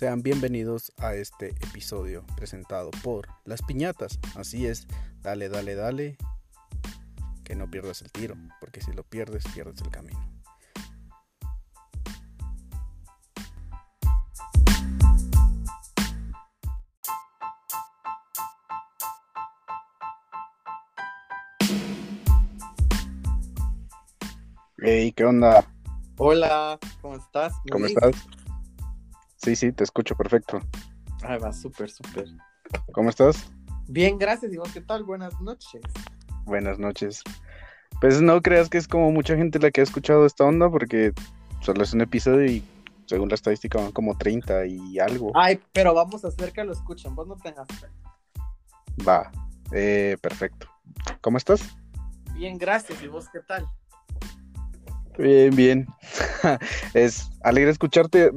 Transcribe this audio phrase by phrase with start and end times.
[0.00, 4.18] Sean bienvenidos a este episodio presentado por Las Piñatas.
[4.34, 4.86] Así es,
[5.20, 6.16] dale, dale, dale,
[7.44, 10.18] que no pierdas el tiro, porque si lo pierdes, pierdes el camino.
[24.78, 25.70] Hey, ¿qué onda?
[26.16, 27.52] Hola, ¿cómo estás?
[27.66, 28.39] ¿Me ¿Cómo estás?
[29.42, 30.60] Sí, sí, te escucho perfecto.
[31.22, 32.26] Ay, va, súper, súper.
[32.92, 33.50] ¿Cómo estás?
[33.88, 34.52] Bien, gracias.
[34.52, 35.02] ¿Y vos qué tal?
[35.04, 35.80] Buenas noches.
[36.44, 37.22] Buenas noches.
[38.02, 41.12] Pues no creas que es como mucha gente la que ha escuchado esta onda, porque
[41.60, 42.62] solo es un episodio y
[43.06, 45.32] según la estadística van como 30 y algo.
[45.34, 47.14] Ay, pero vamos a hacer que lo escuchen.
[47.14, 47.88] Vos no tengas fe.
[49.08, 49.32] Va,
[49.72, 50.68] eh, perfecto.
[51.22, 51.62] ¿Cómo estás?
[52.34, 53.02] Bien, gracias.
[53.02, 53.66] ¿Y vos qué tal?
[55.18, 55.86] Bien, bien.
[56.94, 58.30] es alegre escucharte.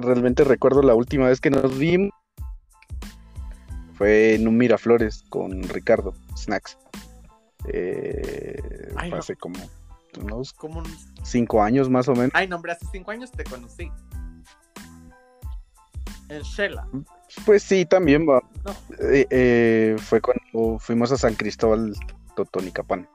[0.00, 2.10] realmente recuerdo la última vez que nos vimos.
[3.94, 6.78] Fue en un Miraflores con Ricardo Snacks.
[7.66, 8.60] Eh,
[8.96, 9.16] Ay, fue no.
[9.16, 9.58] hace como
[10.22, 10.86] unos Como un...
[11.22, 12.30] cinco años más o menos.
[12.34, 13.90] Ay, no, hombre, hace cinco años te conocí.
[16.28, 16.86] En Shela.
[17.44, 18.42] Pues sí, también va.
[18.64, 18.72] No.
[19.10, 21.94] Eh, eh, fue cuando fuimos a San Cristóbal
[22.36, 23.08] Totonicapán.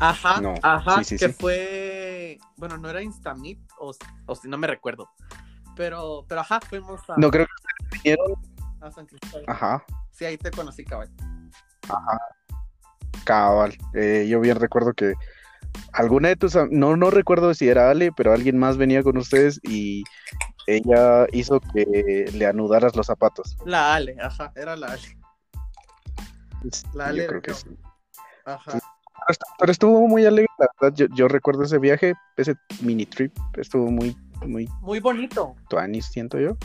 [0.00, 1.36] Ajá, No, ajá, sí, sí, que sí.
[1.38, 2.38] fue...
[2.56, 3.92] Bueno, no era Instamit, o,
[4.26, 5.08] o si no me recuerdo.
[5.76, 7.46] Pero, pero ajá, fuimos a, No creo
[8.02, 8.16] que
[8.80, 9.44] a San Cristóbal.
[9.48, 11.08] Ajá, Sí, ahí te conocí, cabal.
[13.24, 13.76] cabal.
[13.94, 15.14] Eh, yo bien recuerdo que
[15.92, 16.56] alguna de tus.
[16.70, 20.02] No, no recuerdo si era Ale, pero alguien más venía con ustedes y
[20.66, 23.56] ella hizo que le anudaras los zapatos.
[23.64, 25.18] La Ale, ajá, era la Ale.
[26.94, 27.56] La Ale yo creo que yo.
[27.56, 27.78] sí.
[28.44, 28.78] Ajá.
[29.28, 30.96] Pero estu- Pero estuvo muy alegre, la verdad.
[30.96, 33.36] Yo, yo recuerdo ese viaje, ese mini trip.
[33.56, 36.56] Estuvo muy, muy Muy bonito, tuanis, siento yo.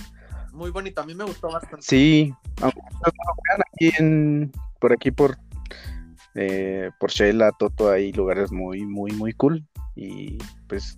[0.54, 1.02] muy bonito.
[1.02, 1.82] A mí me gustó bastante.
[1.82, 5.38] Sí, aquí en, por aquí por
[6.36, 9.64] eh, por Shela, Toto, hay lugares muy, muy, muy cool
[9.96, 10.38] y
[10.68, 10.98] pues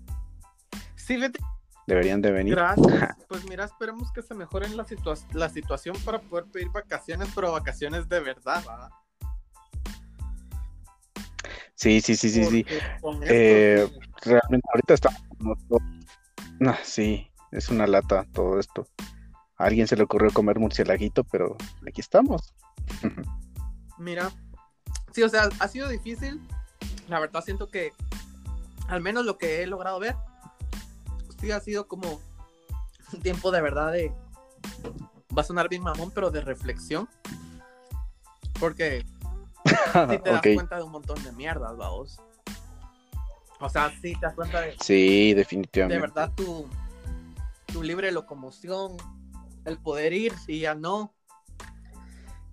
[0.95, 1.39] Sí, vete,
[1.87, 2.55] deberían de venir.
[2.55, 3.15] gracias.
[3.27, 7.51] Pues mira, esperemos que se mejore la, situa- la situación para poder pedir vacaciones, pero
[7.51, 8.89] vacaciones de verdad, ¿va?
[11.75, 12.65] Sí, sí, sí, sí, sí.
[12.69, 13.99] Esto, Eh, sí.
[14.23, 15.79] Realmente ahorita estamos como todo-
[16.83, 18.87] sí, es una lata todo esto.
[19.57, 22.53] A alguien se le ocurrió comer murcielaguito, pero aquí estamos.
[23.97, 24.31] Mira,
[25.13, 26.41] sí, o sea, ha sido difícil.
[27.07, 27.91] La verdad siento que,
[28.87, 30.15] al menos lo que he logrado ver,
[31.39, 32.19] sí ha sido como
[33.13, 34.11] un tiempo de verdad de,
[35.37, 37.07] va a sonar bien mamón, pero de reflexión.
[38.59, 39.05] Porque
[40.09, 42.19] sí te das cuenta de un montón de mierdas, vamos.
[43.59, 45.99] O sea, sí te das cuenta de, Sí, de definitivamente.
[46.01, 46.67] verdad tu,
[47.67, 48.97] tu libre locomoción,
[49.65, 51.13] el poder ir y ya no.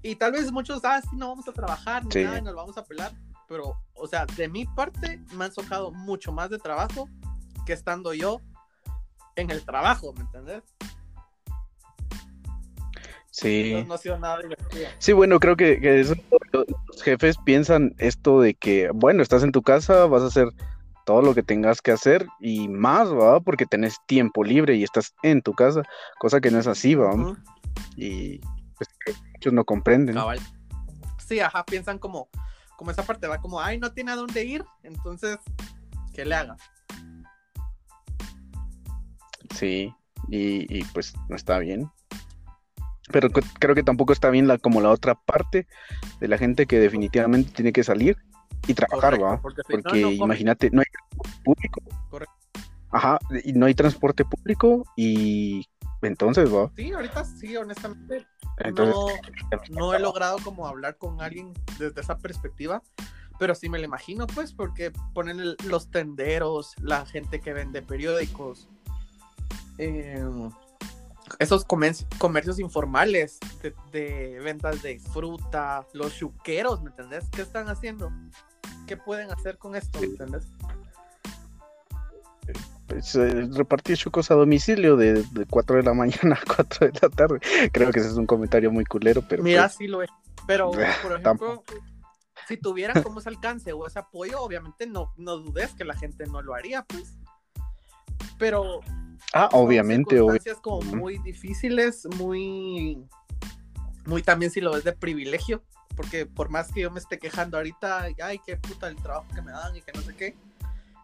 [0.03, 2.25] Y tal vez muchos, ah, sí, no vamos a trabajar, ni Sí.
[2.25, 3.12] nada, y nos vamos a pelar.
[3.49, 7.09] Pero, o sea, de mi parte, me han socado mucho más de trabajo
[7.67, 8.41] que estando yo
[9.37, 10.62] en el trabajo, ¿me entendés?
[13.32, 13.69] Sí.
[13.69, 14.88] Entonces no ha sido nada divertido.
[14.98, 16.15] Sí, bueno, creo que, que eso,
[16.53, 20.48] los jefes piensan esto de que, bueno, estás en tu casa, vas a hacer
[21.06, 23.41] todo lo que tengas que hacer y más, ¿va?
[23.41, 25.82] Porque tenés tiempo libre y estás en tu casa,
[26.19, 27.10] cosa que no es así, ¿va?
[27.97, 28.38] Y
[28.76, 28.91] pues,
[29.32, 30.14] muchos no comprenden.
[30.14, 30.38] cabal.
[31.26, 32.28] Sí, ajá, piensan como,
[32.76, 35.38] como esa parte va como, ay, no tiene a dónde ir, entonces,
[36.12, 36.56] ¿qué le haga?
[39.54, 39.94] Sí,
[40.28, 41.91] y, y, pues no está bien.
[43.11, 45.67] Pero creo que tampoco está bien la, como la otra parte
[46.21, 48.17] de la gente que definitivamente tiene que salir
[48.69, 49.41] y trabajar, Correcto, ¿va?
[49.43, 51.81] porque no, no imagínate, no hay transporte público.
[52.11, 52.35] Correcto.
[52.91, 55.67] Ajá, y no hay transporte público y
[56.03, 56.71] entonces, ¿va?
[56.77, 58.27] Sí, ahorita sí, honestamente,
[58.59, 58.95] Entonces,
[59.71, 62.83] no, no he logrado como hablar con alguien desde esa perspectiva,
[63.39, 67.82] pero sí me lo imagino, pues, porque ponen el- los tenderos, la gente que vende
[67.82, 68.69] periódicos,
[69.79, 70.23] eh,
[71.38, 77.29] esos comercios informales de, de ventas de fruta, los chuqueros, ¿me entendés?
[77.31, 78.12] ¿Qué están haciendo?
[78.87, 80.00] ¿Qué pueden hacer con esto?
[80.00, 80.49] ¿Me entendés?
[82.93, 86.93] pues, eh, repartir chucos a domicilio de, de 4 de la mañana a 4 de
[87.00, 87.40] la tarde.
[87.73, 90.11] Creo que ese es un comentario muy culero, pero Mira, pues, sí lo es.
[90.46, 91.64] Pero, por ejemplo, Tampoco.
[92.49, 96.26] si tuvieran como ese alcance o ese apoyo, obviamente no, no dudes que la gente
[96.26, 97.17] no lo haría, pues.
[98.38, 98.81] Pero
[99.33, 103.05] ah, son obviamente, circunstancias como muy difíciles, muy,
[104.07, 105.63] muy también si lo ves de privilegio,
[105.97, 109.43] porque por más que yo me esté quejando ahorita, ay, qué puta el trabajo que
[109.43, 110.35] me dan y que no sé qué,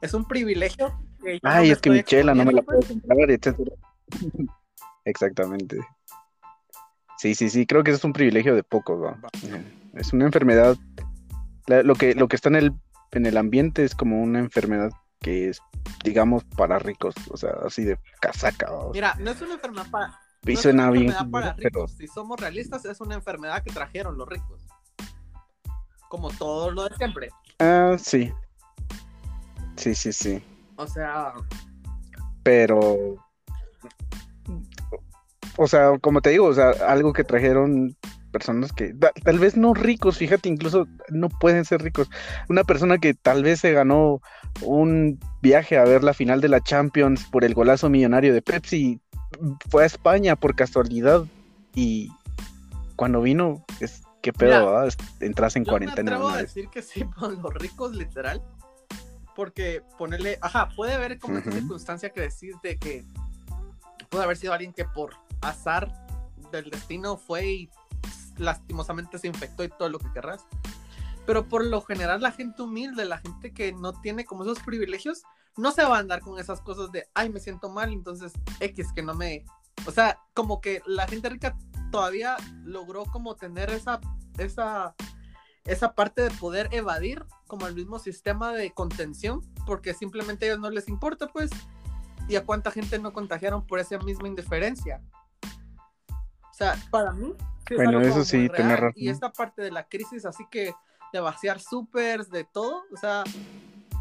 [0.00, 0.99] es un privilegio.
[1.23, 3.73] que yo no Ay, es que estoy mi chela no me la puedo comprar, etcétera.
[5.05, 5.79] Exactamente.
[7.17, 9.19] Sí, sí, sí, creo que es un privilegio de pocos, ¿va?
[9.94, 10.76] Es una enfermedad.
[11.67, 12.73] lo, que, lo que está en el,
[13.12, 15.61] en el ambiente es como una enfermedad que es,
[16.05, 18.70] digamos, para ricos, o sea, así de casaca.
[18.93, 20.20] Mira, no es una enfermedad para.
[20.47, 21.12] Y suena bien.
[21.31, 21.93] Para ricos.
[21.93, 24.62] Si somos realistas, es una enfermedad que trajeron los ricos.
[26.09, 27.31] Como todo lo de siempre.
[27.59, 28.32] Ah, sí.
[29.76, 30.43] Sí, sí, sí.
[30.76, 31.35] O sea.
[32.43, 33.17] Pero.
[35.56, 37.97] O sea, como te digo, o sea, algo que trajeron
[38.32, 38.94] personas que
[39.25, 42.08] tal vez no ricos, fíjate, incluso no pueden ser ricos.
[42.48, 44.20] Una persona que tal vez se ganó
[44.62, 49.00] un viaje a ver la final de la Champions por el golazo millonario de Pepsi,
[49.70, 51.25] fue a España por casualidad
[51.75, 52.10] y
[52.96, 54.86] cuando vino, es qué pedo,
[55.20, 56.10] entras en cuarentena.
[56.10, 58.42] Me atrevo a decir que sí, por los ricos literal,
[59.36, 63.04] porque ponerle, ajá, puede haber como esta circunstancia que decís de que
[64.08, 65.92] puede haber sido alguien que por azar
[66.50, 67.70] del destino fue y
[68.38, 70.46] lastimosamente se infectó y todo lo que querrás.
[71.26, 75.23] Pero por lo general la gente humilde, la gente que no tiene como esos privilegios,
[75.56, 78.93] no se va a andar con esas cosas de, ay, me siento mal, entonces X
[78.94, 79.44] que no me...
[79.87, 81.56] O sea, como que la gente rica
[81.90, 84.00] todavía logró como tener esa,
[84.38, 84.94] esa,
[85.64, 90.61] esa parte de poder evadir como el mismo sistema de contención, porque simplemente a ellos
[90.61, 91.50] no les importa, pues,
[92.29, 95.02] y a cuánta gente no contagiaron por esa misma indiferencia.
[96.58, 97.32] O sea, para mí,
[97.76, 98.94] bueno, eso sí, tener razón.
[98.96, 100.75] Y esta parte de la crisis, así que
[101.12, 103.22] de vaciar supers, de todo, o sea,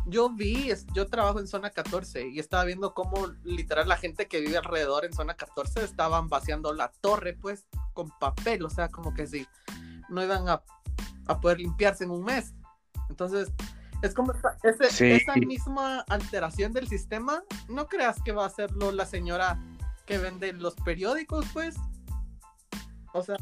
[0.07, 4.41] yo vi, yo trabajo en zona 14 y estaba viendo cómo literal la gente que
[4.41, 9.13] vive alrededor en zona 14 estaban vaciando la torre, pues, con papel, o sea, como
[9.13, 9.45] que si
[10.09, 10.63] no iban a,
[11.39, 12.55] poder limpiarse en un mes.
[13.07, 13.51] Entonces,
[14.01, 14.33] es como
[14.63, 19.59] esa misma alteración del sistema, no creas que va a hacerlo la señora
[20.07, 21.75] que vende los periódicos, pues,
[23.17, 23.37] o sea.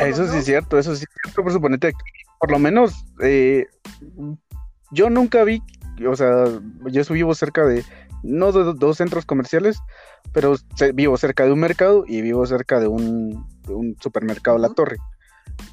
[0.00, 1.98] Eso sí es cierto, eso sí es cierto, por suponete aquí,
[2.38, 3.66] por lo menos, eh,
[4.90, 5.62] yo nunca vi,
[6.06, 6.44] o sea,
[6.90, 7.84] yo vivo cerca de,
[8.22, 9.80] no de dos centros comerciales,
[10.32, 10.56] pero
[10.94, 13.46] vivo cerca de un mercado y vivo cerca de un,
[14.00, 14.96] supermercado La Torre.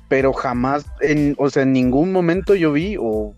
[0.09, 3.35] Pero jamás, en, o sea, en ningún momento yo vi o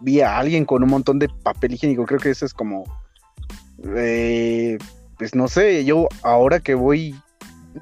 [0.00, 2.04] vi a alguien con un montón de papel higiénico.
[2.04, 2.84] Creo que eso es como,
[3.96, 4.78] eh,
[5.18, 7.16] pues no sé, yo ahora que voy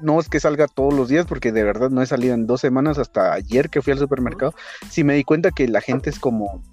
[0.01, 2.61] no es que salga todos los días, porque de verdad no he salido en dos
[2.61, 4.53] semanas hasta ayer que fui al supermercado.
[4.89, 6.63] Sí me di cuenta que la gente es como,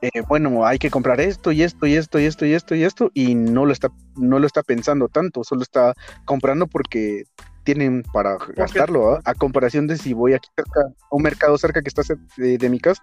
[0.00, 2.84] eh, bueno, hay que comprar esto y esto y esto y esto y esto y
[2.84, 5.94] esto, y no lo está, no lo está pensando tanto, solo está
[6.24, 7.24] comprando porque
[7.64, 11.88] tienen para gastarlo, a comparación de si voy aquí cerca, a un mercado cerca que
[11.88, 12.02] está
[12.36, 13.02] de mi casa,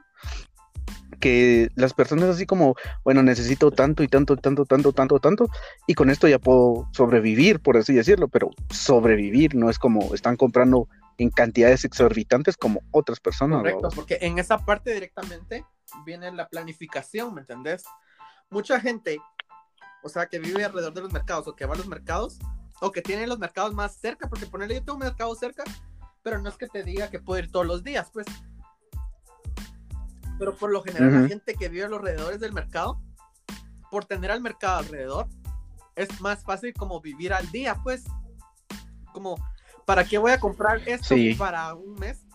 [1.25, 5.49] que las personas así como, bueno, necesito tanto y tanto, tanto, tanto, tanto, tanto,
[5.87, 10.37] y con esto ya puedo sobrevivir, por así decirlo, pero sobrevivir no es como están
[10.37, 10.87] comprando
[11.17, 13.61] en cantidades exorbitantes como otras personas.
[13.61, 15.65] Correcto, porque en esa parte directamente
[16.05, 17.85] viene la planificación, ¿me entendés?
[18.51, 19.17] Mucha gente,
[20.03, 22.37] o sea, que vive alrededor de los mercados o que va a los mercados,
[22.81, 25.63] o que tiene los mercados más cerca, porque ponerle yo tengo un mercado cerca,
[26.21, 28.27] pero no es que te diga que puedo ir todos los días, pues
[30.37, 33.01] pero por lo general, la gente que vive a los alrededores del mercado,
[33.89, 35.27] por tener al mercado alrededor,
[35.95, 38.03] es más fácil como vivir al día, pues.
[39.13, 39.35] Como,
[39.85, 42.25] ¿para qué voy a comprar esto para un mes?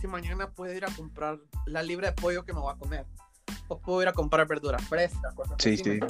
[0.00, 3.06] Si mañana puedo ir a comprar la libra de pollo que me voy a comer.
[3.68, 5.84] O puedo ir a comprar verdura fresca, cosas sí, así.
[5.84, 6.00] Sí.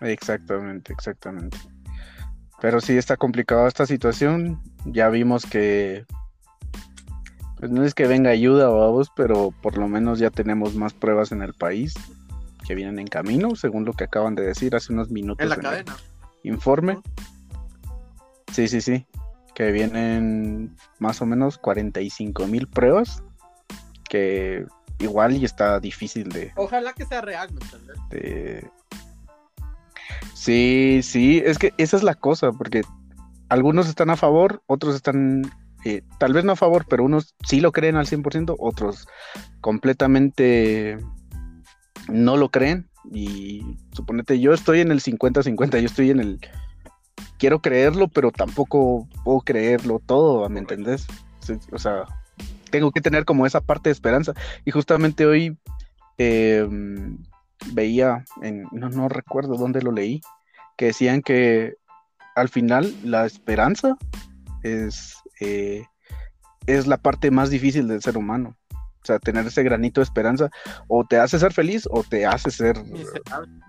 [0.00, 1.56] Exactamente, exactamente.
[2.60, 4.60] Pero sí está complicada esta situación.
[4.84, 6.06] Ya vimos que
[7.62, 11.30] pues no es que venga ayuda, vamos, pero por lo menos ya tenemos más pruebas
[11.30, 11.94] en el país
[12.66, 15.44] que vienen en camino, según lo que acaban de decir hace unos minutos.
[15.44, 15.96] En la cadena.
[16.42, 16.98] informe.
[18.52, 19.06] Sí, sí, sí.
[19.54, 23.22] Que vienen más o menos 45 mil pruebas.
[24.08, 24.66] Que
[24.98, 26.50] igual y está difícil de.
[26.56, 27.60] Ojalá que sea real, ¿me
[30.34, 32.82] Sí, sí, es que esa es la cosa, porque
[33.48, 35.44] algunos están a favor, otros están
[35.84, 39.08] eh, tal vez no a favor, pero unos sí lo creen al 100%, otros
[39.60, 40.98] completamente
[42.08, 42.88] no lo creen.
[43.12, 46.40] Y suponete, yo estoy en el 50-50, yo estoy en el...
[47.38, 51.06] Quiero creerlo, pero tampoco puedo creerlo todo, ¿me entendés?
[51.72, 52.04] O sea,
[52.70, 54.32] tengo que tener como esa parte de esperanza.
[54.64, 55.58] Y justamente hoy
[56.18, 57.18] em,
[57.72, 60.20] veía, en, no, no recuerdo dónde lo leí,
[60.76, 61.74] que decían que
[62.36, 63.96] al final la esperanza
[64.62, 65.86] es, eh,
[66.66, 68.56] es la parte más difícil del ser humano.
[68.72, 70.48] O sea, tener ese granito de esperanza
[70.86, 72.76] o te hace ser feliz o te hace ser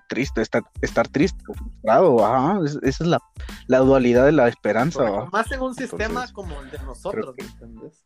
[0.07, 2.23] triste, estar, estar triste, frustrado.
[2.23, 3.19] Ajá, esa es la,
[3.65, 5.03] la, dualidad de la esperanza.
[5.31, 8.03] más en un sistema como el de nosotros, ¿entendés?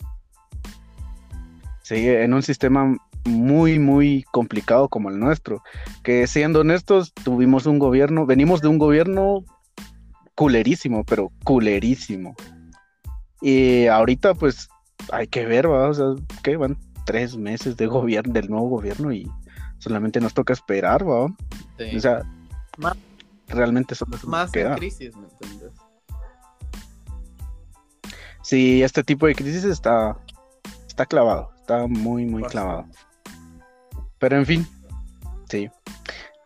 [1.83, 2.95] Sí, en un sistema
[3.25, 5.61] muy, muy complicado como el nuestro.
[6.03, 9.43] Que siendo honestos, tuvimos un gobierno, venimos de un gobierno
[10.35, 12.35] culerísimo, pero culerísimo.
[13.41, 14.69] Y ahorita, pues,
[15.11, 15.89] hay que ver, ¿va?
[15.89, 16.05] O sea,
[16.43, 19.29] que van tres meses de gobierno, del nuevo gobierno y
[19.79, 21.25] solamente nos toca esperar, ¿va?
[21.25, 22.23] O sea,
[23.47, 25.71] realmente somos más en crisis, ¿me entiendes?
[28.41, 30.17] Sí, este tipo de crisis está,
[30.87, 32.85] está clavado, está muy, muy clavado.
[34.19, 34.67] Pero en fin,
[35.49, 35.69] sí.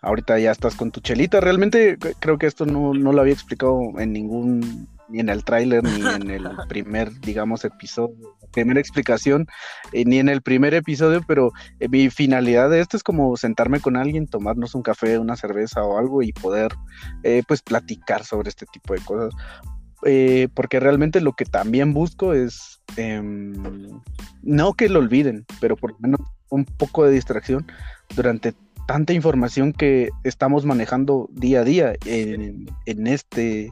[0.01, 1.39] Ahorita ya estás con tu chelita.
[1.39, 5.83] Realmente creo que esto no, no lo había explicado en ningún ni en el tráiler,
[5.83, 9.47] ni en el primer, digamos, episodio, primera explicación,
[9.91, 13.79] eh, ni en el primer episodio, pero eh, mi finalidad de esto es como sentarme
[13.79, 16.73] con alguien, tomarnos un café, una cerveza o algo y poder,
[17.23, 19.33] eh, pues, platicar sobre este tipo de cosas.
[20.55, 24.01] porque realmente lo que también busco es, em,
[24.41, 27.67] no que lo olviden, pero por lo menos un poco de distracción
[28.15, 28.55] durante
[28.87, 33.69] tanta información que estamos manejando día a día en, en este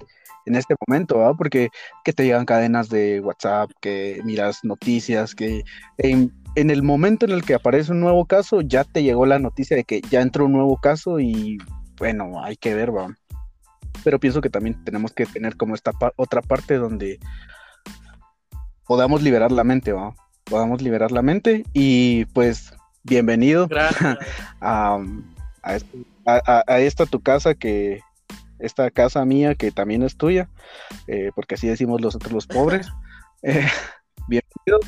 [0.50, 1.38] en este momento, ¿ah?
[1.38, 1.70] porque
[2.04, 5.64] que te llegan cadenas de WhatsApp, que miras noticias, que
[5.98, 9.78] en, el momento en el que aparece un nuevo caso, ya te llegó la noticia
[9.78, 11.60] de que ya entró un nuevo caso y
[11.98, 13.16] bueno, hay que ver, va.
[14.04, 17.20] Pero pienso que también tenemos que tener como esta otra parte donde
[18.88, 20.16] podamos liberar la mente, va.
[20.46, 23.70] Podamos liberar la mente y pues bienvenido
[24.62, 25.00] a,
[26.26, 28.02] a, esta tu casa que
[28.60, 30.50] esta casa mía que también es tuya,
[31.08, 32.88] eh, porque así decimos nosotros los pobres.
[33.42, 33.66] Eh,
[34.28, 34.82] bienvenido.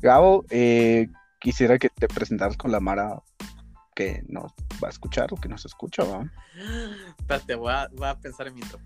[0.00, 1.08] Gabo, eh,
[1.40, 3.20] quisiera que te presentaras con la Mara
[3.96, 6.30] que nos va a escuchar o que nos escucha, ¿va?
[7.18, 8.78] Espérate, voy a, pensar en mi intro.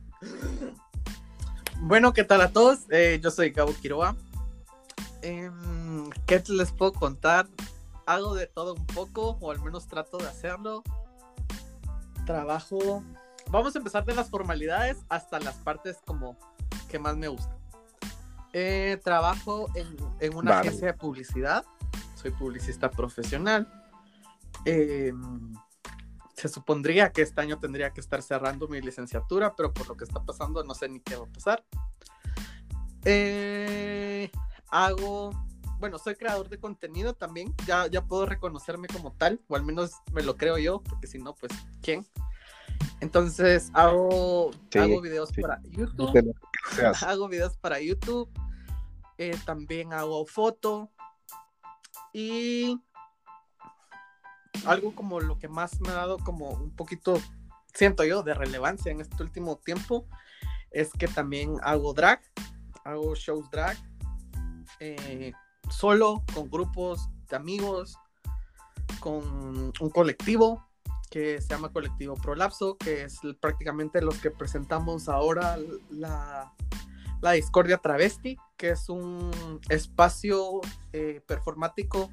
[1.81, 2.87] Bueno, ¿qué tal a todos?
[3.21, 4.17] yo soy Gabo Quiroga.
[5.21, 7.47] Em, ¿Qué les puedo contar?
[8.07, 10.83] Hago de todo un poco, o al menos trato de hacerlo.
[12.25, 13.05] Trabajo
[13.51, 16.37] vamos a empezar de las formalidades hasta las partes como
[16.89, 17.59] que más me gustan.
[18.53, 21.65] Eh, trabajo en, una agencia de publicidad,
[22.15, 23.69] soy publicista profesional.
[24.65, 25.55] Em,
[26.35, 30.05] se supondría que este año tendría que estar cerrando mi licenciatura, pero por lo que
[30.05, 31.65] está pasando no sé ni qué va a pasar.
[33.05, 34.31] Eh,
[34.71, 35.31] hago,
[35.79, 39.93] bueno, soy creador de contenido también, ya, ya puedo reconocerme como tal, o al menos
[40.13, 41.53] me lo creo yo, porque si no, pues,
[41.83, 42.07] ¿quién?
[43.01, 46.35] Entonces hago, hago videos para YouTube.
[47.07, 48.31] hago videos para YouTube.
[49.19, 50.91] Eh, también hago foto.
[52.13, 52.79] Y
[54.67, 57.19] algo como lo que más me ha dado como un poquito,
[57.73, 60.07] siento yo, de relevancia en este último tiempo,
[60.71, 62.21] es que también hago drag,
[62.85, 63.77] hago shows drag,
[64.81, 65.33] eh,
[65.71, 67.97] solo, con grupos de amigos,
[69.01, 70.70] con un colectivo,
[71.11, 75.59] que se llama Colectivo Prolapso, que es prácticamente los que presentamos ahora
[75.91, 76.55] la,
[77.21, 80.61] la Discordia Travesti, que es un espacio
[80.93, 82.11] eh, performático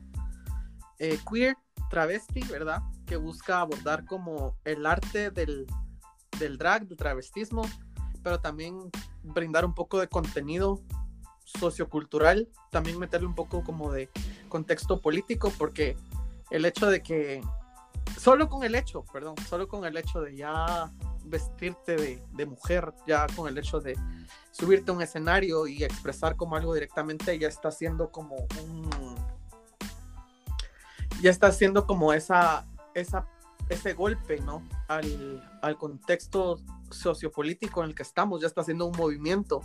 [0.99, 1.55] eh, queer
[1.89, 2.81] travesti, ¿verdad?
[3.05, 5.67] Que busca abordar como el arte del,
[6.39, 7.61] del drag, del travestismo,
[8.23, 8.89] pero también
[9.23, 10.81] brindar un poco de contenido
[11.45, 14.09] sociocultural, también meterle un poco como de
[14.49, 15.95] contexto político, porque
[16.49, 17.41] el hecho de que
[18.17, 20.91] solo con el hecho, perdón, solo con el hecho de ya
[21.23, 23.97] vestirte de, mujer, ya con el hecho de
[24.51, 29.15] subirte a un escenario y expresar como algo directamente, ya está haciendo como un...
[31.21, 33.27] Ya está haciendo como esa, esa,
[33.69, 34.61] ese golpe, ¿no?
[34.87, 36.59] Al, al contexto
[36.91, 39.61] sociopolítico en el que estamos, ya está haciendo un movimiento,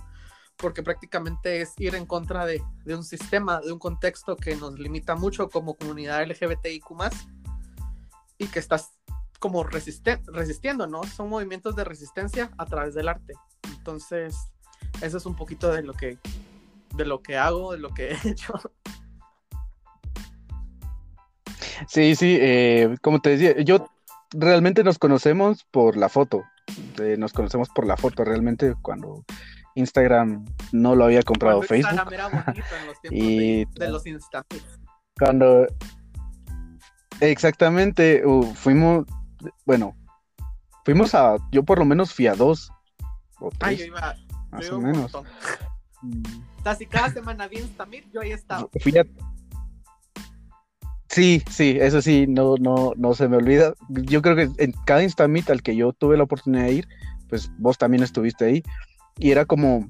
[0.57, 4.79] porque prácticamente es ir en contra de, de un sistema, de un contexto que nos
[4.79, 6.91] limita mucho como comunidad LGBTIQ
[8.43, 8.99] y que estás
[9.39, 11.03] como resistiendo, ¿no?
[11.05, 13.35] Son movimientos de resistencia a través del arte.
[13.77, 14.37] Entonces,
[15.01, 16.19] eso es un poquito de lo que,
[16.95, 18.55] de lo que hago, de lo que he hecho.
[21.89, 23.89] Sí, sí, eh, como te decía, yo
[24.31, 26.45] realmente nos conocemos por la foto.
[27.01, 29.25] Eh, nos conocemos por la foto, realmente cuando
[29.75, 31.91] Instagram no lo había comprado Facebook.
[31.93, 34.63] Instagram era bonito en los tiempos y, de, los instantes.
[35.19, 35.67] Cuando
[37.23, 38.25] Exactamente,
[38.57, 39.07] fuimos,
[39.65, 39.97] bueno,
[40.85, 42.69] fuimos a, yo por lo menos fui a dos.
[43.39, 44.17] O tres, yo iba,
[44.51, 45.13] más o menos.
[46.03, 46.23] Mm.
[46.59, 48.69] O sea, si cada semana vienes también, yo ahí estaba.
[48.81, 49.05] Fui a...
[51.11, 53.73] Sí, sí, eso sí, no, no, no se me olvida.
[53.89, 56.89] Yo creo que en cada Instamit al que yo tuve la oportunidad de ir,
[57.29, 58.63] pues vos también estuviste ahí.
[59.17, 59.89] Y era como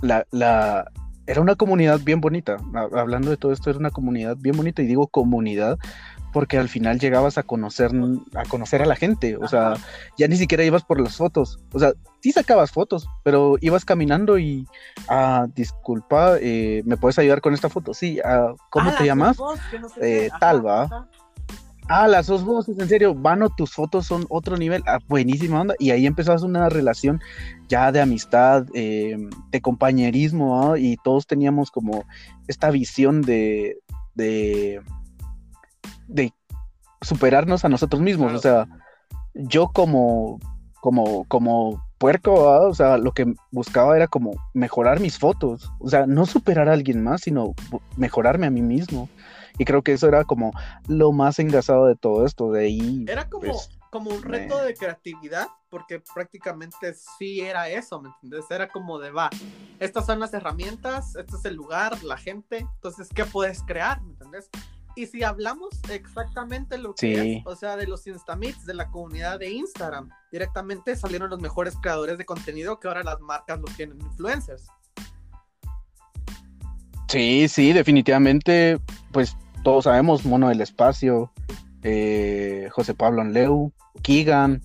[0.00, 0.90] la, la
[1.26, 2.58] era una comunidad bien bonita.
[2.92, 4.82] Hablando de todo esto, era una comunidad bien bonita.
[4.82, 5.78] Y digo comunidad
[6.34, 7.92] porque al final llegabas a conocer,
[8.34, 9.74] a conocer a la gente, o sea,
[10.18, 14.36] ya ni siquiera ibas por las fotos, o sea, sí sacabas fotos, pero ibas caminando
[14.36, 14.66] y,
[15.08, 17.94] ah, disculpa, eh, ¿me puedes ayudar con esta foto?
[17.94, 19.36] Sí, ah, ¿cómo ah, te llamas?
[20.00, 21.08] eh, tal, va.
[21.88, 25.74] Ah, las dos voces, en serio, Vano, tus fotos son otro nivel, ah, buenísima onda,
[25.78, 27.20] y ahí empezabas una relación
[27.68, 29.16] ya de amistad, eh,
[29.50, 32.04] de compañerismo, y todos teníamos como
[32.48, 33.76] esta visión de,
[34.14, 34.80] de
[36.08, 36.32] de
[37.00, 38.32] superarnos a nosotros mismos.
[38.32, 38.66] O sea,
[39.34, 40.38] yo como,
[40.80, 45.70] como, como puerco, o sea, lo que buscaba era como mejorar mis fotos.
[45.80, 47.54] O sea, no superar a alguien más, sino
[47.96, 49.08] mejorarme a mí mismo.
[49.58, 50.52] Y creo que eso era como
[50.88, 52.50] lo más engasado de todo esto.
[52.50, 53.04] De ahí.
[53.08, 58.44] Era como, pues, como un reto de creatividad, porque prácticamente sí era eso, ¿me entiendes?
[58.50, 59.30] Era como de va,
[59.78, 64.02] estas son las herramientas, este es el lugar, la gente, entonces, ¿qué puedes crear?
[64.02, 64.50] ¿Me entiendes?
[64.96, 69.38] Y si hablamos exactamente lo que es, o sea, de los Instamits, de la comunidad
[69.38, 74.00] de Instagram, directamente salieron los mejores creadores de contenido que ahora las marcas los tienen
[74.00, 74.66] influencers.
[77.08, 78.80] Sí, sí, definitivamente,
[79.12, 81.32] pues todos sabemos, Mono del Espacio,
[81.82, 84.62] eh, José Pablo Anleu, Kigan,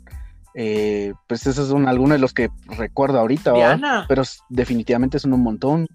[0.54, 5.88] eh, pues esos son algunos de los que recuerdo ahorita, pero definitivamente son un montón.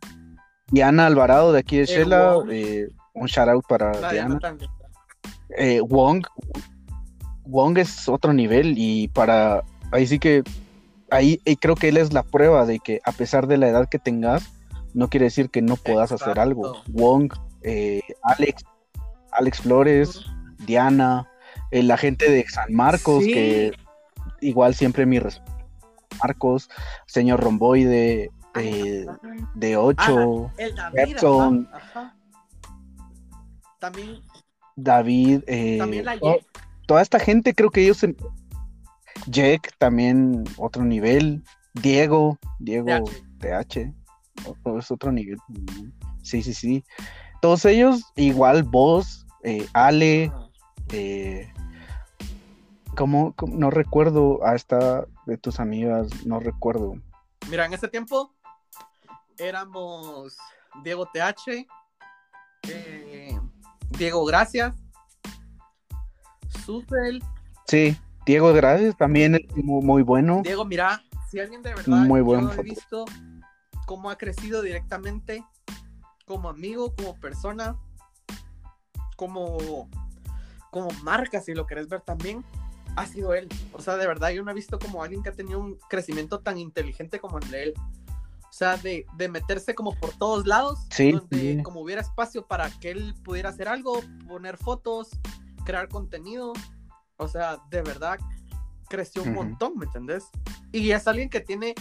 [0.73, 4.41] Diana Alvarado de aquí de Shela, eh, un shout out para Diana.
[5.87, 6.27] Wong,
[7.45, 10.43] Wong es otro nivel y para ahí sí que
[11.11, 13.99] ahí creo que él es la prueba de que a pesar de la edad que
[13.99, 14.51] tengas,
[14.95, 16.83] no quiere decir que no puedas hacer algo.
[16.89, 17.33] Wong,
[17.63, 18.65] eh, Alex,
[19.35, 20.25] Alex Flores,
[20.59, 21.29] Diana,
[21.71, 23.73] eh, la gente de San Marcos, que
[24.41, 25.53] igual siempre mi respeto.
[26.23, 26.71] Marcos,
[27.07, 30.53] señor Romboide, de 8,
[33.81, 34.21] también.
[34.77, 35.43] David.
[35.47, 36.19] Eh, también la
[36.87, 38.05] toda esta gente, creo que ellos.
[39.27, 41.43] Jack también, otro nivel.
[41.75, 43.05] Diego, Diego
[43.41, 43.93] TH.
[44.79, 45.39] Es otro nivel.
[46.23, 46.85] Sí, sí, sí.
[47.41, 50.33] Todos ellos, igual vos, eh, Ale.
[50.93, 51.53] Eh,
[52.97, 56.97] ¿cómo, No recuerdo a esta de tus amigas, no recuerdo.
[57.51, 58.35] Mira, en ese tiempo
[59.39, 60.37] éramos
[60.83, 61.67] Diego TH,
[62.69, 63.39] eh,
[63.91, 64.75] Diego Gracias.
[66.65, 67.23] Susel.
[67.67, 70.41] Sí, Diego Gracias también es muy, bueno.
[70.43, 73.05] Diego, mira, si alguien de verdad muy he visto
[73.87, 75.45] cómo ha crecido directamente
[76.25, 77.77] como amigo, como persona,
[79.17, 79.89] como,
[80.71, 82.45] como marca, si lo querés ver también,
[82.97, 83.49] ha sido él.
[83.73, 86.41] O sea, de verdad, yo no he visto como alguien que ha tenido un crecimiento
[86.41, 87.75] tan inteligente como el de él.
[88.09, 93.15] O sea, de, meterse como por todos lados, donde como hubiera espacio para que él
[93.25, 95.09] pudiera hacer algo, poner fotos,
[95.65, 96.53] crear contenido.
[97.17, 98.19] O sea, de verdad
[98.89, 100.25] creció un montón, ¿me entendés?
[100.71, 101.75] Y es alguien que tiene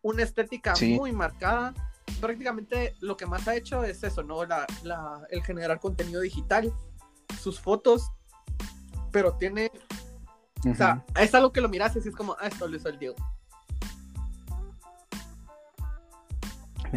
[0.00, 1.74] una estética muy marcada.
[2.20, 4.44] Prácticamente lo que más ha hecho es eso, ¿no?
[4.44, 4.66] La,
[5.30, 6.72] el generar contenido digital,
[7.40, 8.10] sus fotos,
[9.10, 9.70] pero tiene...
[10.70, 12.98] O sea, es algo que lo miras y es como, ah, esto lo hizo el
[12.98, 13.16] Diego.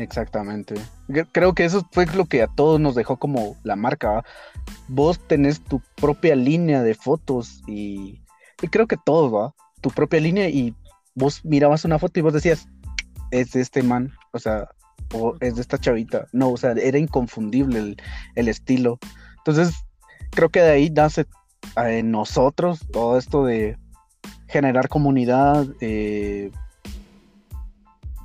[0.02, 0.76] Exactamente.
[1.32, 4.24] Creo que eso fue lo que a todos nos dejó como la marca.
[4.88, 8.22] Vos tenés tu propia línea de fotos y,
[8.72, 9.54] creo que todos, ¿va?
[9.82, 10.76] Tu propia línea y
[11.15, 12.67] vos mirabas una foto y vos decías,
[13.32, 14.70] es este man, o sea,
[15.13, 16.28] o es de esta chavita.
[16.32, 17.96] No, o sea, era inconfundible
[18.36, 19.00] el, estilo.
[19.38, 19.76] Entonces,
[20.32, 21.26] creo que de ahí nace
[21.76, 23.78] en nosotros todo esto de
[24.48, 26.52] generar comunidad, eh,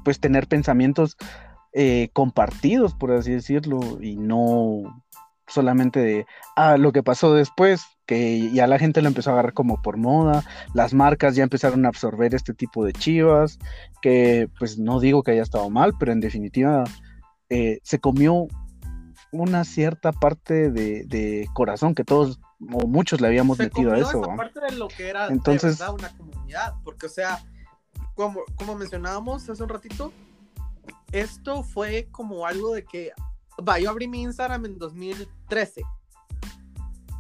[0.05, 1.17] pues tener pensamientos
[1.73, 5.02] eh, compartidos, por así decirlo, y no
[5.47, 6.27] solamente de,
[6.57, 9.97] ah, lo que pasó después, que ya la gente lo empezó a agarrar como por
[9.97, 13.59] moda, las marcas ya empezaron a absorber este tipo de chivas,
[14.01, 16.85] que pues no digo que haya estado mal, pero en definitiva
[17.49, 18.47] eh, se comió
[19.33, 22.39] una cierta parte de, corazón que todos
[22.73, 24.21] o muchos le habíamos metido a eso.
[24.37, 27.43] parte de lo que era Entonces, una comunidad, porque o sea,
[28.15, 30.13] como, como mencionábamos hace un ratito,
[31.13, 33.13] esto fue como algo de que,
[33.67, 35.83] va, yo abrí mi Instagram en 2013.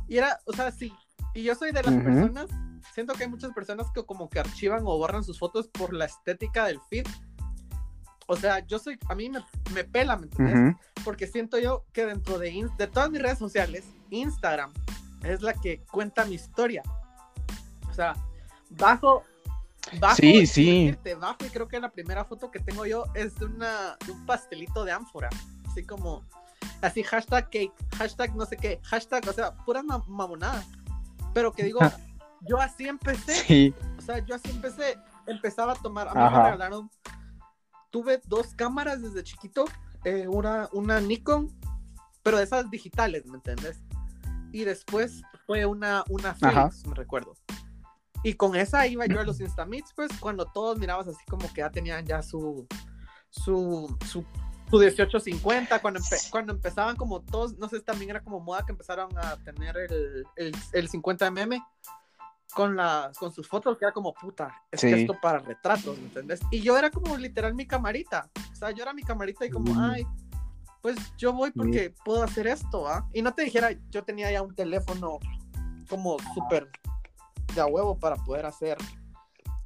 [0.08, 0.92] Y era, o sea, sí,
[1.34, 2.46] y yo soy de las personas,
[2.92, 6.04] siento que hay muchas personas que como que archivan o borran sus fotos por la
[6.04, 7.06] estética del feed.
[8.26, 9.40] O sea, yo soy, a mí me,
[9.74, 10.76] me pela, ¿me entiendes?
[11.04, 14.72] Porque siento yo que dentro de, de todas mis redes sociales, Instagram
[15.22, 16.82] es la que cuenta mi historia.
[17.90, 18.14] O sea,
[18.70, 19.22] bajo,
[19.98, 20.96] bajo, sí, sí.
[21.18, 24.24] bajo y creo que la primera foto que tengo yo es de, una, de un
[24.26, 25.30] pastelito de ánfora,
[25.72, 26.24] así como,
[26.80, 30.64] así hashtag cake, hashtag no sé qué, hashtag, o sea, pura mamonada.
[31.34, 31.80] Pero que digo,
[32.42, 33.34] yo así empecé.
[33.34, 33.74] Sí.
[33.98, 36.90] O sea, yo así empecé, empezaba a tomar, a mí me regalaron,
[37.90, 39.64] tuve dos cámaras desde chiquito,
[40.04, 41.48] eh, una, una Nikon,
[42.22, 43.80] pero de esas digitales, ¿me entiendes?
[44.52, 47.34] Y después fue una, una me recuerdo.
[48.24, 51.60] Y con esa iba yo a los Instamits, pues, cuando todos mirabas así como que
[51.60, 52.66] ya tenían ya su,
[53.30, 54.24] su, su,
[54.72, 59.10] su 1850, cuando, cuando empezaban como todos, no sé, también era como moda que empezaron
[59.18, 61.62] a tener el, el, el 50mm
[62.54, 66.40] con, las con sus fotos, que era como, puta, es esto para retratos, ¿me entiendes?
[66.50, 69.74] Y yo era como literal mi camarita, o sea, yo era mi camarita y como,
[69.74, 69.78] mm.
[69.78, 70.06] ay,
[70.80, 73.06] pues yo voy porque puedo hacer esto, ¿ah?
[73.12, 75.18] Y no te dijera, yo tenía ya un teléfono
[75.88, 76.70] como súper
[77.54, 78.78] de a huevo para poder hacer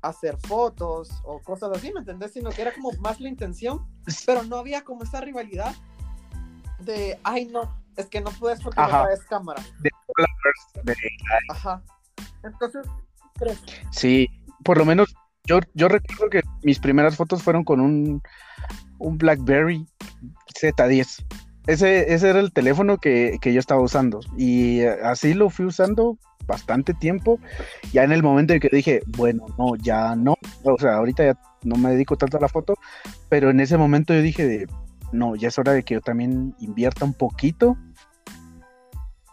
[0.08, 2.32] hacer fotos o cosas así, ¿me entendés?
[2.32, 3.86] Sino que era como más la intención,
[4.26, 5.74] pero no había como esa rivalidad
[6.80, 9.62] de, ay, no, es que no puedes porque no traes cámara.
[11.50, 11.82] Ajá.
[12.42, 12.86] Entonces,
[13.34, 13.62] ¿crees?
[13.90, 14.28] Sí,
[14.62, 15.14] por lo menos
[15.44, 18.22] yo, yo recuerdo que mis primeras fotos fueron con un,
[18.98, 19.86] un BlackBerry
[20.60, 21.24] Z10.
[21.66, 26.16] Ese, ese era el teléfono que, que yo estaba usando y así lo fui usando
[26.46, 27.38] bastante tiempo.
[27.92, 31.38] Ya en el momento en que dije, bueno, no, ya no, o sea, ahorita ya
[31.62, 32.74] no me dedico tanto a la foto,
[33.28, 34.66] pero en ese momento yo dije de,
[35.12, 37.76] no, ya es hora de que yo también invierta un poquito.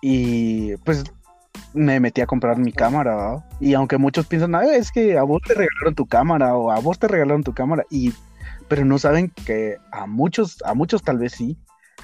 [0.02, 1.04] Y pues
[1.74, 5.42] me metí a comprar mi cámara, y aunque muchos piensan, ah, es que a vos
[5.42, 8.14] te regalaron tu cámara o a vos te regalaron tu cámara, y
[8.68, 11.58] pero no saben que a muchos, a muchos tal vez sí,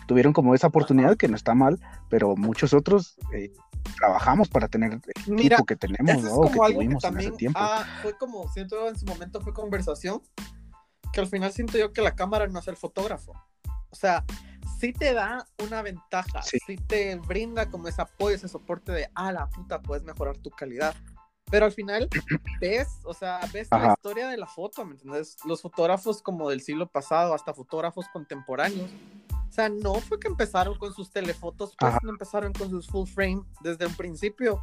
[0.07, 3.51] tuvieron como esa oportunidad que no está mal, pero muchos otros eh,
[3.97, 6.41] trabajamos para tener el tiempo que tenemos, ¿no?
[6.41, 7.59] que tuvimos en ese tiempo.
[8.01, 10.21] fue como, siento en su momento fue conversación,
[11.11, 13.33] que al final siento yo que la cámara no es el fotógrafo.
[13.89, 14.23] O sea,
[14.79, 16.77] sí te da una ventaja, sí.
[16.87, 20.95] te brinda como ese apoyo, ese soporte de, ah, la puta, puedes mejorar tu calidad.
[21.51, 22.07] Pero al final
[22.61, 25.37] ves, o sea, ves la historia de la foto, ¿me entiendes?
[25.45, 28.89] Los fotógrafos como del siglo pasado, hasta fotógrafos contemporáneos.
[29.59, 33.41] Sea, no fue que empezaron con sus telefotos, pues no empezaron con sus full frame
[33.61, 34.61] desde un principio.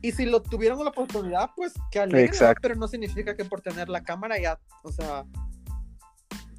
[0.00, 3.88] Y si lo tuvieron la oportunidad, pues que alegre, pero no significa que por tener
[3.88, 5.24] la cámara ya, o sea,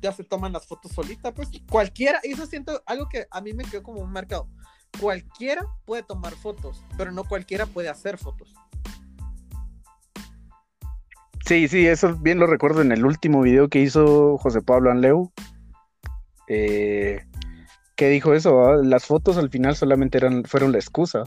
[0.02, 3.54] ya se toman las fotos solitas, pues cualquiera, y eso siento algo que a mí
[3.54, 4.50] me quedó como un mercado.
[5.00, 8.54] Cualquiera puede tomar fotos, pero no cualquiera puede hacer fotos.
[11.46, 15.32] Sí, sí, eso bien lo recuerdo en el último video que hizo José Pablo Anleu.
[16.50, 17.26] Eh,
[18.10, 21.24] dijo eso, las fotos al final solamente eran, fueron la excusa.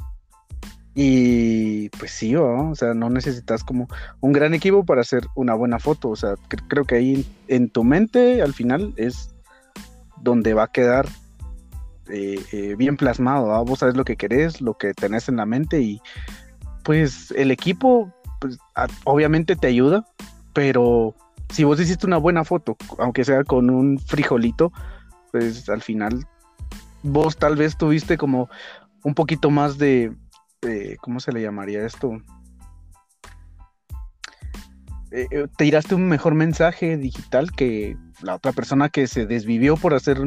[0.94, 3.86] Y pues sí, o sea, no necesitas como
[4.20, 6.08] un gran equipo para hacer una buena foto.
[6.08, 6.34] O sea,
[6.68, 9.34] creo que ahí en, tu mente al final es
[10.22, 11.06] donde va a quedar
[12.08, 13.62] eh, eh, bien plasmado.
[13.66, 16.00] Vos sabes lo que querés, lo que tenés en la mente y
[16.82, 18.10] pues el equipo
[18.40, 18.58] pues,
[19.04, 20.06] obviamente te ayuda,
[20.54, 21.14] pero
[21.50, 24.72] si vos hiciste una buena foto, aunque sea con un frijolito,
[25.32, 26.26] pues al final
[27.06, 28.48] vos tal vez tuviste como
[29.02, 30.12] un poquito más de,
[31.00, 32.12] ¿cómo se le llamaría esto?
[35.12, 39.76] Eh, eh, te tiraste un mejor mensaje digital que la otra persona que se desvivió
[39.76, 40.18] por hacer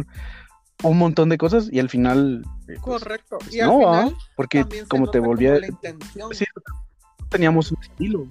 [0.83, 4.09] un montón de cosas y al final eh, pues, correcto pues no ¿ah?
[4.37, 5.59] porque como te volvía
[7.29, 8.27] teníamos un estilo.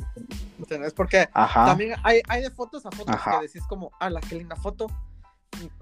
[0.59, 0.93] ¿Entendés?
[0.93, 4.57] Porque también hay, hay, de fotos a fotos que decís como, ah, la qué linda
[4.57, 4.89] foto.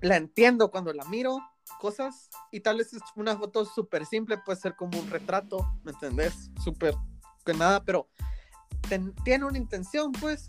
[0.01, 1.39] La entiendo cuando la miro,
[1.81, 5.93] cosas, y tal vez es una foto súper simple, puede ser como un retrato, ¿me
[5.93, 6.51] entendés?
[6.63, 6.95] Súper
[7.45, 8.09] que nada, pero
[9.25, 10.49] tiene una intención, pues.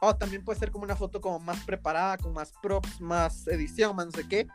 [0.00, 3.96] O también puede ser como una foto como más preparada, con más props, más edición,
[3.96, 4.46] más no sé qué,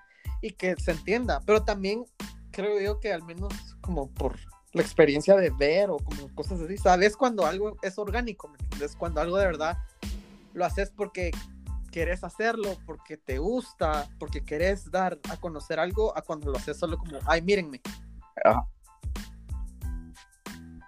[0.42, 1.42] y que se entienda.
[1.46, 2.06] Pero también
[2.52, 4.38] creo yo que al menos como por
[4.74, 6.78] la experiencia de ver o como cosas así.
[6.78, 8.96] Sabes cuando algo es orgánico, ¿me entiendes?
[8.96, 9.78] Cuando algo de verdad
[10.54, 11.32] lo haces porque
[11.92, 16.78] querés hacerlo, porque te gusta, porque querés dar a conocer algo, a cuando lo haces
[16.78, 17.82] solo como, ay, mírenme.
[18.44, 18.66] Ajá.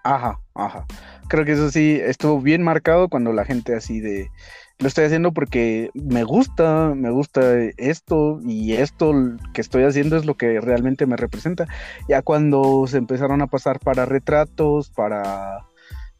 [0.04, 0.86] Ajá, ajá.
[1.28, 4.28] Creo que eso sí estuvo bien marcado cuando la gente así de,
[4.82, 7.40] lo estoy haciendo porque me gusta, me gusta
[7.76, 9.12] esto y esto
[9.54, 11.66] que estoy haciendo es lo que realmente me representa.
[12.08, 15.58] Ya cuando se empezaron a pasar para retratos, para,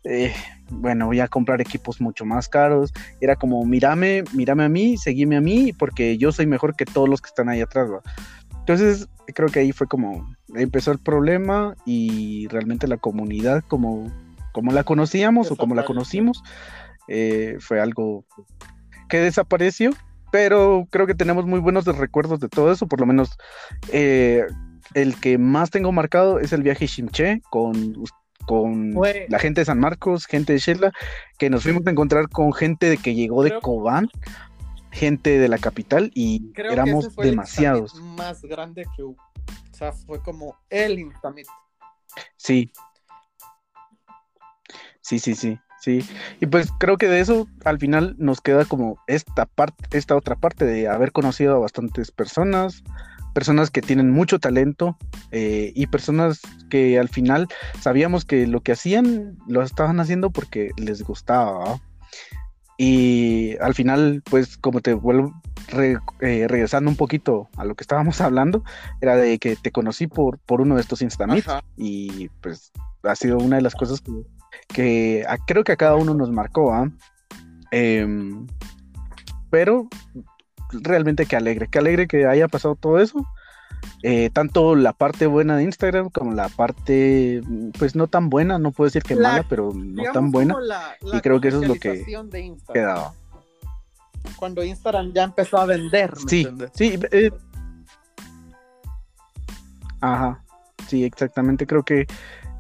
[0.05, 0.33] eh,
[0.81, 2.93] bueno, voy a comprar equipos mucho más caros.
[3.21, 7.09] Era como, mírame, mírame a mí, seguime a mí, porque yo soy mejor que todos
[7.09, 7.89] los que están ahí atrás.
[8.61, 14.11] Entonces, creo que ahí fue como, empezó el problema y realmente la comunidad, como,
[14.53, 16.43] como la conocíamos o como la conocimos,
[17.09, 18.25] eh, fue algo
[19.09, 19.91] que desapareció,
[20.31, 23.37] pero creo que tenemos muy buenos recuerdos de todo eso, por lo menos
[23.93, 24.47] eh,
[24.95, 27.95] el que más tengo marcado es el viaje Shimche con
[28.47, 28.95] con
[29.29, 30.93] la gente de San Marcos, gente de Shela,
[31.39, 34.09] que nos fuimos a encontrar con gente de que llegó de Cobán,
[34.91, 37.95] gente de la capital y éramos demasiados.
[38.01, 39.17] más grande que hubo.
[39.73, 41.47] O sea, fue como el Instamit.
[42.37, 42.71] Sí.
[45.01, 46.07] Sí, sí, sí, sí.
[46.41, 50.37] Y pues creo que de eso al final nos queda como esta parte, esta otra
[50.37, 52.85] parte de haber conocido a bastantes personas,
[53.33, 54.97] personas que tienen mucho talento
[55.31, 56.41] eh, y personas
[56.71, 57.49] que al final
[57.81, 61.81] sabíamos que lo que hacían lo estaban haciendo porque les gustaba.
[62.79, 65.33] Y al final, pues como te vuelvo
[65.73, 65.99] eh,
[66.49, 68.65] regresando un poquito a lo que estábamos hablando,
[69.01, 72.73] era de que te conocí por, por uno de estos Instamit y pues
[73.05, 74.01] ha sido una de las cosas
[74.73, 76.73] que, creo que a cada uno nos marcó.
[77.71, 78.47] Em,
[79.51, 79.89] pero
[80.73, 83.27] realmente que alegre, que alegre que haya pasado todo eso.
[84.03, 87.43] Eh, tanto la parte buena de Instagram como la parte,
[87.79, 90.57] pues no tan buena, no puedo decir que mala, pero no tan buena.
[91.13, 92.05] y creo que eso es lo que
[92.73, 93.15] quedaba.
[94.37, 96.15] Cuando Instagram ya empezó a vender.
[96.27, 96.99] sí, sí.
[97.11, 97.31] Eh,
[100.01, 100.43] ajá,
[100.89, 101.67] sí, exactamente.
[101.67, 102.07] Creo que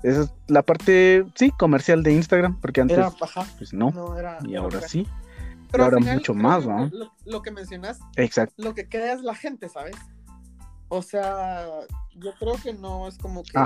[0.02, 2.98] esa es la parte, sí, comercial de Instagram, porque antes,
[3.58, 3.92] pues no,
[4.44, 5.06] y ahora sí.
[5.72, 6.90] Pero ahora mucho más, ¿no?
[7.24, 8.54] Lo, que mencionas, Exacto.
[8.58, 9.96] lo que queda es la gente, ¿sabes?
[10.88, 11.66] O sea,
[12.14, 13.58] yo creo que no es como que.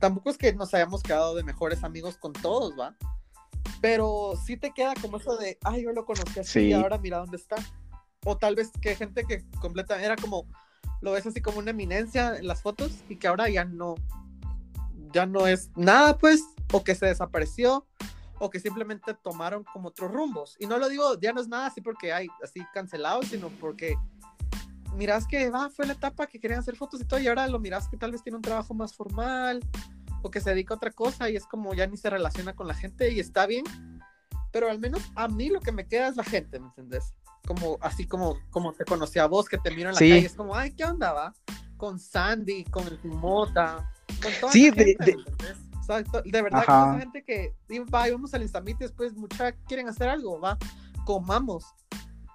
[0.00, 2.96] Tampoco es que nos hayamos quedado de mejores amigos con todos, ¿va?
[3.80, 7.18] Pero sí te queda como eso de, ay, yo lo conocí así y ahora mira
[7.18, 7.56] dónde está.
[8.24, 10.46] O tal vez que gente que completa, era como,
[11.00, 13.94] lo ves así como una eminencia en las fotos y que ahora ya no,
[15.12, 17.86] ya no es nada, pues, o que se desapareció,
[18.42, 20.56] o que simplemente tomaron como otros rumbos.
[20.58, 23.94] Y no lo digo, ya no es nada así porque hay así cancelado, sino porque
[24.96, 27.60] miras que va, fue la etapa que querían hacer fotos y todo, y ahora lo
[27.60, 29.60] miras que tal vez tiene un trabajo más formal,
[30.22, 32.66] o que se dedica a otra cosa, y es como ya ni se relaciona con
[32.66, 33.64] la gente, y está bien.
[34.50, 37.14] Pero al menos a mí lo que me queda es la gente, ¿me entendés?
[37.46, 40.34] Como, así como, como te conocí a vos, que te miro en la calle, es
[40.34, 41.32] como, ay, ¿qué onda, va?
[41.76, 43.88] Con Sandy, con el Timota,
[44.20, 45.61] con toda sí, gente, de, de
[46.42, 46.64] verdad,
[46.94, 47.54] hay gente que
[47.92, 50.58] va, vamos al Instamit y después mucha quieren hacer algo, va,
[51.04, 51.74] comamos.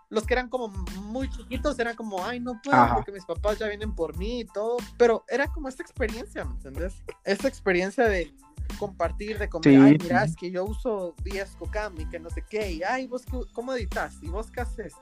[0.09, 0.69] Los que eran como
[1.03, 4.45] muy chiquitos eran como, ay, no puedo porque mis papás ya vienen por mí y
[4.45, 4.77] todo.
[4.97, 7.03] Pero era como esta experiencia, ¿me entendés?
[7.25, 8.33] Esta experiencia de
[8.79, 12.43] compartir, de comer, ay, mira, es que yo uso vías Cocam y que no sé
[12.49, 14.17] qué, y ay, vos, ¿cómo editas?
[14.21, 14.93] ¿Y vos qué haces?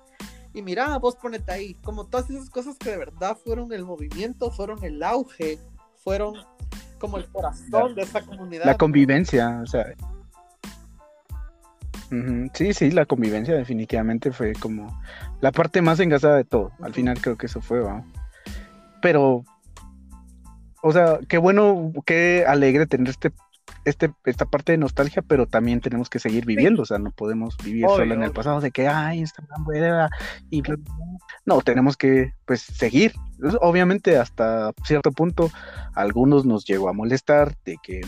[0.54, 4.52] Y mira, vos ponete ahí, como todas esas cosas que de verdad fueron el movimiento,
[4.52, 5.60] fueron el auge,
[5.98, 6.36] fueron
[7.06, 8.66] como el corazón de esta comunidad.
[8.66, 9.86] La convivencia, o sea.
[12.54, 15.02] Sí, sí, la convivencia definitivamente fue como
[15.42, 16.72] la parte más engasada de todo.
[16.82, 18.04] Al final creo que eso fue, ¿va?
[19.02, 19.44] Pero,
[20.82, 23.32] o sea, qué bueno, qué alegre tener este,
[23.86, 27.56] este, esta parte de nostalgia, pero también tenemos que seguir viviendo, o sea, no podemos
[27.64, 30.10] vivir solo en el pasado de que, ay, está buena
[30.50, 30.64] y
[31.46, 33.14] no, tenemos que, pues, seguir.
[33.62, 35.52] Obviamente, hasta cierto punto,
[35.94, 38.02] algunos nos llegó a molestar de que,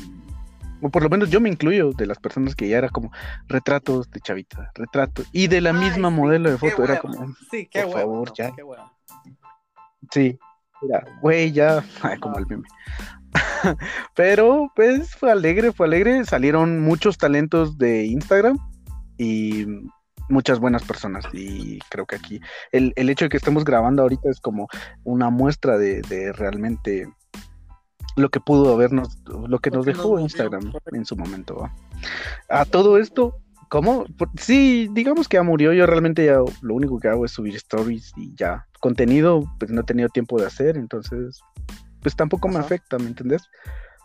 [0.81, 3.11] o por lo menos yo me incluyo, de las personas que ya era como
[3.47, 7.83] retratos de chavita, retratos, y de la misma modelo de foto, era como, sí, qué
[7.83, 8.51] por favor, ya.
[10.11, 10.39] Sí,
[10.81, 11.83] mira, güey, ya,
[12.19, 12.67] como el meme.
[14.15, 18.57] Pero, pues, fue alegre, fue alegre, salieron muchos talentos de Instagram
[19.17, 19.65] y
[20.29, 21.25] muchas buenas personas.
[21.33, 24.67] Y creo que aquí el, hecho de que estemos grabando ahorita es como
[25.03, 27.07] una muestra de, realmente
[28.15, 31.69] lo que pudo habernos, lo que nos dejó Instagram en su momento.
[32.49, 33.37] A todo esto,
[33.69, 34.05] ¿cómo?
[34.39, 38.13] Sí, digamos que ya murió, yo realmente ya lo único que hago es subir stories
[38.17, 41.41] y ya, contenido pues no he tenido tiempo de hacer, entonces
[42.01, 43.43] pues tampoco me afecta, ¿me entendés?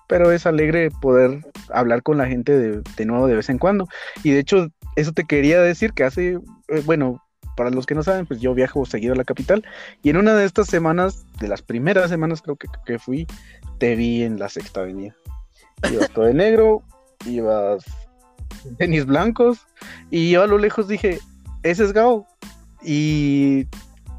[0.09, 3.88] Pero es alegre poder hablar con la gente de, de nuevo de vez en cuando.
[4.22, 7.22] Y de hecho, eso te quería decir que hace, eh, bueno,
[7.57, 9.64] para los que no saben, pues yo viajo seguido a la capital
[10.02, 13.26] y en una de estas semanas, de las primeras semanas creo que, que fui,
[13.78, 15.14] te vi en la sexta avenida.
[15.90, 16.83] Ibas todo de negro,
[17.26, 17.85] ibas
[18.78, 19.66] tenis blancos
[20.11, 21.18] y yo a lo lejos dije,
[21.62, 22.26] ese es Gao.
[22.85, 23.66] Y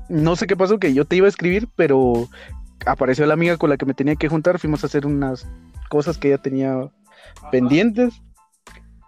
[0.10, 2.30] no sé qué pasó, que yo te iba a escribir, pero
[2.86, 5.48] apareció la amiga con la que me tenía que juntar, fuimos a hacer unas
[5.90, 6.90] cosas que ella tenía
[7.52, 8.14] pendientes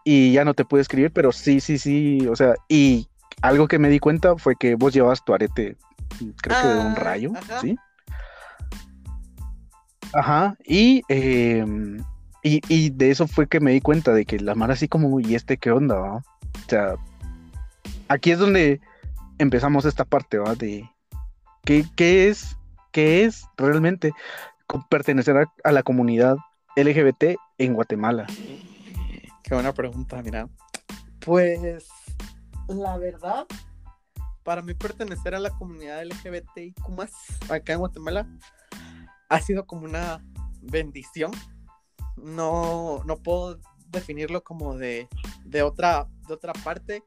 [0.03, 3.07] y ya no te pude escribir, pero sí, sí, sí, o sea, y
[3.41, 5.77] algo que me di cuenta fue que vos llevabas tu arete,
[6.41, 7.59] creo que de un Ah, rayo, ajá.
[7.61, 7.75] ¿sí?
[10.13, 11.97] Ajá, y, em,
[12.43, 15.19] y, y de eso fue que me di cuenta de que la Mara así como,
[15.19, 15.95] ¿y este qué onda?
[15.95, 16.15] va?".
[16.17, 16.95] O sea,
[18.07, 18.79] aquí es donde
[19.39, 20.55] empezamos esta parte, ¿va?
[20.55, 20.89] De
[21.65, 22.55] qué, qué es,
[22.95, 24.13] qué es realmente
[24.89, 26.37] pertenecer a, a la comunidad
[26.77, 28.25] LGBT en Guatemala.
[29.43, 30.47] Qué buena pregunta, mira.
[31.19, 31.89] Pues
[32.69, 33.47] la verdad,
[34.43, 36.77] para mí pertenecer a la comunidad LGBTIQ
[37.49, 38.29] acá en Guatemala
[39.27, 40.23] ha sido como una
[40.61, 41.31] bendición.
[42.15, 45.09] No, no puedo definirlo como de,
[45.43, 47.03] de, otra, de otra parte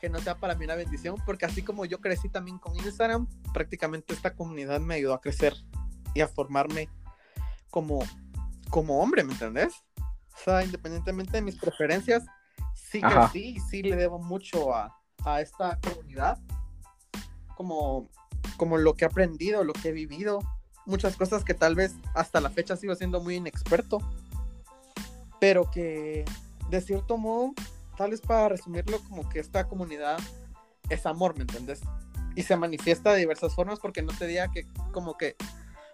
[0.00, 3.26] que no sea para mí una bendición, porque así como yo crecí también con Instagram,
[3.52, 5.54] prácticamente esta comunidad me ayudó a crecer
[6.14, 6.88] y a formarme
[7.70, 8.00] como,
[8.70, 9.74] como hombre, ¿me entendés?
[9.98, 12.24] O sea, independientemente de mis preferencias,
[12.74, 13.30] sí Ajá.
[13.30, 16.38] crecí y sí le debo mucho a, a esta comunidad.
[17.56, 18.08] Como,
[18.56, 20.38] como lo que he aprendido, lo que he vivido.
[20.86, 23.98] Muchas cosas que tal vez hasta la fecha sigo siendo muy inexperto.
[25.40, 26.24] Pero que
[26.70, 27.54] de cierto modo,
[27.98, 30.18] tal vez para resumirlo, como que esta comunidad
[30.88, 31.80] es amor, ¿me entendés?
[32.36, 35.36] Y se manifiesta de diversas formas porque no te diga que como que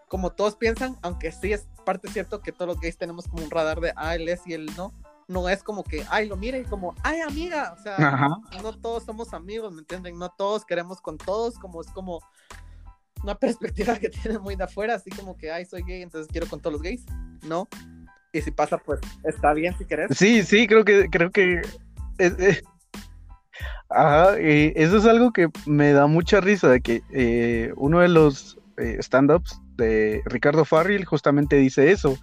[0.06, 3.50] como todos piensan, aunque sí es parte cierto que todos los gays tenemos como un
[3.50, 4.92] radar de ah, él es y él no,
[5.28, 8.36] no es como que, ay, lo mire y como, ay, amiga, o sea, Ajá.
[8.62, 10.18] no todos somos amigos, ¿me entienden?
[10.18, 12.20] No todos queremos con todos, como es como
[13.22, 16.46] una perspectiva que tiene muy de afuera, así como que, ay, soy gay, entonces quiero
[16.48, 17.06] con todos los gays,
[17.42, 17.66] ¿no?
[18.34, 20.16] Y si pasa, pues está bien si querés.
[20.16, 21.62] Sí, sí, creo que, creo que
[22.18, 22.62] es- eh,
[23.90, 28.58] Ajá, eso es algo que me da mucha risa, de que eh, uno de los
[28.76, 32.18] eh, stand-ups de Ricardo Farril justamente dice eso,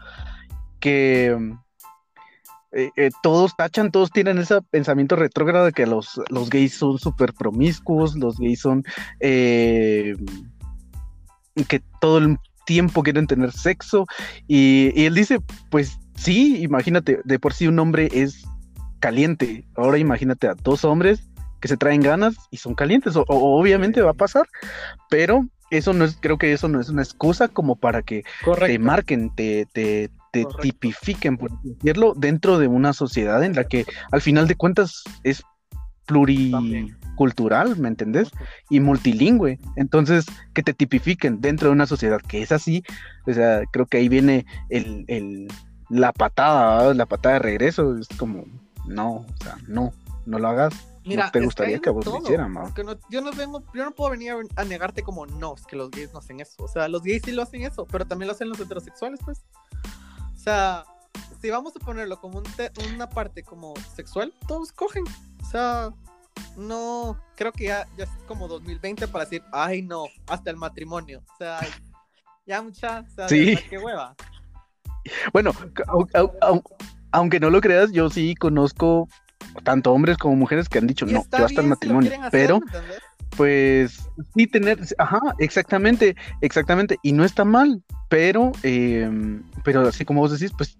[0.81, 1.53] que mm,
[3.21, 8.15] todos tachan, todos tienen ese pensamiento retrógrado de que los, los gays son súper promiscuos,
[8.15, 8.83] los gays son
[9.21, 10.15] eh,
[11.69, 14.05] que todo el tiempo quieren tener sexo,
[14.47, 18.43] y él dice, pues sí, imagínate, de por sí un hombre es
[19.01, 21.27] caliente, ahora imagínate a dos hombres
[21.59, 24.47] que se traen ganas y son calientes, o, o- obviamente va a pasar,
[25.09, 28.23] pero eso no es, creo que eso no es una excusa como para que
[28.67, 33.85] te marquen, te, te, te tipifiquen, por decirlo, dentro de una sociedad en la que
[34.11, 35.43] al final de cuentas es
[36.05, 38.31] pluricultural, ¿me entendés?
[38.69, 39.59] Y multilingüe.
[39.75, 42.83] Entonces, que te tipifiquen dentro de una sociedad que es así,
[43.27, 45.47] o sea, creo que ahí viene el, el-
[45.89, 46.95] la patada, ¿verdad?
[46.95, 48.45] la patada de regreso, es como,
[48.85, 49.93] no, o sea, no,
[50.25, 50.73] no lo hagas.
[51.03, 52.23] Mira, te gustaría que vos lo todo.
[52.23, 52.55] hicieran?
[52.57, 55.65] Es que no- yo, no vengo, yo no puedo venir a, negarte como no, es
[55.65, 56.63] que los gays no hacen eso.
[56.63, 59.43] O sea, los gays sí lo hacen eso, pero también lo hacen los heterosexuales, pues.
[60.35, 60.83] O sea,
[61.41, 65.03] si vamos a ponerlo como un te- una parte como sexual, todos cogen.
[65.41, 65.91] O sea,
[66.55, 71.23] no, creo que ya, ya es como 2020 para decir, ay no, hasta el matrimonio.
[71.33, 71.59] O sea,
[72.45, 73.57] ya mucha, o sea, Sí.
[73.69, 74.15] qué hueva.
[75.33, 75.51] Bueno,
[77.11, 79.07] aunque no lo creas, yo sí conozco
[79.63, 82.59] tanto hombres como mujeres que han dicho no, yo hasta el matrimonio, hacer, pero.
[83.37, 89.09] Pues sí tener, ajá, exactamente, exactamente, y no está mal, pero, eh,
[89.63, 90.77] pero así como vos decís, pues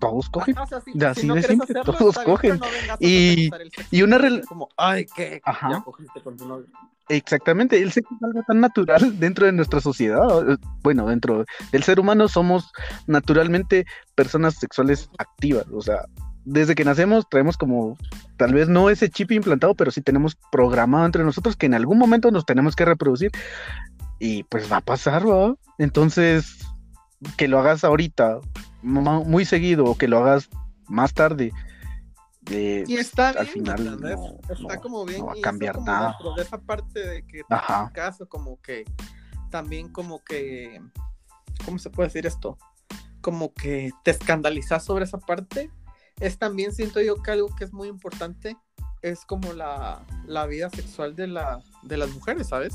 [0.00, 0.56] todos cogen.
[0.58, 2.58] O sea, si- si así no de quieres simple, hacerlo, todos bien, cogen.
[2.58, 2.66] no
[2.98, 3.50] Y-
[3.90, 5.40] y una como rel- como, ay, ¿qué?
[5.44, 5.68] Ajá.
[5.70, 6.66] Ya cogiste con tu novio.
[7.08, 10.50] Exactamente, el sexo es algo tan natural dentro de nuestra sociedad.
[10.50, 12.70] eh, Bueno, dentro del ser humano somos
[13.06, 13.84] naturalmente
[14.14, 15.66] personas sexuales activas.
[15.72, 16.06] O sea,
[16.44, 17.96] desde que nacemos traemos como,
[18.36, 21.98] tal vez no ese chip implantado, pero sí tenemos programado entre nosotros que en algún
[21.98, 23.30] momento nos tenemos que reproducir.
[24.18, 25.54] Y pues va a pasar, ¿va?
[25.78, 26.58] Entonces,
[27.36, 28.38] que lo hagas ahorita,
[28.82, 30.48] mu- muy seguido, o que lo hagas
[30.88, 31.52] más tarde.
[32.50, 34.08] eh, Y está al bien, final no-
[34.48, 35.20] está no- como bien.
[35.20, 36.16] no va a cambiar como nada.
[36.36, 37.84] de esa parte de que, Ajá.
[37.84, 38.84] en caso, como que,
[39.50, 40.80] también como que,
[41.64, 42.58] ¿cómo se puede decir esto?
[43.20, 45.70] Como que te escandalizas sobre esa parte.
[46.22, 48.56] Es también, siento yo, que algo que es muy importante
[49.02, 52.74] es como la, la vida sexual de, la, de las mujeres, ¿sabes?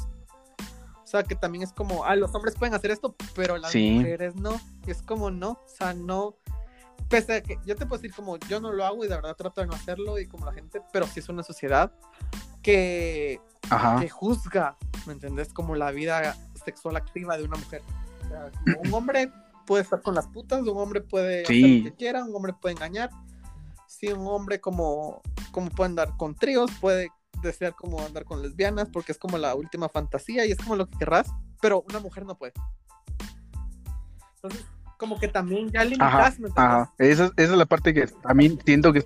[1.03, 3.91] O sea, que también es como, ah, los hombres pueden hacer esto, pero las Sí.
[3.91, 4.59] mujeres no.
[4.85, 6.35] Es como no, o sea, no.
[7.09, 9.35] Pese a que yo te puedo decir como yo no lo hago y de verdad
[9.37, 11.93] trato de no hacerlo y como la gente, pero sí es una sociedad
[12.61, 13.39] que,
[13.69, 13.97] Ajá.
[14.01, 14.75] que juzga,
[15.05, 15.53] ¿me entendés?
[15.53, 16.35] Como la vida
[16.65, 17.81] sexual activa de una mujer.
[18.25, 19.31] O sea, como un hombre
[19.65, 21.63] puede estar con las putas, un hombre puede Sí.
[21.63, 23.09] hacer lo que quiera, un hombre puede engañar.
[23.87, 25.21] Sí, un hombre como,
[25.51, 27.09] como puede andar con tríos, puede
[27.41, 30.87] desear como andar con lesbianas, porque es como la última fantasía y es como lo
[30.89, 31.27] que querrás,
[31.61, 32.53] pero una mujer no puede.
[34.35, 34.65] Entonces,
[34.97, 36.93] como que también ya limitas, ajá.
[36.97, 39.05] Esa, esa es la parte que también siento que.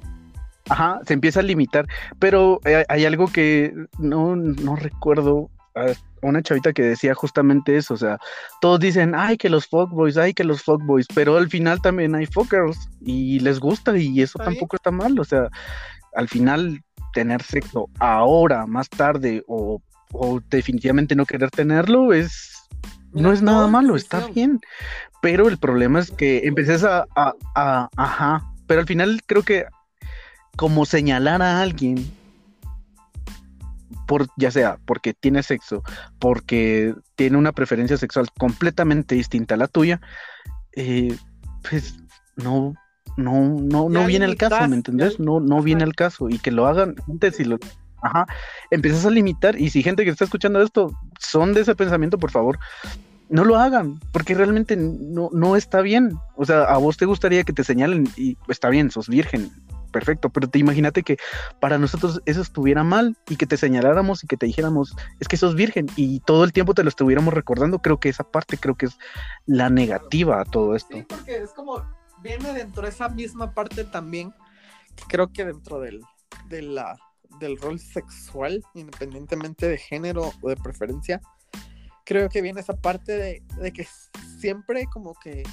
[0.70, 1.88] Ajá, se empieza a limitar,
[2.20, 7.94] pero eh, hay algo que no, no recuerdo, ah, una chavita que decía justamente eso,
[7.94, 8.18] o sea,
[8.62, 12.26] todos dicen, ay, que los fuckboys, ay, que los fuckboys, pero al final también hay
[12.26, 15.50] fuckers y les gusta y eso tampoco está mal, o sea,
[16.16, 16.82] al final
[17.14, 19.82] tener sexo ahora, más tarde o,
[20.50, 22.52] definitivamente no querer tenerlo es
[23.14, 24.60] no es nada malo, está bien.
[25.22, 29.66] Pero el problema es que empecé a, a, a, ajá, pero al final creo que
[30.56, 32.12] como señalar a alguien
[34.12, 35.84] por ya sea porque tiene sexo,
[36.20, 40.02] porque tiene una preferencia sexual completamente distinta a la tuya,
[40.76, 41.16] eh,
[41.70, 41.96] pues
[42.36, 42.74] no,
[43.16, 45.18] no, no, no viene el caso, ¿me entendés?
[45.18, 46.28] No, no viene el caso.
[46.28, 47.58] Y que lo hagan antes y lo
[48.02, 48.28] ajá,
[48.70, 49.58] empiezas a limitar.
[49.58, 52.60] Y si gente que está escuchando esto son de ese pensamiento, por favor,
[53.30, 56.18] no lo hagan, porque realmente no, no está bien.
[56.36, 59.54] O sea, a vos te gustaría que te señalen y está bien, sos virgen,
[59.92, 61.18] perfecto, pero te imagínate que
[61.60, 65.38] para nosotros eso estuviera mal y que te señaláramos y que te dijéramos, es que
[65.38, 68.76] sos virgen y todo el tiempo te lo estuviéramos recordando, creo que esa parte creo
[68.76, 68.98] que es
[69.46, 70.96] la negativa a todo esto.
[70.96, 71.84] Sí, porque es como,
[72.22, 74.34] viene dentro de esa misma parte también,
[75.08, 76.02] creo que dentro del,
[76.50, 81.22] del rol sexual, independientemente de género o de preferencia,
[82.06, 83.88] creo que viene esa parte de, de que
[84.40, 85.44] siempre como que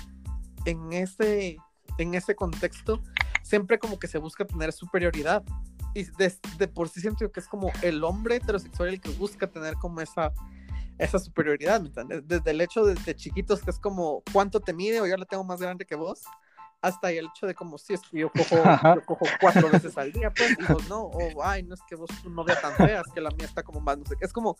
[0.64, 1.56] en ese,
[1.98, 3.02] en ese contexto
[3.48, 5.42] siempre como que se busca tener superioridad.
[5.94, 9.74] Y de, por sí siento que es como el hombre heterosexual el que busca tener
[9.74, 10.32] como esa,
[10.98, 12.28] esa superioridad, ¿me entiendes?
[12.28, 15.44] Desde el hecho de, chiquitos que es como cuánto te mide o yo la tengo
[15.44, 16.24] más grande que vos,
[16.82, 18.56] hasta el hecho de como si es que yo cojo,
[18.94, 21.96] yo cojo cuatro veces al día, pues, y vos no, o ay, no es que
[21.96, 24.32] vos tu novia tan fea, es que la mía está como más, no sé es
[24.32, 24.58] como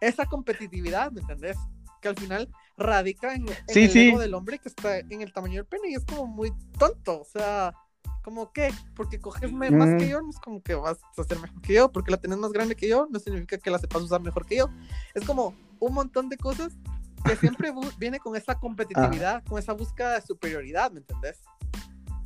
[0.00, 1.56] esa competitividad, ¿me entendés?
[2.02, 5.66] Que al final radica en, el ego del hombre que está en el tamaño del
[5.66, 7.72] pene y es como muy tonto, o sea,
[8.24, 11.60] como que, porque coges más que yo, no es como que vas a ser mejor
[11.60, 14.22] que yo, porque la tenés más grande que yo, no significa que la sepas usar
[14.22, 14.70] mejor que yo.
[15.14, 16.72] Es como un montón de cosas
[17.22, 21.42] que siempre viene con esa competitividad, con esa búsqueda de superioridad, ¿me entendés?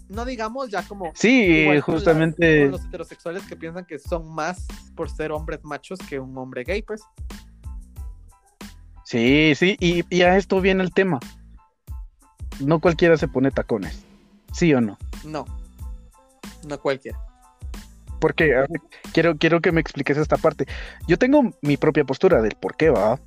[0.09, 1.11] No digamos ya como...
[1.17, 2.69] Sí, justamente...
[2.69, 6.81] los heterosexuales que piensan que son más por ser hombres machos que un hombre gay,
[6.81, 7.03] pues.
[9.05, 11.19] Sí, sí, y, y a esto viene el tema.
[12.61, 14.05] No cualquiera se pone tacones,
[14.53, 14.97] ¿sí o no?
[15.25, 15.45] No
[16.69, 17.19] no cualquiera.
[18.21, 18.65] Porque
[19.13, 20.67] quiero, quiero que me expliques esta parte.
[21.07, 23.21] Yo tengo mi propia postura del por qué va,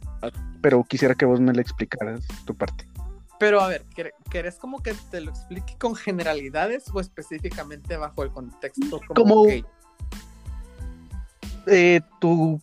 [0.61, 2.87] pero quisiera que vos me la explicaras tu parte.
[3.39, 3.85] Pero a ver,
[4.29, 9.45] ¿querés como que te lo explique con generalidades o específicamente bajo el contexto como,
[11.67, 12.61] eh, tu,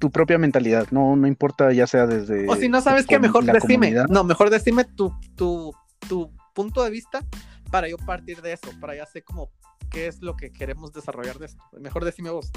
[0.00, 2.48] tu, propia mentalidad, no, no importa ya sea desde...
[2.48, 3.94] O si no sabes qué, mejor decime.
[4.08, 5.72] No, mejor decime tu, tu,
[6.08, 7.24] tu punto de vista
[7.70, 9.50] para yo partir de eso, para ya sé como
[9.90, 11.62] qué es lo que queremos desarrollar de esto.
[11.78, 12.50] Mejor decime vos.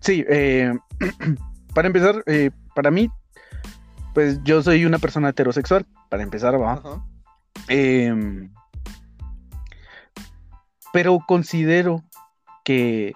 [0.00, 0.72] Sí, eh,
[1.74, 3.10] para empezar, eh, para mí,
[4.14, 7.04] pues yo soy una persona heterosexual, para empezar, va.
[7.68, 8.52] Em,
[10.92, 12.04] pero considero
[12.64, 13.12] que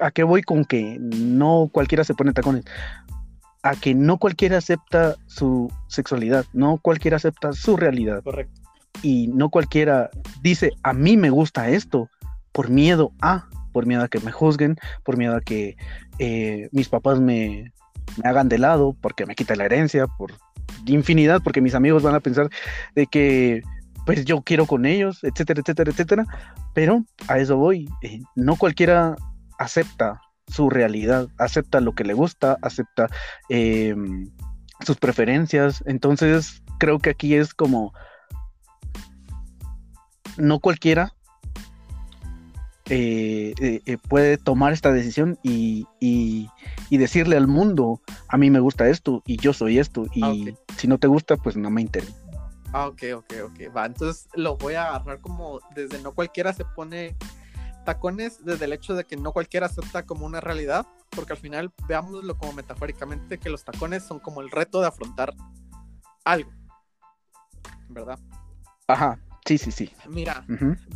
[0.00, 2.64] a qué voy con que no cualquiera se pone tacones
[3.62, 8.22] a que no cualquiera acepta su sexualidad, no cualquiera acepta su realidad.
[8.22, 8.59] Correcto
[9.02, 10.10] y no cualquiera
[10.42, 12.08] dice, a mí me gusta esto,
[12.52, 15.76] por miedo a, por miedo a que me juzguen, por miedo a que
[16.18, 17.72] eh, mis papás me,
[18.24, 20.32] hagan de lado, porque me quita la herencia, por
[20.86, 22.48] infinidad, porque mis amigos van a pensar
[22.94, 23.62] de que
[24.06, 26.26] pues yo quiero con ellos, etcétera, etcétera, etcétera.
[26.74, 27.88] Pero a eso voy.
[28.02, 29.16] Eh, no cualquiera
[29.58, 33.08] acepta su realidad, acepta lo que le gusta, acepta
[33.48, 34.28] em,
[34.84, 35.84] sus preferencias.
[35.86, 37.92] Entonces creo que aquí es como
[40.40, 41.14] no cualquiera
[42.92, 45.86] eh, eh, eh, puede tomar esta decisión y,
[46.90, 50.88] decirle al mundo, a mí me gusta esto y yo soy esto y ah, si
[50.88, 52.12] no te gusta, pues no me interesa.
[52.72, 56.64] Ah, ok, ok, ok, va, entonces lo voy a agarrar como desde no cualquiera se
[56.64, 57.16] pone
[57.84, 61.72] tacones, desde el hecho de que no cualquiera acepta como una realidad, porque al final
[61.86, 65.32] veámoslo como metafóricamente, que los tacones son como el reto de afrontar
[66.24, 66.50] algo,
[67.88, 68.18] ¿verdad?
[68.88, 69.92] Ajá, Sí, sí, sí.
[70.08, 70.44] Mira,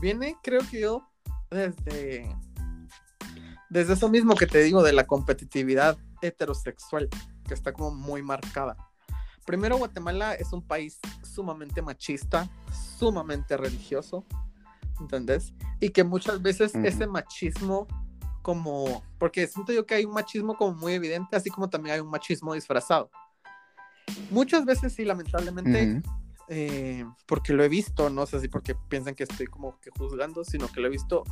[0.01, 1.09] viene, creo que yo,
[1.51, 2.35] desde,
[3.71, 7.09] desde eso mismo que te digo de la competitividad heterosexual,
[7.47, 8.77] que está como muy marcada.
[9.45, 12.49] Primero, Guatemala es un país sumamente machista,
[12.99, 14.25] sumamente religioso,
[15.01, 15.53] ¿entendés?
[15.81, 17.87] Y que muchas veces ese machismo
[18.41, 22.01] como, porque siento yo que hay un machismo como muy evidente, así como también hay
[22.01, 23.11] un machismo disfrazado.
[24.31, 26.03] Muchas veces sí, lamentablemente,
[26.49, 30.45] eh, porque lo he visto, no sé si porque piensan que estoy como que juzgando,
[30.45, 31.25] sino que lo he visto,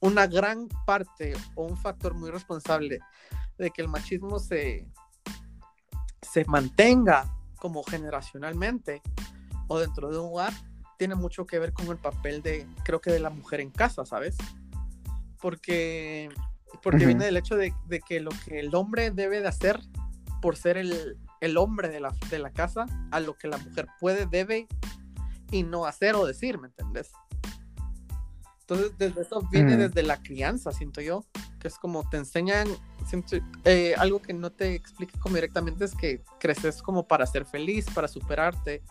[0.00, 3.00] una gran parte o un factor muy responsable
[3.56, 4.86] de que el machismo se,
[6.22, 9.02] se mantenga como generacionalmente
[9.66, 10.52] o dentro de un hogar
[10.98, 14.04] tiene mucho que ver con el papel de, creo que de la mujer en casa,
[14.04, 14.36] ¿sabes?
[15.40, 16.28] Porque,
[16.82, 17.72] porque viene del hecho de,
[18.06, 19.80] que lo que el hombre debe de hacer
[20.42, 21.16] por ser el,
[21.56, 24.66] hombre de la, de la casa, a lo que la mujer puede, debe
[25.50, 27.10] y no hacer o decir, ¿me entendés?
[28.60, 31.24] Entonces, desde eso viene desde la crianza, siento yo,
[31.58, 32.68] que es como te enseñan,
[33.64, 37.86] eh, algo que no te explique como directamente es que creces como para ser feliz,
[37.94, 38.82] para superarte,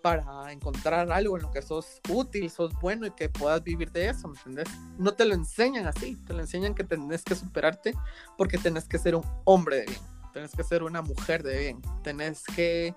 [0.00, 4.10] para encontrar algo en lo que sos útil, sos bueno y que puedas vivir de
[4.10, 4.68] eso, ¿me entiendes?
[4.96, 7.94] No te lo enseñan así, te lo enseñan que tenés que superarte
[8.38, 10.02] porque tenés que ser un hombre de bien,
[10.34, 12.94] tenés que ser una mujer de bien, tenés que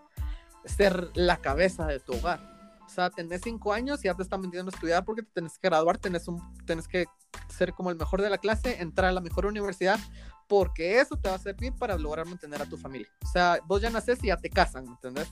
[0.66, 2.42] ser la cabeza de tu hogar.
[2.86, 5.58] O sea, tenés cinco años y ya te están metiendo a estudiar porque te tenés
[5.60, 7.06] que graduar, tenés, un, tenés que
[7.48, 10.00] ser como el mejor de la clase, entrar a la mejor universidad,
[10.48, 13.08] porque eso te va a servir para lograr mantener a tu familia.
[13.24, 15.28] O sea, vos ya naces y ya te casan, ¿me entendés?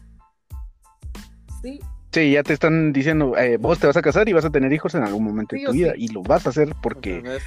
[1.62, 1.80] Sí.
[2.32, 4.94] ya te están diciendo, eh, vos te vas a casar y vas a tener hijos
[4.94, 7.40] en algún momento de tu vida y lo vas a hacer porque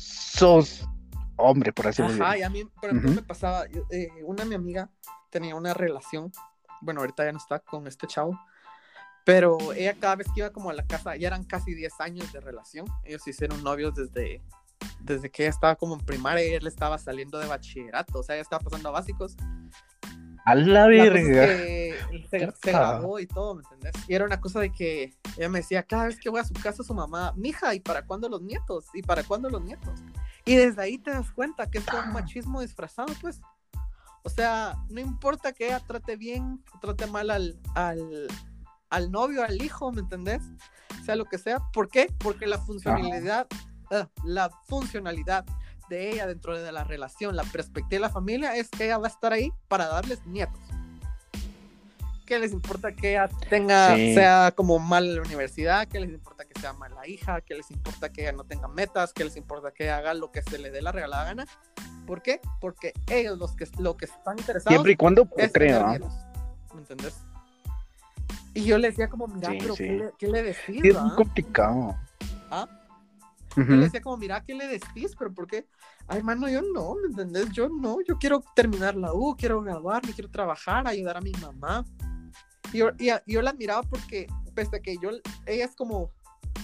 [0.00, 0.88] sos
[1.36, 2.24] hombre, por así decirlo.
[2.24, 4.90] Ajá, y a mí, por ejemplo, me pasaba, eh, una de mi amiga
[5.30, 6.32] tenía una relación,
[6.80, 8.38] bueno, ahorita ya no está con este chavo,
[9.24, 12.32] pero ella cada vez que iba como a la casa, ya eran casi 10 años
[12.32, 14.42] de relación, ellos hicieron novios desde,
[15.00, 18.36] desde que ella estaba como en primaria y él estaba saliendo de bachillerato, o sea,
[18.36, 19.36] ella estaba pasando a básicos
[20.44, 21.46] a la verga.
[22.30, 23.92] Se, se, grabó y todo, ¿me entendés?
[24.08, 26.54] Y era una cosa de que ella me decía, cada vez que voy a su
[26.54, 28.86] casa, su mamá, mija, ¿y para cuándo los nietos?
[28.92, 30.00] ¿Y para cuándo los nietos?
[30.44, 33.40] Y desde ahí te das cuenta que es un machismo disfrazado, pues.
[34.22, 38.28] O sea, no importa que ella trate bien, trate mal al, al,
[38.88, 40.42] al novio, al hijo, ¿me entendés?
[41.04, 41.58] Sea lo que sea.
[41.72, 42.12] ¿Por qué?
[42.18, 43.46] Porque la funcionalidad,
[43.90, 45.44] ah, la funcionalidad
[45.90, 49.08] de ella dentro de la relación, la perspectiva de la familia es que ella va
[49.08, 50.60] a estar ahí para darles nietos.
[52.26, 55.86] ¿Qué les importa que ella tenga, sea como mal en la universidad?
[55.86, 57.42] ¿Qué les importa que sea mala hija?
[57.42, 59.12] ¿Qué les importa que ella no tenga metas?
[59.12, 61.46] ¿Qué les importa que haga lo que se le dé la regalada gana?
[62.06, 62.40] ¿Por qué?
[62.60, 66.02] Porque ellos los que, lo que están interesados Siempre y cuando crean.
[66.72, 67.14] ¿Me entendés?
[68.54, 70.82] Y yo le decía como, mira, pero ¿qué, le, ¿qué, le, decís?
[70.82, 71.96] es muy complicado.
[72.50, 72.68] ¿Ah?
[73.56, 75.14] Yo le decía como, mira, ¿qué le decís?
[75.18, 75.66] Pero ¿por qué?
[76.08, 77.50] Ay, mano, yo no, ¿me entendés?
[77.50, 81.84] Yo no, yo quiero terminar la U, quiero graduarme, quiero trabajar, ayudar a mi mamá.
[82.74, 85.10] Y yo, y, yo la admiraba porque, pese a que yo,
[85.46, 86.10] ella es como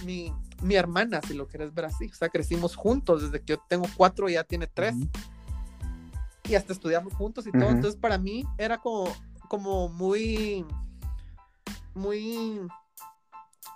[0.05, 2.07] mi, mi hermana, si lo quieres ver así.
[2.07, 4.93] O sea, crecimos juntos, desde que yo tengo cuatro, ella tiene tres.
[6.43, 7.69] Y hasta estudiamos juntos y todo.
[7.69, 9.05] Entonces, para mí era como,
[9.47, 10.65] como muy,
[11.93, 12.59] muy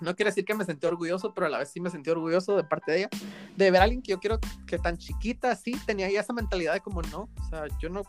[0.01, 2.57] no quiere decir que me sentí orgulloso, pero a la vez sí me sentí orgulloso
[2.57, 3.09] de parte de ella,
[3.55, 6.73] de ver a alguien que yo quiero que tan chiquita, sí, tenía ya esa mentalidad
[6.73, 8.03] de como no, o sea, yo no,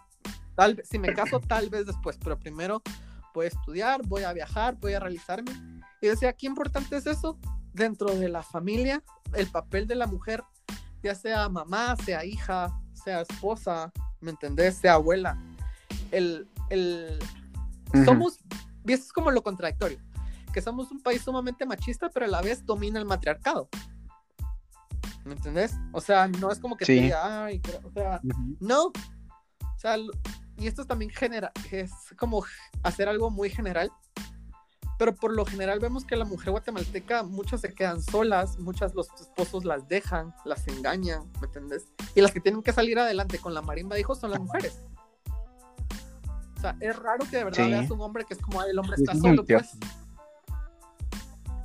[0.57, 2.83] tal si me caso, tal vez después, pero primero
[3.37, 5.53] voy a estudiar, voy a viajar, voy a realizarme.
[6.01, 7.39] Y decía, qué importante es eso
[7.73, 9.03] dentro de la familia,
[9.35, 10.43] el papel de la mujer,
[11.03, 14.77] ya sea mamá, sea hija, sea esposa, ¿me entendés?
[14.77, 15.39] Sea abuela.
[16.11, 17.19] El, el,
[18.07, 18.39] somos,
[18.87, 19.99] y esto es como lo contradictorio
[20.57, 23.69] que somos un país sumamente machista, pero a la vez domina el matriarcado.
[25.27, 25.75] ¿Me entendés?
[25.93, 28.23] O sea, no es como que te diga, ay, o sea,
[28.59, 28.87] no.
[28.87, 29.99] O sea,
[30.59, 32.45] y esto también genera, es como
[32.83, 33.91] hacer algo muy general,
[34.99, 39.09] pero por lo general vemos que la mujer guatemalteca, muchas se quedan solas, muchas los
[39.21, 41.87] esposos las dejan, las engañan, ¿me entendés?
[42.15, 44.81] Y las que tienen que salir adelante con la marimba de hijos son las mujeres.
[46.57, 48.97] O sea, es raro que de verdad veas un hombre que es como, el hombre
[48.97, 49.77] está solo, pues.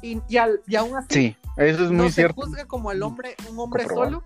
[0.01, 0.37] Y, y,
[0.75, 2.41] aún así, sí, eso es muy no cierto.
[2.41, 4.23] se juzga como al hombre, un hombre solo,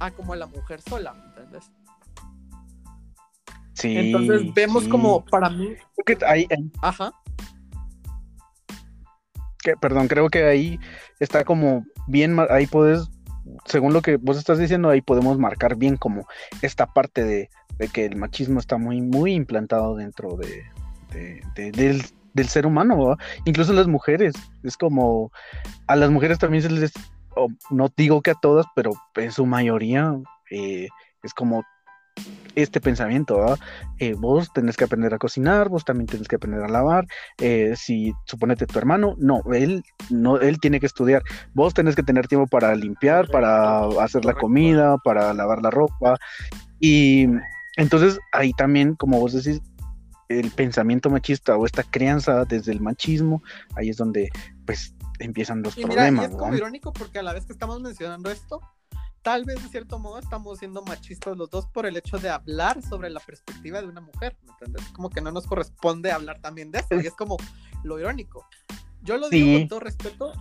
[0.00, 1.70] a como la mujer sola, ¿entendés?
[3.78, 3.96] Sí.
[3.96, 5.74] Entonces vemos como para mí.
[6.04, 6.48] Que ahí,
[6.82, 7.12] Ajá.
[9.62, 10.80] Que, perdón, creo que ahí
[11.20, 13.08] está como bien, ahí puedes,
[13.66, 16.26] según lo que vos estás diciendo, ahí podemos marcar bien como
[16.62, 20.64] esta parte de, de que el machismo está muy, muy implantado dentro de,
[21.12, 22.02] de, de, del,
[22.34, 24.34] del ser humano, incluso las mujeres.
[24.64, 25.30] Es como
[25.86, 26.92] a las mujeres también se les,
[27.70, 30.16] no digo que a todas, pero en su mayoría
[30.50, 30.88] eh,
[31.22, 31.62] es como
[32.54, 33.56] este pensamiento,
[33.98, 37.06] eh, vos tenés que aprender a cocinar, vos también tenés que aprender a lavar,
[37.40, 41.22] eh, si suponete tu hermano, no, él no, él tiene que estudiar,
[41.54, 46.16] vos tenés que tener tiempo para limpiar, para hacer la comida, para lavar la ropa,
[46.80, 47.26] y
[47.76, 49.60] entonces ahí también, como vos decís,
[50.28, 53.42] el pensamiento machista o esta crianza desde el machismo,
[53.76, 54.28] ahí es donde
[54.66, 56.30] pues empiezan los Y mira, y problemas.
[56.30, 58.60] es como irónico porque a la vez que estamos mencionando esto,
[59.22, 62.82] tal vez de cierto modo estamos siendo machistas los dos por el hecho de hablar
[62.82, 64.82] sobre la perspectiva de una mujer, ¿me entiendes?
[64.92, 67.36] Como que no nos corresponde hablar también de eso, y es como
[67.82, 68.46] lo irónico.
[69.02, 69.58] Yo lo digo Sí.
[69.60, 70.32] con todo respeto,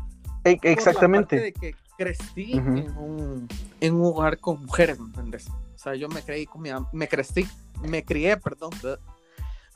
[0.43, 1.39] E- por la parte Exactamente.
[1.39, 2.77] de que crecí Ujú.
[2.77, 3.47] en, un,
[3.81, 5.47] en un hogar con mujeres, ¿me entiendes?
[5.49, 7.47] O sea, yo me creí con mi me crecí,
[7.81, 8.71] me crié, perdón,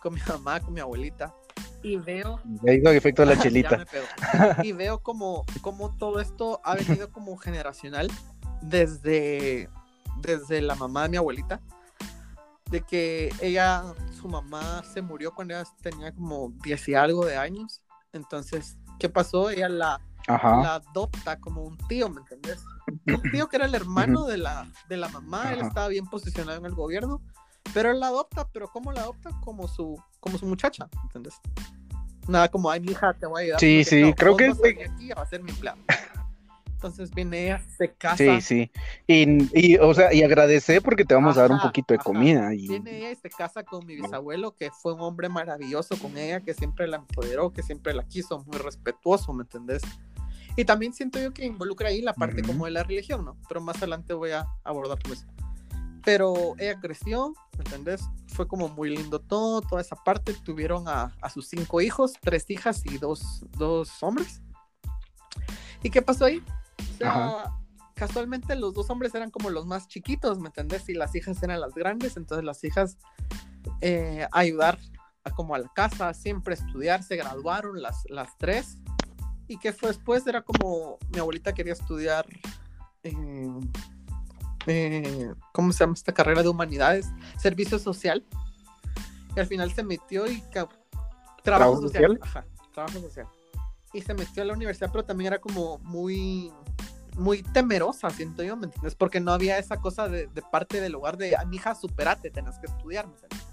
[0.02, 1.34] con mi mamá, con mi abuelita,
[1.84, 3.86] y veo hizo efecto la Ya chelita.
[4.64, 8.10] Y veo como, como todo esto ha venido como generacional
[8.62, 9.70] desde,
[10.22, 11.60] desde la mamá de mi abuelita.
[12.70, 13.84] De que ella,
[14.20, 17.82] su mamá se murió cuando ella tenía como 10 y algo de años.
[18.14, 19.50] Entonces, ¿qué pasó?
[19.50, 20.62] Ella la, Ajá.
[20.62, 22.64] la adopta como un tío, ¿me entendés?
[22.88, 25.68] Un tío que era el hermano de la, de la mamá, él Ajá.
[25.68, 27.22] estaba bien posicionado en el gobierno,
[27.74, 29.30] pero él la adopta, pero ¿cómo la adopta?
[29.42, 31.36] Como su, como su muchacha, ¿me entendés?
[32.28, 33.60] Nada como, ay, mi hija, te voy a ayudar.
[33.60, 35.80] Sí, sí, creo vos que aquí a ser mi empleado.
[36.82, 38.72] Entonces viene ella, se casa, Sí, sí.
[39.06, 42.00] Y, y, o sea, y agradecer porque te vamos a dar un Ajá, poquito de
[42.00, 42.04] ajá.
[42.06, 42.56] comida.
[42.56, 42.68] Y...
[42.68, 46.42] viene ella y se casa con mi bisabuelo, que fue un hombre maravilloso con ella,
[46.42, 49.84] que siempre la empoderó, que siempre la quiso, muy respetuoso, ¿me entendés?
[50.58, 52.48] Y también siento yo que involucra ahí la parte Ujú.
[52.54, 53.38] como de la religión, ¿no?
[53.48, 55.28] Pero más adelante voy a abordar todo eso.
[56.04, 58.02] Pero ella creció, ¿me entendés?
[58.26, 60.34] Fue como muy lindo todo, toda esa parte.
[60.34, 64.42] Tuvieron a, a sus cinco hijos, tres hijas y dos, dos hombres.
[65.84, 66.44] ¿Y qué pasó ahí?
[66.94, 67.60] O sea, Ajá.
[67.96, 70.88] casualmente los dos hombres eran como los más chiquitos, ¿me entendés?
[70.90, 72.98] Y las hijas eran las grandes, entonces las hijas
[73.82, 74.78] eh, ayudar
[75.24, 78.78] a, como a la casa, siempre estudiar, se graduaron las, las tres.
[79.48, 82.26] Y que fue después, era como mi abuelita quería estudiar,
[83.04, 83.60] eh,
[84.68, 87.08] eh, ¿cómo se llama esta carrera de humanidades?
[87.38, 88.24] Servicio social.
[89.36, 90.42] Y al final se metió y
[91.44, 92.12] ¿Trabajo social.
[92.12, 92.20] social?
[92.22, 93.28] Ajá, trabajo social.
[93.94, 96.52] Y se metió a la universidad, pero también era como muy
[97.18, 98.96] muy temerosa, siento yo, ¿me entiendes?
[98.96, 102.58] Porque no había esa cosa de, de parte del hogar de, ah, mija, superate, tenés
[102.60, 103.48] que estudiar, ¿me entiendes?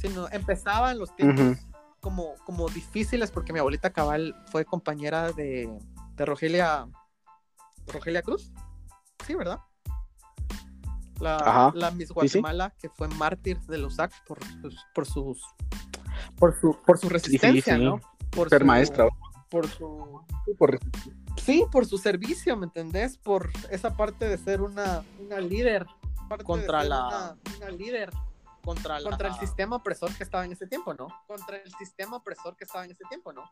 [0.00, 1.58] Sino empezaban los tiempos
[2.00, 5.68] como, como difíciles, porque mi abuelita Cabal fue compañera de,
[6.14, 6.88] de Rogelia,
[7.88, 8.50] Rogelia Cruz,
[9.26, 9.58] sí, ¿verdad?
[11.20, 12.14] La, Ajá, la Miss sí.
[12.14, 15.42] Guatemala, que fue mártir de los por, sus- por sus
[16.36, 17.84] por su, por su resistencia, sí.
[17.84, 18.00] ¿no?
[18.30, 19.08] Por Ser su- maestra.
[19.50, 20.20] Por su
[20.58, 20.78] Por-
[21.36, 23.18] Sí, por su servicio, ¿me entendés?
[23.18, 25.86] Por esa parte de ser una, una líder
[26.44, 28.10] contra la una, líder
[28.64, 31.06] contra, contra el sistema opresor que estaba en ese tiempo, ¿no?
[31.28, 33.44] Contra el sistema opresor que estaba en ese tiempo, ¿no?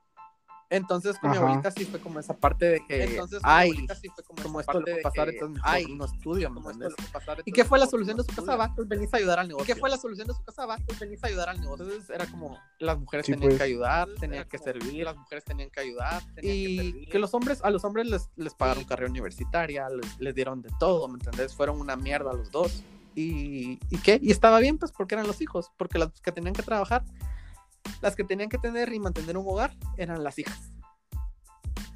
[0.77, 1.47] Entonces con mi Ajá.
[1.47, 4.25] abuelita sí fue como esa parte de que Entonces, con mi ay, abuelita sí fue
[4.25, 6.53] como, como esa esto parte le de va a pasar, que, entonces ay, no estudio,
[7.45, 8.57] ¿Y qué fue la solución de su casa?
[8.57, 9.72] Va, pues venís a ayudar al negocio.
[9.72, 10.66] ¿Qué fue la solución de su casa?
[10.66, 11.85] Va, pues venís a ayudar al negocio.
[11.85, 13.59] Entonces era como las mujeres Sí, tenían pues.
[13.59, 17.70] que ayudar, tenían que servir, las mujeres tenían que ayudar y que, los hombres a
[17.70, 21.55] los hombres les, les pagaron carrera universitaria, les, les dieron de todo, ¿me entendés?
[21.55, 22.83] Fueron una mierda los dos.
[23.14, 24.18] ¿Y, ¿Y qué?
[24.20, 27.05] Y estaba bien, pues, porque eran los hijos, porque las que tenían que trabajar,
[28.01, 30.59] las que tenían que tener y mantener un hogar eran las hijas.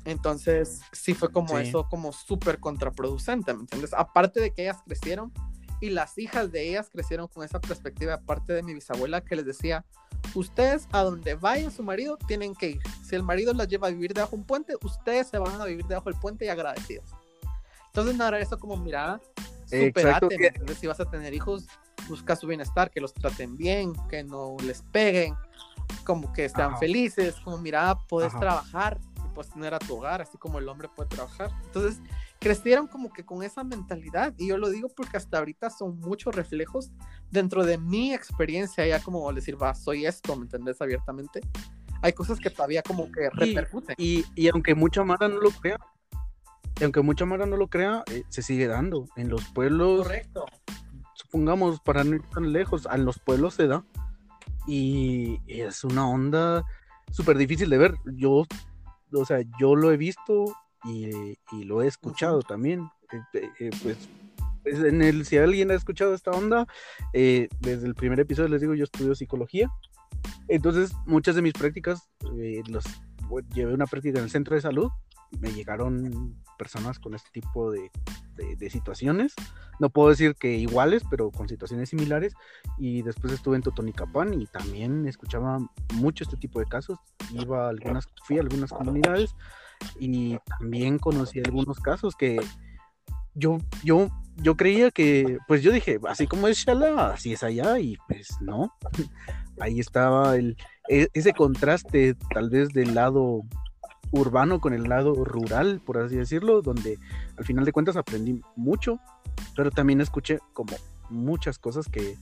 [0.05, 1.69] Entonces, sí fue como Sí.
[1.69, 3.93] eso, como súper contraproducente, ¿me entiendes?
[3.93, 5.33] Aparte de que ellas crecieron
[5.81, 9.45] y las hijas de ellas crecieron con esa perspectiva, aparte de mi bisabuela que les
[9.45, 9.85] decía,
[10.35, 12.81] ustedes a donde vaya su marido tienen que ir.
[13.07, 15.65] Si el marido las lleva a vivir debajo de un puente, ustedes se van a
[15.67, 17.11] vivir debajo del puente y agradecidos.
[17.89, 19.21] Entonces, nada, eso como mirada,
[19.71, 19.87] Exacto.
[19.87, 20.79] superate, ¿me entiendes?
[20.79, 21.67] Si vas a tener hijos,
[22.09, 25.35] busca su bienestar, que los traten bien, que no les peguen,
[26.05, 26.79] como que sean Ajá.
[26.79, 28.41] felices, como mira, puedes Ajá.
[28.41, 31.51] trabajar, y puedes tener a tu hogar, así como el hombre puede trabajar.
[31.65, 32.01] Entonces,
[32.39, 36.35] crecieron como que con esa mentalidad, y yo lo digo porque hasta ahorita son muchos
[36.35, 36.91] reflejos
[37.31, 40.81] dentro de mi experiencia, ya como decir, va, soy esto, ¿me entendés?
[40.81, 41.41] Abiertamente.
[42.01, 43.97] Hay cosas que todavía como que repercuten.
[43.99, 45.79] Y, y aunque mucha Mara no lo crea,
[46.81, 49.07] y aunque mucha Mara no lo crea, eh, se sigue dando.
[49.17, 50.47] En los pueblos, Correcto.
[51.15, 53.85] supongamos, para no ir tan lejos, en los pueblos se da.
[54.71, 56.63] Y es una onda
[57.11, 57.95] súper difícil de ver.
[58.17, 58.45] Yo,
[59.13, 60.45] o sea, yo lo he visto
[60.85, 61.09] y,
[61.53, 62.83] y lo he escuchado también.
[63.11, 63.97] Eh, eh, eh, pues,
[64.63, 66.67] pues, en el, si alguien ha escuchado esta onda,
[67.15, 69.71] eh, desde el primer episodio les digo, yo estudio psicología.
[70.49, 72.85] Entonces, muchas de mis prácticas, eh, los,
[73.29, 74.91] bueno, llevé una práctica en el centro de salud,
[75.41, 77.91] me llegaron personas con este tipo de,
[78.37, 79.35] de- situaciones.
[79.81, 82.35] No puedo decir que iguales, pero con situaciones similares.
[82.77, 85.59] Y después estuve en Totonicapán y también escuchaba
[85.95, 86.99] mucho este tipo de casos.
[87.33, 89.35] Iba a algunas, fui a algunas comunidades
[89.99, 92.39] y también conocí algunos casos que
[93.35, 97.79] yo, yo, yo creía que, pues yo dije, así como es Shala, así es allá,
[97.79, 98.75] y pues no.
[99.61, 100.57] Ahí estaba el,
[100.89, 103.43] e- ese contraste tal vez del lado
[104.11, 106.99] urbano con el lado rural, por así decirlo, donde
[107.37, 108.99] al final de cuentas aprendí mucho,
[109.57, 110.75] pero también escuché como
[111.11, 112.17] muchas cosas que,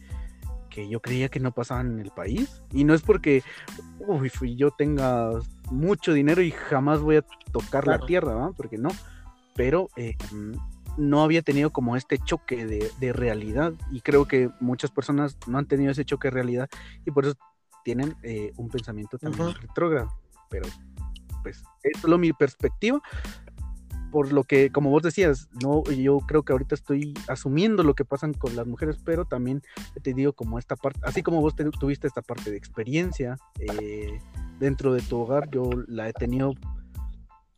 [0.70, 2.62] que yo creía que no pasaban en el país.
[2.72, 3.42] Y no es porque
[3.98, 5.30] uy, yo tenga
[5.70, 8.52] mucho dinero y jamás voy a tocar la tierra, ¿no?
[8.52, 8.90] porque no.
[9.54, 10.16] Pero eh,
[10.96, 15.66] no había tenido como este choque de, realidad y creo que muchas personas no han
[15.66, 16.68] tenido ese choque de realidad
[17.04, 17.36] y por eso
[17.84, 20.12] tienen eh, un pensamiento también retrógrado.
[20.50, 20.66] Pero
[21.46, 23.00] pues es solo mi perspectiva.
[24.10, 28.04] Por lo que, como vos decías, no, yo creo que ahorita estoy asumiendo lo que
[28.04, 29.62] pasan con las mujeres, pero también
[30.02, 34.20] te digo como esta parte, así como vos tuviste esta parte de experiencia eh,
[34.58, 36.54] dentro de tu hogar, yo la he tenido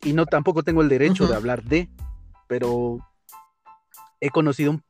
[0.03, 1.89] y no tampoco tengo el derecho de hablar de,
[2.47, 2.99] pero
[4.19, 4.81] he conocido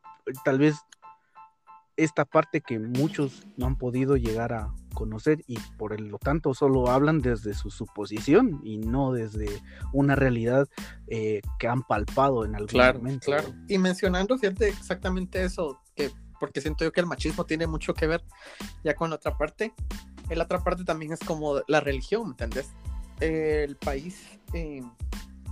[0.43, 0.75] tal vez
[2.03, 6.89] esta parte que muchos no han podido llegar a conocer y por lo tanto solo
[6.89, 9.47] hablan desde su suposición y no desde
[9.93, 10.67] una realidad
[11.07, 13.25] eh, que han palpado en algún momento.
[13.25, 17.93] Claro, y mencionando, fíjate exactamente eso, que, porque siento yo que el machismo tiene mucho
[17.93, 18.23] que ver
[18.83, 19.73] ya con la otra parte.
[20.29, 22.69] La otra parte también es como la religión, ¿me entendés?
[23.19, 24.81] el país eh,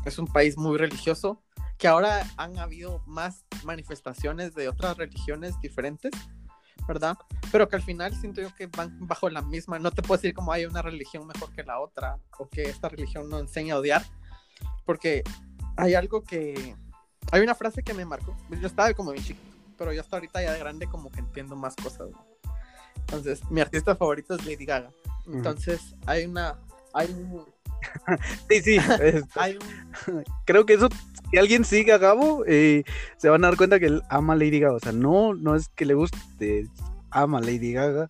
[0.06, 1.42] es un país muy religioso,
[1.78, 6.12] que ahora han habido más manifestaciones de otras religiones diferentes,
[6.88, 7.18] ¿verdad?
[7.52, 10.34] Pero que al final siento yo que van bajo la misma, no te puedo decir
[10.34, 13.80] como hay una religión mejor que la otra o que esta religión no enseña a
[13.80, 14.04] odiar,
[14.86, 15.24] porque
[15.76, 16.76] hay algo que,
[17.32, 20.42] hay una frase que me marcó, yo estaba como bien chiquito, pero yo hasta ahorita
[20.42, 22.10] ya de grande como que entiendo más cosas.
[22.96, 24.92] Entonces, mi artista favorito es Lady Gaga.
[25.28, 26.60] Entonces, hay una,
[26.94, 27.46] hay un...
[28.50, 28.78] sí, sí.
[30.46, 30.90] Creo que eso
[31.32, 32.84] si alguien sigue a Gabo, eh,
[33.18, 34.76] se van a dar cuenta que él ama Lady Gaga.
[34.76, 36.68] O sea, no, no es que le guste,
[37.12, 38.08] ama Lady Gaga.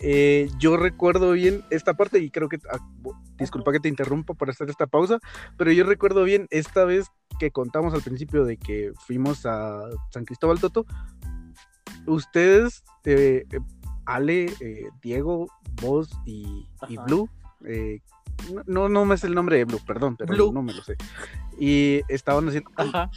[0.00, 2.78] Eh, yo recuerdo bien esta parte y creo que, ah,
[3.38, 5.20] disculpa que te interrumpa para hacer esta pausa,
[5.56, 7.06] pero yo recuerdo bien esta vez
[7.38, 10.84] que contamos al principio de que fuimos a San Cristóbal Toto.
[12.06, 13.46] Ustedes, eh,
[14.04, 14.52] Ale,
[15.02, 15.48] Diego,
[15.80, 17.28] vos y, y Blue,
[18.66, 20.96] no, no me es el nombre de Blue, perdón, pero no me lo sé.
[21.58, 22.70] Y estaban haciendo.
[22.76, 23.10] Ajá.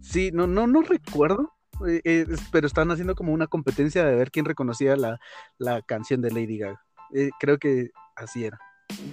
[0.00, 1.54] Sí, no, no, no recuerdo.
[1.86, 6.30] Eh, eh, pero estaban haciendo como una competencia de ver quién reconocía la, canción de
[6.30, 6.82] Lady Gaga.
[7.14, 8.58] Eh, creo que así era.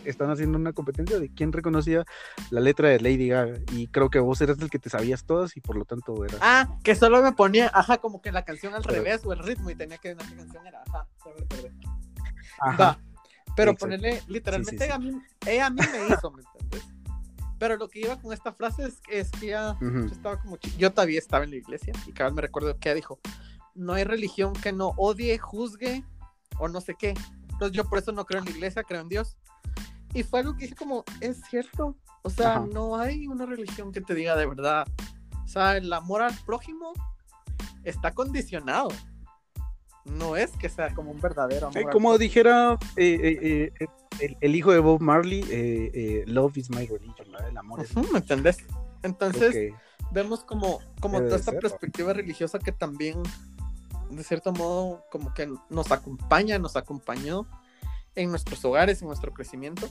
[0.04, 2.04] Estaban haciendo una competencia de quién reconocía
[2.50, 3.60] la letra de Lady Gaga.
[3.72, 6.40] Y creo que vos eras el que te sabías todas y por lo tanto eras.
[6.42, 9.70] Ah, que solo me ponía, ajá, como que la canción al revés o el ritmo
[9.70, 10.84] y tenía que ver qué canción era.
[10.86, 11.08] Ajá,
[12.60, 13.00] Ajá.
[13.60, 16.84] Pero ponerle, literalmente, A, mí, ella a mí me hizo, ¿me entiendes?
[17.58, 20.94] Pero lo que iba con esta frase es, es que ya yo estaba como yo
[20.94, 23.20] todavía estaba en la iglesia y cada vez me recuerdo que ella dijo,
[23.76, 26.06] no hay religión que no odie, juzgue
[26.58, 27.14] o no sé qué.
[27.52, 29.38] Entonces yo por eso no creo en la iglesia, creo en Dios.
[30.14, 31.98] Y fue algo que dije como, es cierto.
[32.24, 34.88] O sea, no hay una religión que te diga de verdad.
[35.44, 36.94] O sea, el amor al prójimo
[37.84, 38.88] está condicionado
[40.10, 41.92] no es que sea como un verdadero amor.
[41.92, 43.74] como dijera eh, eh,
[44.20, 47.96] eh, el, hijo de Bob Marley, Love is my religion, el amor es.
[47.96, 48.58] ¿Me entendés?
[49.04, 49.74] Entonces,
[50.12, 53.22] vemos como, como toda esta perspectiva religiosa que también,
[54.10, 57.48] de cierto modo, como que nos acompaña, nos acompañó
[58.16, 59.88] en nuestros hogares, en nuestro crecimiento,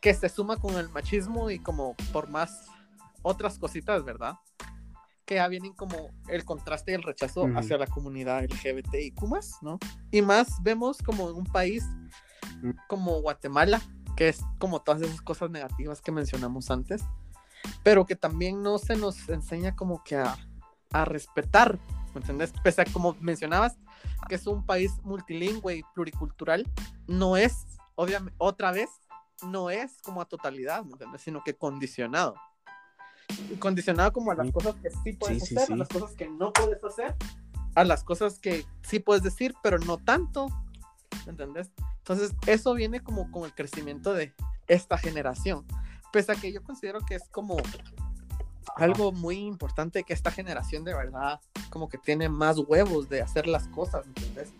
[0.00, 2.66] que se suma con el machismo y como por más
[3.22, 4.34] otras cositas, ¿verdad?
[5.30, 9.22] Que ya vienen como el contraste y el rechazo hacia la comunidad LGBTIQ+,
[9.62, 9.78] ¿no?
[10.10, 11.84] Y más vemos como en un país
[12.88, 13.80] como Guatemala,
[14.16, 17.04] que es como todas esas cosas negativas que mencionamos antes,
[17.84, 20.36] pero que también no se nos enseña como que a,
[20.90, 21.78] a respetar,
[22.12, 22.52] ¿me entendés?
[22.64, 23.78] Pese a como mencionabas,
[24.28, 26.68] que es un país multilingüe y pluricultural,
[27.06, 27.54] no es,
[27.94, 28.90] obviamente, otra vez,
[29.46, 31.22] no es como a totalidad, ¿me entiendes?
[31.22, 32.34] Sino que condicionado
[33.58, 36.82] condicionado como a las cosas que sí puedes hacer, a las cosas que no puedes
[36.82, 37.14] hacer,
[37.74, 40.48] a las cosas que sí puedes decir, pero no tanto.
[41.26, 41.70] ¿Entendés?
[41.98, 44.32] Entonces, eso viene como con el crecimiento de
[44.66, 45.66] esta generación.
[46.12, 47.56] Pese a que yo considero que es como
[48.76, 53.46] algo muy importante que esta generación de verdad como que tiene más huevos de hacer
[53.46, 54.52] las cosas, ¿entendés?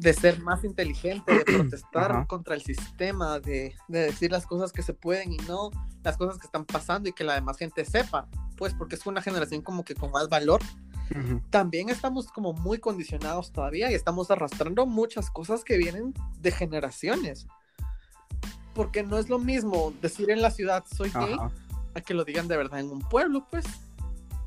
[0.00, 4.94] De ser más inteligente, de protestar contra el sistema, de, decir las cosas que se
[4.94, 5.70] pueden y no
[6.02, 8.26] las cosas que están pasando y que la demás gente sepa,
[8.56, 10.62] pues porque es una generación como que con más valor.
[11.50, 17.46] También estamos como muy condicionados todavía y estamos arrastrando muchas cosas que vienen de generaciones.
[18.74, 21.36] Porque no es lo mismo decir en la ciudad soy gay
[21.94, 23.66] a que lo digan de verdad en un pueblo, pues.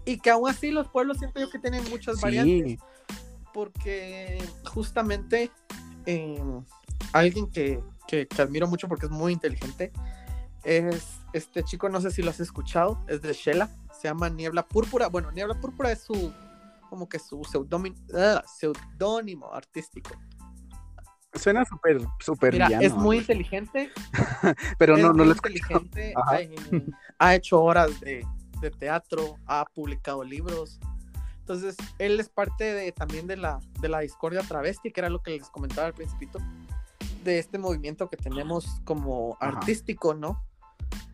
[0.05, 2.79] Y que aún así los pueblos siento yo que tienen muchas variantes
[3.53, 5.51] porque justamente
[6.05, 6.63] em,
[7.13, 7.81] alguien que,
[8.37, 9.91] admiro mucho porque es muy inteligente
[10.63, 14.65] es este chico, no sé si lo has escuchado, es de Shela, se llama Niebla
[14.65, 15.07] Púrpura.
[15.07, 16.31] Bueno, Niebla Púrpura es su,
[16.89, 17.41] como que su
[18.15, 20.11] ah, seudónimo artístico.
[21.33, 23.91] Suena súper, súper Mira, es muy inteligente.
[24.77, 26.13] pero no, no lo inteligente.
[27.17, 28.25] ha hecho horas de,
[28.61, 30.79] de, teatro, ha publicado libros.
[31.43, 35.21] Entonces, él es parte de, también de la, de la discordia travesti, que era lo
[35.21, 36.39] que les comentaba al principito,
[37.25, 40.41] de este movimiento que tenemos como artístico, ¿no?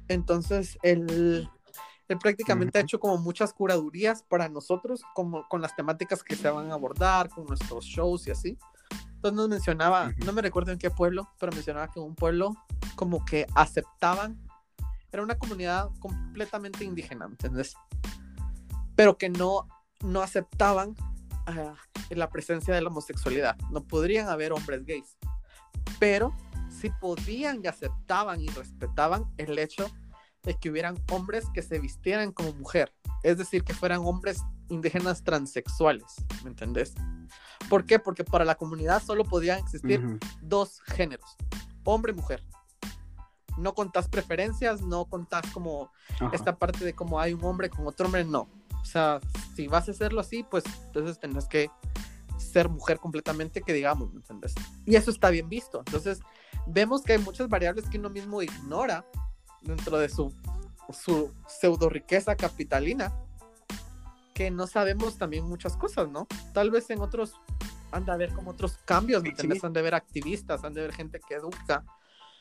[0.08, 1.50] Entonces, él,
[2.08, 6.48] él prácticamente ha hecho como muchas curadurías para nosotros, como con las temáticas que se
[6.48, 8.58] van a abordar, con nuestros shows y así.
[9.16, 12.54] Entonces nos mencionaba, no me recuerdo en qué pueblo, pero mencionaba que un pueblo
[12.96, 14.40] como que aceptaban,
[15.12, 17.74] era una comunidad completamente indígena, ¿entendés?
[18.96, 19.68] Pero que no,
[20.04, 20.96] no aceptaban
[21.48, 21.74] uh,
[22.10, 23.58] la presencia de la homosexualidad.
[23.72, 25.18] No podrían haber hombres gays,
[26.00, 26.34] pero
[26.70, 29.90] sí podían y aceptaban y respetaban el hecho
[30.44, 32.94] de que hubieran hombres que se vistieran como mujer,
[33.24, 36.06] es decir, que fueran hombres indígenas transexuales,
[36.44, 36.94] ¿me entendés?
[37.70, 38.00] ¿Por qué?
[38.00, 41.36] Porque para la comunidad solo podían existir dos géneros,
[41.84, 42.44] hombre y mujer.
[43.58, 45.92] No contás preferencias, no contás como
[46.32, 48.48] esta parte de cómo hay un hombre con otro hombre, no.
[48.82, 49.20] O sea,
[49.56, 51.70] si vas a hacerlo así, pues entonces tendrás que
[52.38, 54.56] ser mujer completamente, que digamos, ¿me entiendes?
[54.86, 55.80] Y eso está bien visto.
[55.80, 56.20] Entonces,
[56.66, 59.06] vemos que hay muchas variables que uno mismo ignora
[59.62, 60.34] dentro de su,
[60.92, 63.14] su pseudo riqueza capitalina
[64.34, 66.26] que no sabemos también muchas cosas, ¿no?
[66.54, 67.34] Tal vez en otros
[67.92, 69.62] han de haber como otros cambios, ¿me entiendes?
[69.66, 71.84] Han de ver activistas, han de ver gente que educa,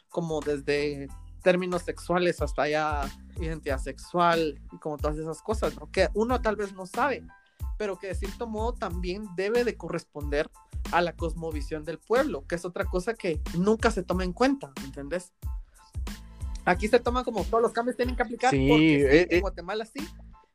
[0.08, 1.08] como desde
[1.42, 3.08] términos sexuales hasta ya
[3.40, 5.90] identidad sexual y como todas esas cosas, ¿no?
[5.90, 7.24] Que uno tal vez no sabe,
[7.76, 10.50] pero que de cierto modo también debe de corresponder
[10.92, 14.72] a la cosmovisión del pueblo, que es otra cosa que nunca se toma en cuenta,
[14.80, 15.32] ¿me ¿entendés?
[16.64, 19.40] Aquí se toma como todos los cambios tienen que aplicar sí, porque eh, en eh.
[19.40, 20.06] Guatemala sí,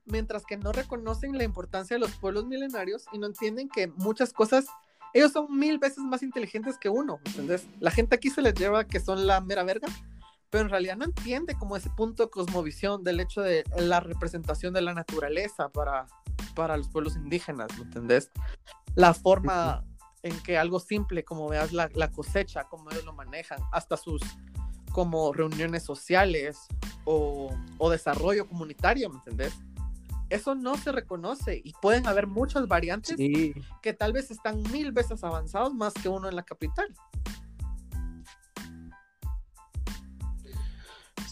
[0.05, 4.33] mientras que no reconocen la importancia de los pueblos milenarios y no entienden que muchas
[4.33, 4.65] cosas,
[5.13, 7.65] ellos son mil veces más inteligentes que uno, ¿entendés?
[7.79, 9.87] La gente aquí se les lleva que son la mera verga,
[10.53, 14.71] pero en realidad no entiende como ese punto de cosmovisión del hecho de la representación
[14.71, 16.05] de la naturaleza para,
[16.53, 18.29] para los pueblos indígenas, ¿me entendés?
[18.93, 19.83] La forma
[20.21, 24.21] en que algo simple, como veas la, la cosecha, cómo ellos lo manejan, hasta sus
[24.91, 26.59] como reuniones sociales
[27.03, 27.49] o,
[27.79, 29.55] o desarrollo comunitario, ¿me entendés?
[30.29, 35.23] eso no se reconoce y pueden haber muchas variantes que tal vez están mil veces
[35.23, 36.87] avanzados más que uno en la capital.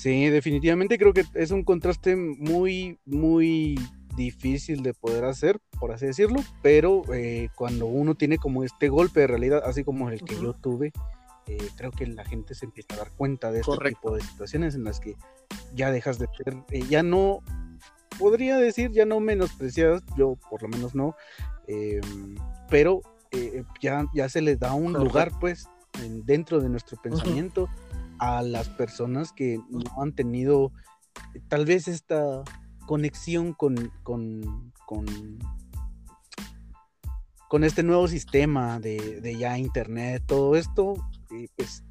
[0.01, 3.79] Sí, definitivamente creo que es un contraste muy, muy
[4.15, 9.19] difícil de poder hacer, por así decirlo, pero eh, cuando uno tiene como este golpe
[9.19, 10.91] de realidad, así como el que yo tuve,
[11.45, 14.73] eh, creo que la gente se empieza a dar cuenta de este tipo de situaciones
[14.73, 15.17] en las que
[15.75, 17.41] ya dejas de ser, eh, ya no
[18.17, 21.15] podría decir ya no menospreciadas, yo por lo menos no,
[21.67, 22.37] em,
[22.71, 23.01] pero
[23.79, 25.67] ya, ya se les da un lugar pues
[26.25, 27.69] dentro de nuestro pensamiento
[28.21, 30.71] a las personas que no han tenido
[31.47, 32.43] tal vez esta
[32.85, 35.39] conexión con, con, con,
[37.49, 40.93] con este nuevo sistema de, de, ya internet, todo esto,
[41.55, 41.83] pues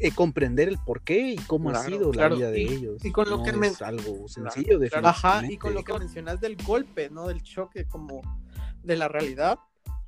[0.00, 3.04] eh, comprender el por qué y cómo ha sido la vida de ellos.
[3.04, 6.56] Y con lo que es algo sencillo, de Ajá, y con lo que mencionas del
[6.56, 7.28] golpe, ¿no?
[7.28, 8.22] Del choque como
[8.82, 9.60] de la realidad,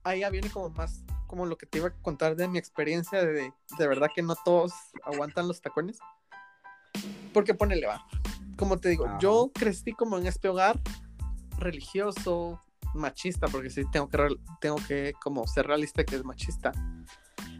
[0.03, 3.25] ahí ya viene como más como lo que te iba a contar de mi experiencia
[3.25, 4.73] de, de verdad que no todos
[5.05, 6.01] aguantan los tacones.
[7.33, 8.05] Porque ponele va.
[8.57, 10.81] Como te digo, yo crecí como en este hogar
[11.57, 12.61] religioso,
[12.95, 14.27] machista, porque sí tengo que
[14.61, 16.73] tengo que como ser realista que es machista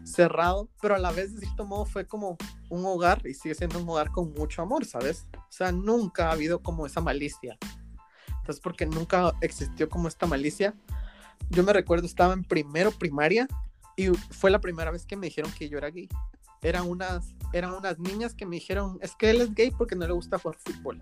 [0.03, 2.37] cerrado, pero a la vez de cierto modo fue como
[2.69, 5.27] un hogar y sigue siendo un hogar con mucho amor, ¿sabes?
[5.33, 7.57] O sea, nunca ha habido como esa malicia.
[8.27, 10.75] Entonces, porque nunca existió como esta malicia,
[11.49, 13.47] yo me recuerdo, estaba en primero primaria
[13.97, 16.07] y fue la primera vez que me dijeron que yo era gay.
[16.61, 20.05] Eran unas, eran unas niñas que me dijeron, es que él es gay porque no
[20.05, 21.01] le gusta jugar fútbol.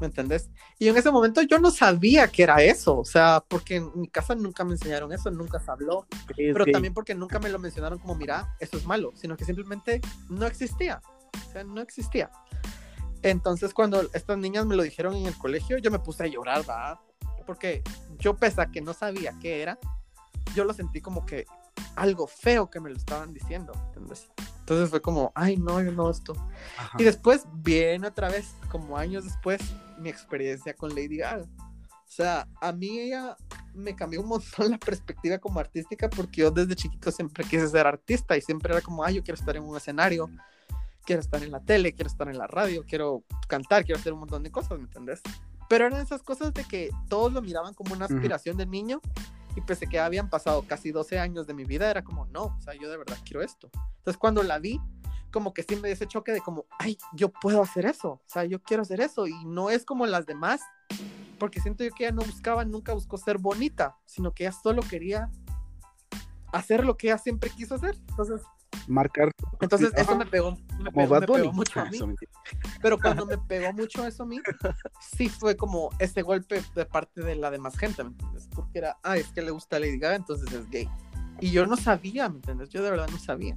[0.00, 0.50] ¿me entendés?
[0.78, 4.08] Y en ese momento yo no sabía que era eso, o sea, porque en mi
[4.08, 7.98] casa nunca me enseñaron eso, nunca se habló, pero también porque nunca me lo mencionaron
[7.98, 11.00] como, mira, eso es malo, sino que simplemente no existía,
[11.48, 12.30] o sea, no existía.
[13.22, 16.68] Entonces cuando estas niñas me lo dijeron en el colegio, yo me puse a llorar,
[16.68, 17.00] ¿va?
[17.46, 17.82] Porque
[18.24, 19.78] yo pese a que no sabía qué era,
[20.54, 21.44] yo lo sentí como que
[21.94, 24.30] algo feo que me lo estaban diciendo, ¿entendés?
[24.60, 26.32] Entonces fue como, ay, no, yo no esto.
[26.98, 29.60] Y después viene otra vez, como años después,
[29.98, 31.44] mi experiencia con Lady Gaga.
[31.44, 33.36] O sea, a mí ella
[33.74, 37.86] me cambió un montón la perspectiva como artística porque yo desde chiquito siempre quise ser
[37.86, 40.30] artista y siempre era como, ay, yo quiero estar en un escenario,
[41.04, 44.20] quiero estar en la tele, quiero estar en la radio, quiero cantar, quiero hacer un
[44.20, 45.20] montón de cosas, ¿me entendés?
[45.68, 49.00] Pero eran esas cosas de que todos lo miraban como una aspiración de niño
[49.56, 52.60] y pese que habían pasado casi 12 años de mi vida, era como, no, o
[52.60, 53.70] sea, yo de verdad quiero esto.
[53.98, 54.80] Entonces cuando la vi,
[55.30, 58.22] como que sí me dio ese choque de como, ay, yo puedo hacer eso, o
[58.26, 60.60] sea, yo quiero hacer eso y no es como las demás,
[61.38, 64.82] porque siento yo que ella no buscaba, nunca buscó ser bonita, sino que ella solo
[64.82, 65.30] quería
[66.52, 67.96] hacer lo que ella siempre quiso hacer.
[68.08, 68.42] Entonces,
[68.86, 69.30] marcar.
[69.60, 71.98] Entonces, eso me pegó, me pegó, mucho a mí.
[72.82, 74.40] Pero cuando me pegó mucho eso a mí,
[75.16, 78.48] sí fue como ese golpe de parte de la demás gente, ¿me entiendes?
[78.54, 80.88] Porque era, ah, es que le gusta Lady Gaga, entonces es gay.
[81.40, 82.68] Y yo no sabía, ¿me entiendes?
[82.70, 83.56] Yo de verdad no sabía.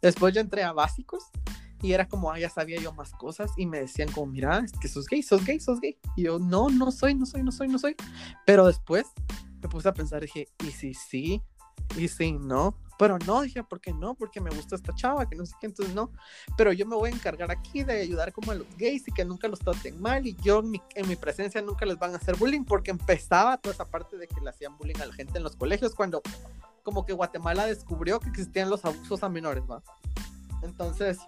[0.00, 1.30] Después yo entré a básicos
[1.82, 4.72] y era como, ah, ya sabía yo más cosas y me decían como, mira, es
[4.72, 5.98] que sos gay, sos gay, sos gay.
[6.16, 7.96] Y yo, no, no soy, no soy, no soy, no soy.
[8.46, 9.06] Pero después
[9.60, 11.42] me puse a pensar, dije, ¿y si sí?
[11.96, 12.74] ¿Y si no?
[12.98, 14.14] Pero no, dije, ¿por qué no?
[14.14, 16.10] Porque me gusta esta chava, que no sé qué, entonces no.
[16.56, 19.24] Pero yo me voy a encargar aquí de ayudar como a los gays y que
[19.24, 22.18] nunca los traten mal y yo en mi, en mi presencia nunca les van a
[22.18, 25.38] hacer bullying porque empezaba toda esa parte de que le hacían bullying a la gente
[25.38, 26.22] en los colegios cuando
[26.82, 29.82] como que Guatemala descubrió que existían los abusos a menores, ¿va?
[30.62, 31.18] Entonces...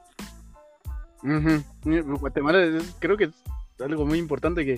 [1.82, 3.30] Guatemala creo que
[3.80, 4.74] algo muy importante que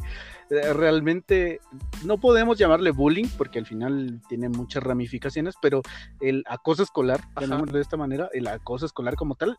[0.51, 1.61] eh, realmente
[2.05, 5.83] no podemos llamarle bullying porque al final tiene muchas ramificaciones, pero
[6.21, 9.59] el acoso escolar, de esta manera, el acoso escolar como tal,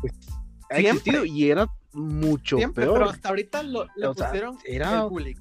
[0.00, 0.12] pues,
[0.70, 2.72] ha existido y era mucho peor.
[2.74, 5.02] Pero hasta ahorita lo, le pusieron era...
[5.02, 5.36] el bullying,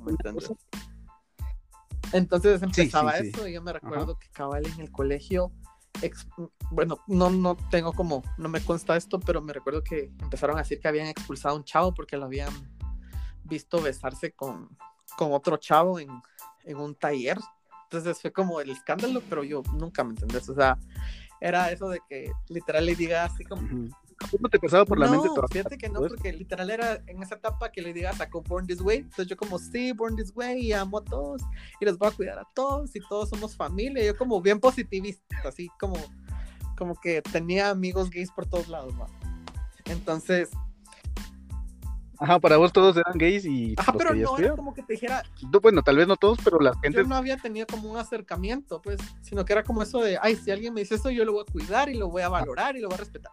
[2.12, 5.52] Entonces empezaba eso y yo me recuerdo que cabal en el colegio
[6.72, 10.62] bueno, no, no tengo como, no me consta esto, pero me recuerdo que empezaron a
[10.62, 12.50] decir que habían expulsado a un chavo porque lo habían
[13.52, 14.70] visto besarse con,
[15.18, 16.10] con otro chavo en,
[16.64, 17.38] en, un taller.
[17.84, 20.48] Entonces fue como el escándalo, pero yo nunca me entendés.
[20.50, 20.78] O sea,
[21.42, 23.62] era eso de que literal le diga así como.
[24.30, 25.48] ¿Cómo te pasaba por la mente todo?
[25.52, 28.80] Fíjate que no, porque literal era en esa etapa que le diga sacó Born This
[28.80, 29.00] Way.
[29.00, 31.42] Entonces yo como, sí, Born This Way, y amo a todos,
[31.80, 34.06] y los voy a cuidar a todos, y todos somos familia.
[34.06, 35.96] Yo como bien positivista, así como,
[36.78, 39.08] como que tenía amigos gays por todos lados, ¿no?
[39.86, 40.52] Entonces,
[42.22, 43.74] Ajá, para vos todos eran gays y.
[43.76, 45.24] Ajá, pero no era como que te dijera.
[45.60, 47.00] bueno, tal vez no todos, pero la gente.
[47.00, 50.36] Yo no había tenido como un acercamiento, pues, sino que era como eso de, ay,
[50.36, 52.76] si alguien me dice eso, yo lo voy a cuidar y lo voy a valorar
[52.76, 53.32] y lo voy a respetar.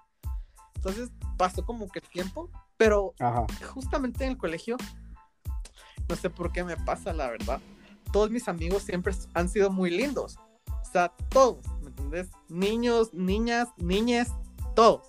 [0.74, 3.12] Entonces pasó como que el tiempo, pero
[3.74, 4.78] justamente en el colegio,
[6.08, 7.60] no sé por qué me pasa, la verdad.
[8.10, 10.38] Todos mis amigos siempre han sido muy lindos.
[10.66, 12.30] O sea, todos, ¿me entendés?
[12.48, 14.32] Niños, niñas, niñas,
[14.74, 15.02] todos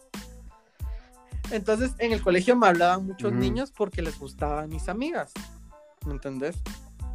[1.51, 5.31] entonces en el colegio me hablaban muchos niños porque les gustaban mis amigas,
[6.05, 6.57] ¿me entendés?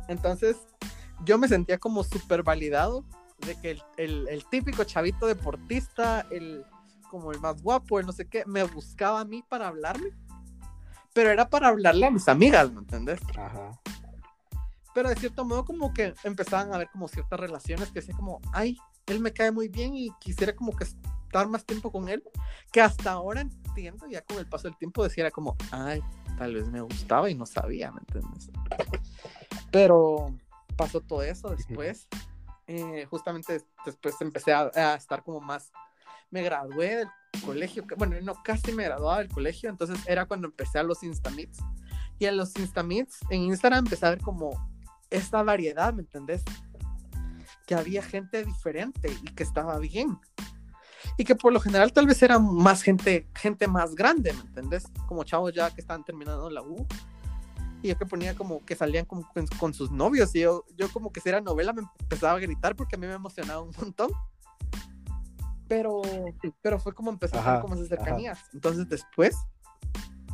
[0.08, 0.56] Entonces
[1.24, 3.04] yo me sentía como súper validado
[3.46, 6.64] de que el, típico chavito deportista, el
[7.10, 10.10] como el más guapo, el no sé qué, me buscaba a mí para hablarme,
[11.12, 13.20] pero era para hablarle a mis amigas, ¿me entendés?
[13.36, 13.80] Ajá.
[14.94, 18.40] Pero de cierto modo como que empezaban a ver como ciertas relaciones que decía como,
[18.52, 20.86] ay, él me cae muy bien y quisiera como que
[21.34, 22.22] estar más tiempo con él,
[22.70, 26.00] que hasta ahora entiendo, ya con el paso del tiempo decía como, ay,
[26.38, 28.50] tal vez me gustaba y no sabía, ¿me entiendes?
[29.72, 30.32] Pero
[30.76, 32.06] pasó todo eso después.
[32.68, 35.72] Eh, justamente después empecé a, estar como más,
[36.30, 37.08] me gradué del
[37.44, 41.58] colegio, bueno, no, casi me graduaba del colegio, entonces era cuando empecé a los Instamits.
[42.20, 44.70] Y en los Instamits, en Instagram empecé a ver como
[45.10, 46.44] esta variedad, ¿me entendés?
[47.66, 50.16] Que había gente diferente y que estaba bien
[51.16, 54.84] y que por lo general tal vez era más gente, gente más grande, ¿me entendés?
[55.06, 56.86] Como chavos ya que estaban terminando la U.
[57.82, 61.12] Y yo que ponía como que salían como con, sus novios y yo, yo como
[61.12, 64.10] que si era novela me empezaba a gritar porque a mí me emocionaba un montón.
[65.68, 66.02] Pero,
[66.62, 68.38] pero fue como empezar como esas cercanías.
[68.52, 69.36] Entonces después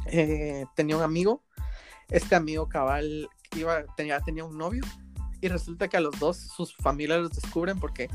[0.06, 1.42] eh, tenía un amigo,
[2.08, 4.84] este amigo cabal iba, tenía, tenía un novio
[5.40, 8.08] y resulta que a los dos sus familias los descubren porque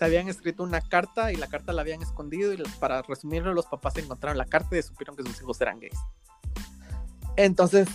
[0.00, 3.66] se habían escrito una carta y la carta la habían escondido y para resumirlo los
[3.66, 5.98] papás encontraron la carta y supieron que sus hijos eran gays.
[7.36, 7.86] Entonces,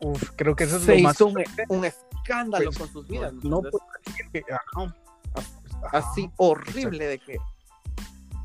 [0.00, 3.32] Uf, creo que eso es se lo hizo un, un, escándalo pues, con sus vidas.
[3.32, 4.94] No, no
[5.92, 7.38] así horrible de que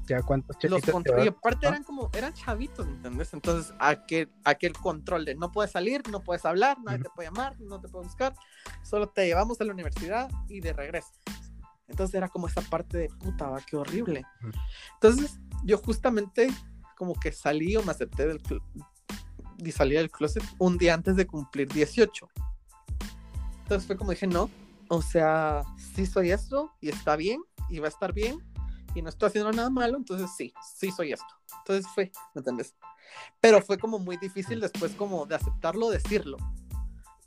[0.05, 3.33] ya cuántos los y aparte eran como eran chavitos ¿entendés?
[3.33, 7.59] entonces aquel aquel control de no puedes salir no puedes hablar nadie te puede llamar
[7.61, 8.35] no te puede buscar
[8.83, 11.13] solo te llevamos a la universidad y de regreso
[11.93, 14.25] entonces era como esa parte de puta, va, qué horrible.
[14.95, 16.49] Entonces yo justamente
[16.97, 18.41] como que salí o me acepté del
[19.59, 22.27] y salí del closet un día antes de cumplir 18.
[23.61, 24.49] Entonces fue como dije, no,
[24.89, 25.63] o sea,
[25.95, 28.39] sí soy esto y está bien y va a estar bien
[28.95, 31.33] y no estoy haciendo nada malo, entonces sí, sí soy esto.
[31.59, 32.75] Entonces fue, ¿me entiendes?
[33.39, 36.37] Pero fue como muy difícil después como de aceptarlo, decirlo.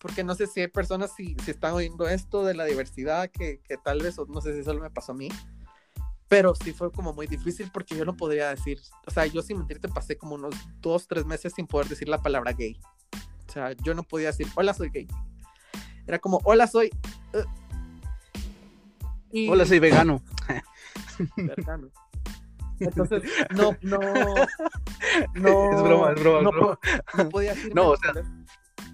[0.01, 3.61] Porque no sé si hay personas si, si están oyendo esto de la diversidad que,
[3.61, 5.29] que tal vez, o no sé si solo me pasó a mí,
[6.29, 9.59] pero sí fue como muy difícil porque yo no podría decir, o sea, yo sin
[9.59, 12.79] mentirte pasé como unos dos, tres meses sin poder decir la palabra gay.
[13.49, 15.07] O sea, yo no podía decir, hola, soy gay.
[16.07, 16.91] Era como, hola, soy...
[17.33, 17.45] uh".
[19.33, 20.23] Y- Hola, soy vegano.
[21.37, 21.91] Vegano.
[22.81, 23.23] Entonces,
[23.55, 23.99] no, no,
[25.35, 25.73] no.
[25.73, 26.79] Es broma, es broma, es no, broma.
[26.81, 27.75] po- no podía decir.
[27.75, 28.13] No, o sea,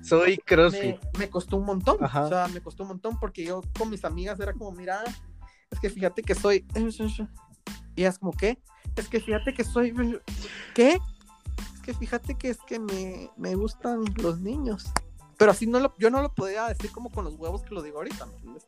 [0.03, 1.01] Soy CrossFit.
[1.15, 1.97] me, me costó un montón.
[2.01, 2.25] Ajá.
[2.25, 5.03] O sea, me costó un montón porque yo con mis amigas era como, mira,
[5.71, 6.67] es que fíjate que soy.
[7.95, 8.59] Y es como, ¿qué?
[8.97, 10.21] Es que fíjate que soy.
[10.75, 10.99] ¿Qué?
[11.75, 14.93] Es que fíjate que es que me, me gustan los niños.
[15.39, 17.83] Pero así no lo, yo no lo podía decir como con los huevos que lo
[17.83, 18.67] digo ahorita, ¿me entiendes?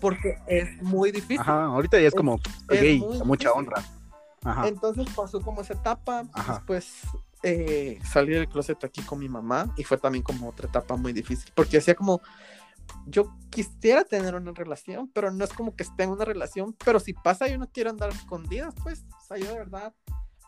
[0.00, 1.40] Porque es muy difícil.
[1.40, 3.84] Ajá, ahorita ya es como es gay, mucha honra.
[4.42, 4.68] Ajá.
[4.68, 6.54] Entonces pasó como esa etapa, Ajá.
[6.54, 7.02] después
[7.42, 11.12] eh, salí del closet aquí con mi mamá y fue también como otra etapa muy
[11.12, 12.20] difícil, porque hacía como,
[13.06, 17.00] yo quisiera tener una relación, pero no es como que esté en una relación, pero
[17.00, 19.94] si pasa yo no quiero andar escondidas, pues, o sea, yo de verdad,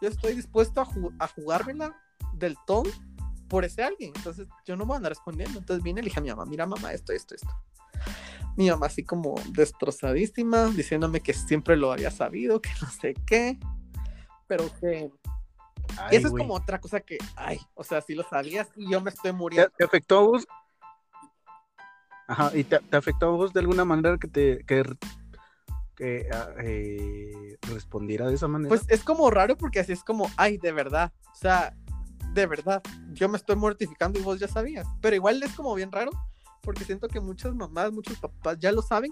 [0.00, 1.96] yo estoy dispuesto a, ju- a jugármela
[2.34, 2.84] del todo
[3.48, 6.20] por ese alguien, entonces yo no voy a andar escondiendo, entonces vine y le dije
[6.20, 7.48] a mi mamá, mira mamá, esto, esto, esto.
[8.56, 13.58] Mi mamá así como destrozadísima, diciéndome que siempre lo había sabido, que no sé qué,
[14.46, 15.10] pero que
[15.96, 19.00] Ay, eso es como otra cosa que, ay, o sea, si lo sabías y yo
[19.00, 19.70] me estoy ¿Te, muriendo.
[19.76, 20.46] te afectó a vos?
[22.26, 24.84] Ajá, ¿y te, te afectó a vos de alguna manera que te que,
[25.96, 28.68] que, ah, eh, respondiera de esa manera?
[28.68, 31.74] Pues es como raro porque así es como, ay, de verdad, o sea,
[32.34, 32.82] de verdad,
[33.12, 36.10] yo me estoy mortificando y vos ya sabías, pero igual es como bien raro
[36.68, 39.10] porque siento que muchas mamás, muchos papás ya lo saben,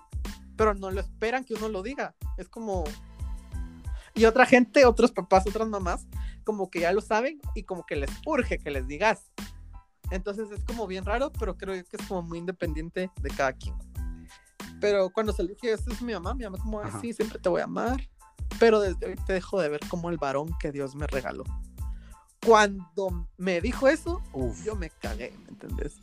[0.57, 2.15] pero no lo esperan que uno lo diga.
[2.37, 2.85] Es como...
[4.15, 6.07] Y otra gente, otros papás, otras mamás,
[6.47, 9.33] como que ya lo saben y como que les urge que les digas.
[10.13, 13.75] Entonces es como bien raro, pero creo que es como muy independiente de cada quien.
[14.81, 17.01] Pero cuando se le dije, esta es mi mamá, mi mamá como, "Ay, Ajá.
[17.01, 18.01] sí, siempre te voy a amar,
[18.61, 21.43] pero desde hoy te dejo de ver como el varón que Dios me regaló.
[22.45, 24.63] Cuando me dijo eso, Uf.
[24.65, 25.95] yo me cagué, ¿me entendés?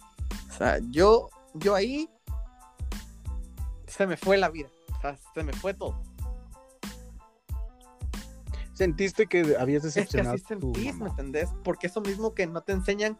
[0.49, 2.09] O sea, yo, yo ahí
[3.87, 4.67] se me fue la vida,
[4.97, 6.01] o sea, se me fue todo.
[8.73, 11.49] ¿Sentiste que habías Es que decepcionado así sentís, ¿me entendés?
[11.63, 13.17] Porque eso mismo que no te enseñan,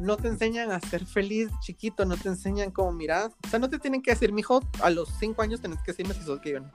[0.00, 3.70] no te enseñan a ser feliz chiquito, no te enseñan como, mira, o sea, no
[3.70, 6.54] te tienen que decir, mijo, a los cinco años tenés que decirme si sos gay
[6.54, 6.72] o no.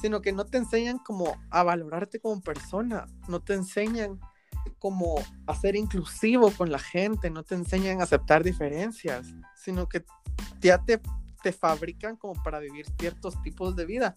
[0.00, 4.20] Sino que no te enseñan como a valorarte como persona, no te enseñan
[4.78, 9.26] como a ser inclusivo con la gente, no te enseñan a aceptar diferencias,
[9.56, 10.04] sino que
[10.60, 11.00] ya te,
[11.42, 14.16] te fabrican como para vivir ciertos tipos de vida,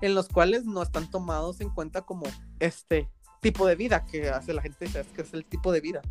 [0.00, 2.24] en los cuales no están tomados en cuenta como
[2.60, 3.10] este
[3.40, 6.02] tipo de vida que hace la gente, es que es el tipo de vida.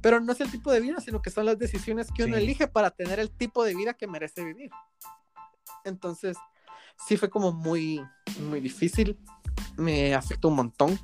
[0.00, 2.42] Pero no es el tipo de vida, sino que son las decisiones que uno Sí.
[2.42, 4.70] elige para tener el tipo de vida que merece vivir.
[5.84, 6.36] Entonces,
[7.06, 8.02] sí fue como muy,
[8.40, 9.18] muy difícil,
[9.76, 10.98] me afectó un montón.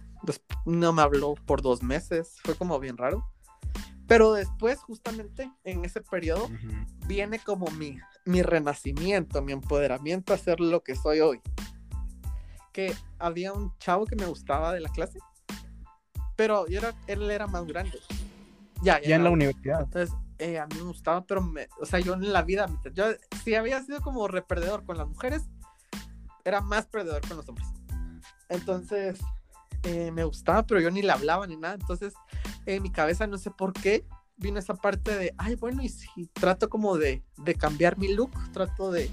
[0.66, 3.24] No me habló por dos meses, fue como bien raro.
[4.08, 7.06] Pero después, justamente en ese periodo, Ujú.
[7.06, 11.40] viene como mi, mi renacimiento, mi empoderamiento a ser lo que soy hoy.
[12.72, 15.18] Que había un chavo que me gustaba de la clase,
[16.36, 17.98] pero yo era, él era más grande.
[18.82, 19.82] Ya, Ya en la universidad.
[19.82, 23.06] entonces, eh, a mí me gustaba, pero me, o sea, yo en la vida, yo
[23.44, 25.42] si había sido como reperdedor con las mujeres,
[26.44, 27.68] era más perdedor con los hombres.
[28.48, 29.18] Entonces,
[29.82, 31.74] eh, me gustaba, pero yo ni le hablaba ni nada.
[31.74, 32.14] Entonces,
[32.66, 34.04] en mi cabeza, no sé por qué,
[34.36, 38.30] vino esa parte de, ay, bueno, y si trato como de, de cambiar mi look,
[38.52, 39.10] trato de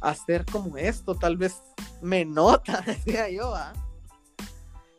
[0.00, 1.62] hacer como esto, tal vez
[2.02, 3.72] me nota, decía yo, ¿ah?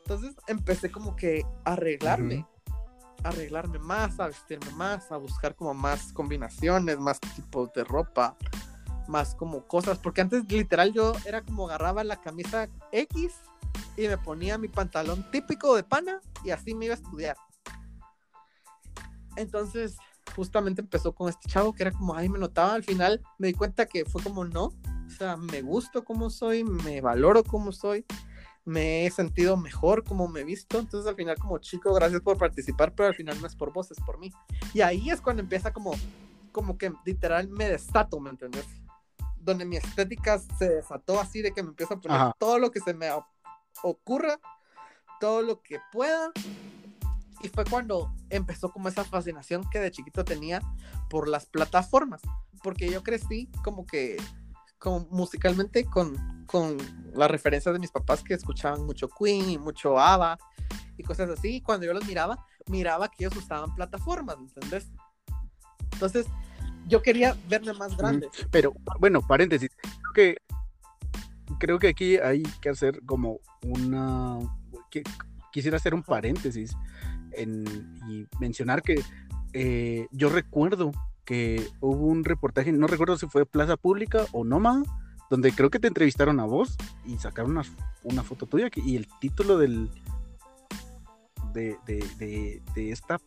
[0.03, 2.45] Entonces, empecé como que a arreglarme
[3.23, 8.35] arreglarme más, a vestirme más, a buscar como más combinaciones, más tipos de ropa,
[9.07, 13.33] más como cosas, porque antes literal yo era como agarraba la camisa X
[13.97, 17.37] y me ponía mi pantalón típico de pana y así me iba a estudiar.
[19.35, 19.97] Entonces,
[20.35, 23.53] justamente empezó con este chavo que era como, ay, me notaba, al final me di
[23.53, 24.73] cuenta que fue como, no,
[25.07, 28.05] o sea, me gusto como soy, me valoro como soy,
[28.65, 30.79] me he sentido mejor como me he visto.
[30.79, 33.91] Entonces, al final, como chico, gracias por participar, pero al final no es por vos,
[33.91, 34.31] es por mí.
[34.73, 35.91] Y ahí es cuando empieza como,
[36.51, 38.65] como que literal me desato, ¿me entendés?
[39.37, 42.35] Donde mi estética se desató así de que me empiezo a poner Ajá.
[42.37, 43.09] todo lo que se me
[43.83, 44.39] ocurra,
[45.19, 46.31] todo lo que pueda.
[47.41, 50.61] Y fue cuando empezó como esa fascinación que de chiquito tenía
[51.09, 52.21] por las plataformas.
[52.61, 54.17] Porque yo crecí como que
[54.79, 56.77] como musicalmente con, con
[57.13, 60.37] las referencias de mis papás que escuchaban mucho Queen y mucho ABBA
[60.97, 61.57] y cosas así.
[61.57, 64.89] Y cuando yo los miraba, miraba que ellos usaban plataformas, ¿me entendés?
[65.93, 66.27] Entonces,
[66.87, 68.29] yo quería verme más grande.
[68.51, 70.37] Pero, bueno, paréntesis, creo que,
[71.59, 74.39] creo que aquí hay que hacer como una...
[74.89, 75.03] Que,
[75.51, 76.75] quisiera hacer un paréntesis
[77.37, 79.01] y mencionar que
[79.53, 80.91] eh, yo recuerdo
[81.25, 84.83] que hubo un reportaje, no recuerdo si fue Plaza Pública o Noma,
[85.29, 86.75] donde creo que te entrevistaron a vos
[87.05, 87.63] y sacaron una,
[88.03, 89.89] una foto tuya y el título del
[91.53, 93.19] de, de, de, esta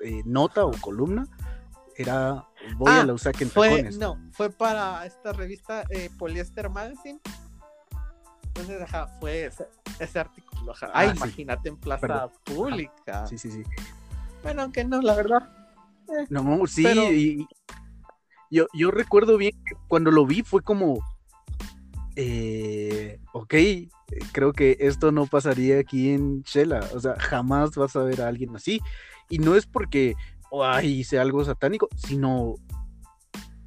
[0.00, 1.28] eh, nota o columna
[1.96, 6.70] era voy a ah, la USAC en fue, No, fue para esta revista eh, Polyester
[6.70, 7.20] Magazine.
[8.60, 9.50] Entonces, ajá, fue
[9.98, 10.72] ese, artículo.
[10.72, 10.90] Ajá.
[10.92, 13.26] Ah, imagínate en plaza pública.
[13.26, 13.62] Sí, sí, sí.
[14.42, 15.50] Bueno, aunque no, la verdad.
[16.08, 17.46] Eh, no, sí,
[18.50, 21.04] yo, yo recuerdo bien que cuando lo vi fue como,
[22.16, 23.54] eh, ok,
[24.32, 28.28] creo que esto no pasaría aquí en Shela, o sea, jamás vas a ver a
[28.28, 28.80] alguien así.
[29.28, 30.16] Y no es porque
[30.64, 32.56] ay, hice algo satánico, sino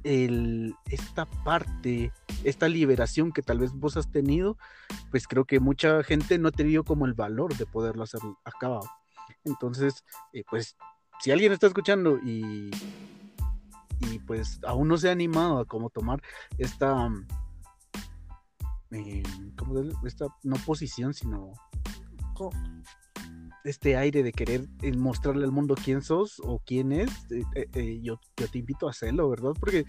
[0.04, 2.12] esta parte,
[2.44, 4.58] esta liberación que tal vez vos has tenido,
[5.10, 8.80] pues creo que mucha gente no ha tenido como el valor de poderlo hacer acá.
[9.44, 10.76] Entonces, eh, pues,
[11.20, 12.70] si alguien está escuchando y,
[14.00, 16.22] y pues aún no se ha animado a como tomar
[16.58, 17.10] esta,
[18.90, 19.22] eh,
[19.56, 21.52] ¿cómo esta no posición, sino
[23.64, 28.20] este aire de querer eh, mostrarle al mundo quién sos o quién es, eh, yo,
[28.36, 29.52] yo, te invito a hacerlo, ¿verdad?
[29.58, 29.86] Porque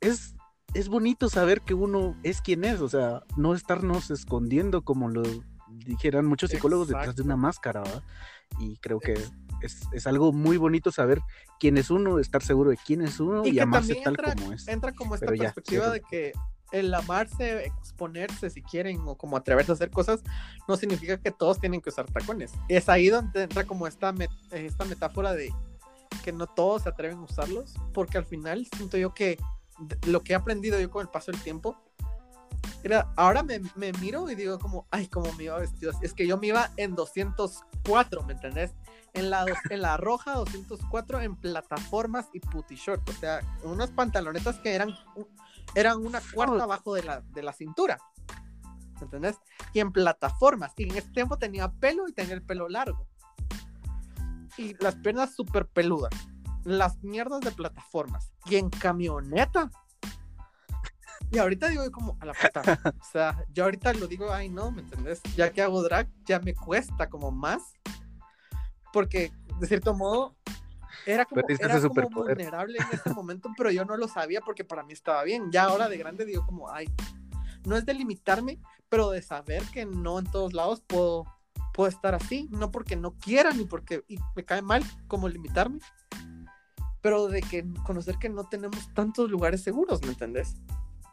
[0.00, 0.34] es,
[0.74, 5.22] es bonito saber que uno es quien es, o sea, no estarnos escondiendo como lo
[5.68, 8.02] dijeran muchos psicólogos detrás de una máscara, ¿verdad?
[8.58, 9.14] Y creo que
[9.62, 11.20] es, algo muy bonito saber
[11.58, 14.68] quién es uno, estar seguro de quién es uno y, amarse tal como es.
[14.68, 16.32] Entra como esta perspectiva de que
[16.72, 20.22] el amarse, exponerse si quieren o como atreverse a hacer cosas,
[20.66, 22.52] no significa que todos tienen que usar tacones.
[22.68, 24.14] Es ahí donde entra como esta,
[24.52, 25.52] esta metáfora de
[26.24, 29.38] que no todos se atreven a usarlos, porque al final siento yo que
[30.06, 31.76] lo que he aprendido yo con el paso del tiempo
[32.82, 35.92] era, ahora me, me, miro y digo como, ay, cómo me iba vestido.
[36.02, 38.72] Es que yo me iba en 204, ¿me entendés?
[39.14, 44.58] En la, en la roja 204 en plataformas y putty short, o sea, unas pantalonetas
[44.60, 44.94] que eran,
[45.74, 47.98] eran una cuarta abajo de la, de la cintura,
[48.96, 49.36] ¿me entendés?
[49.72, 53.06] Y en plataformas, y en ese tiempo tenía pelo y tenía el pelo largo.
[54.56, 56.12] Y las piernas súper peludas,
[56.64, 59.70] las mierdas de plataformas, y en camioneta
[61.30, 62.62] y ahorita digo como a la puta.
[62.98, 65.20] O sea, yo ahorita lo digo, ay no, ¿me entendés?
[65.36, 67.74] Ya que hago drag, ya me cuesta como más.
[68.92, 69.30] Porque,
[69.60, 70.36] de cierto modo,
[71.06, 74.82] era como, era como vulnerable en ese momento, pero yo no lo sabía porque para
[74.82, 75.50] mí estaba bien.
[75.50, 76.88] Ya ahora de grande digo como, ay,
[77.64, 81.24] no es de limitarme, pero de saber que no en todos lados puedo,
[81.74, 82.48] puedo estar así.
[82.50, 85.78] No porque no quiera, ni porque y me cae mal como limitarme.
[87.00, 90.56] Pero de que conocer que no tenemos tantos lugares seguros, ¿me entendés?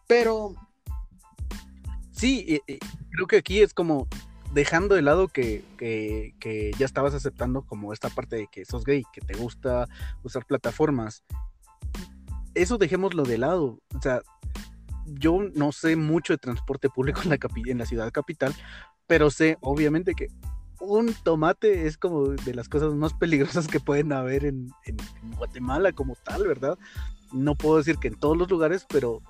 [0.07, 0.56] Pero.
[2.11, 2.61] Sí,
[3.11, 4.07] creo que aquí es como
[4.54, 5.64] dejando de lado que,
[6.78, 9.88] ya estabas aceptando como esta parte de que sos gay, que te gusta
[10.24, 11.24] usar plataformas.
[12.54, 13.80] Eso dejémoslo de lado.
[13.94, 14.22] O sea,
[15.06, 18.56] yo no sé mucho de transporte público en la, en la ciudad capital,
[19.08, 20.28] pero sé obviamente que
[20.80, 24.98] un tomate es como de las cosas más peligrosas que pueden haber en, en
[25.38, 26.78] Guatemala como tal, ¿verdad?
[27.32, 29.22] No puedo decir que en todos los lugares, pero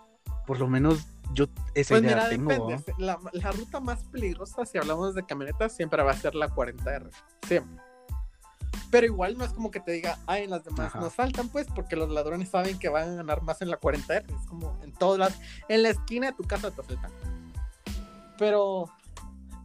[0.45, 2.49] por lo menos yo esa pues idea tengo.
[2.49, 2.93] Depende.
[2.97, 7.09] La, la, ruta más peligrosa, si hablamos de camionetas, siempre va a ser la 40R.
[7.47, 7.83] Siempre.
[8.91, 11.67] Pero igual no es como que te diga, ay, en las demás no saltan, pues,
[11.73, 14.25] porque los ladrones saben que van a ganar más en la 40R.
[14.29, 15.39] Es como en todas las.
[15.67, 17.11] En la esquina de tu casa te asaltan.
[18.37, 18.89] Pero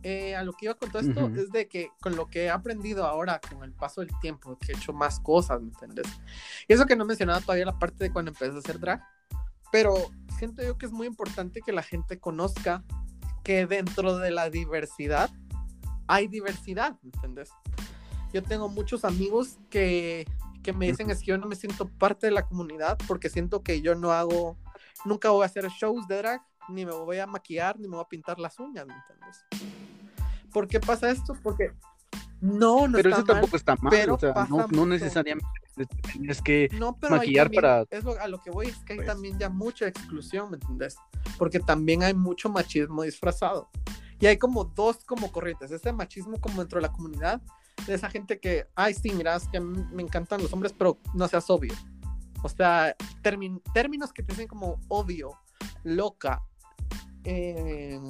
[0.02, 2.50] eh, a lo que iba con todo esto es de que con lo que he
[2.50, 6.06] aprendido ahora con el paso del tiempo, que he hecho más cosas, ¿me entiendes?
[6.66, 9.02] Y eso que no he mencionado todavía la parte de cuando empecé a hacer drag,
[9.70, 9.94] pero
[10.38, 12.82] siento yo que es muy importante que la gente conozca
[13.44, 15.30] que dentro de la diversidad
[16.06, 17.50] hay diversidad, ¿entendés?
[18.32, 20.26] Yo tengo muchos amigos que,
[20.62, 23.62] que me dicen es que yo no me siento parte de la comunidad porque siento
[23.62, 24.56] que yo no hago,
[25.04, 28.04] nunca voy a hacer shows de drag, ni me voy a maquillar, ni me voy
[28.04, 29.44] a pintar las uñas, ¿me entiendes?
[30.52, 31.34] ¿Por qué pasa esto?
[31.42, 31.72] Porque
[32.40, 35.46] no, no pero eso tampoco está mal, pero o sea, no, no, necesariamente
[36.12, 36.68] tienes que
[37.08, 37.84] maquillar para...
[37.90, 39.08] Es a lo que voy es que hay pues.
[39.08, 40.96] también ya mucha exclusión, ¿me entendés?
[41.36, 43.68] Porque también hay mucho machismo disfrazado.
[44.18, 47.42] Y hay como dos como corrientes, este machismo como dentro de la comunidad,
[47.86, 51.28] de esa gente que, ay, sí, mira, es que me encantan los hombres, pero no
[51.28, 51.74] seas obvio.
[52.42, 55.32] O sea, términos que te dicen como obvio,
[55.82, 56.42] loca,
[57.24, 58.00] eh,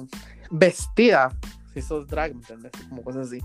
[0.49, 1.37] vestida,
[1.73, 2.71] si sos drag, ¿me entendés?
[2.89, 3.41] Como cosas así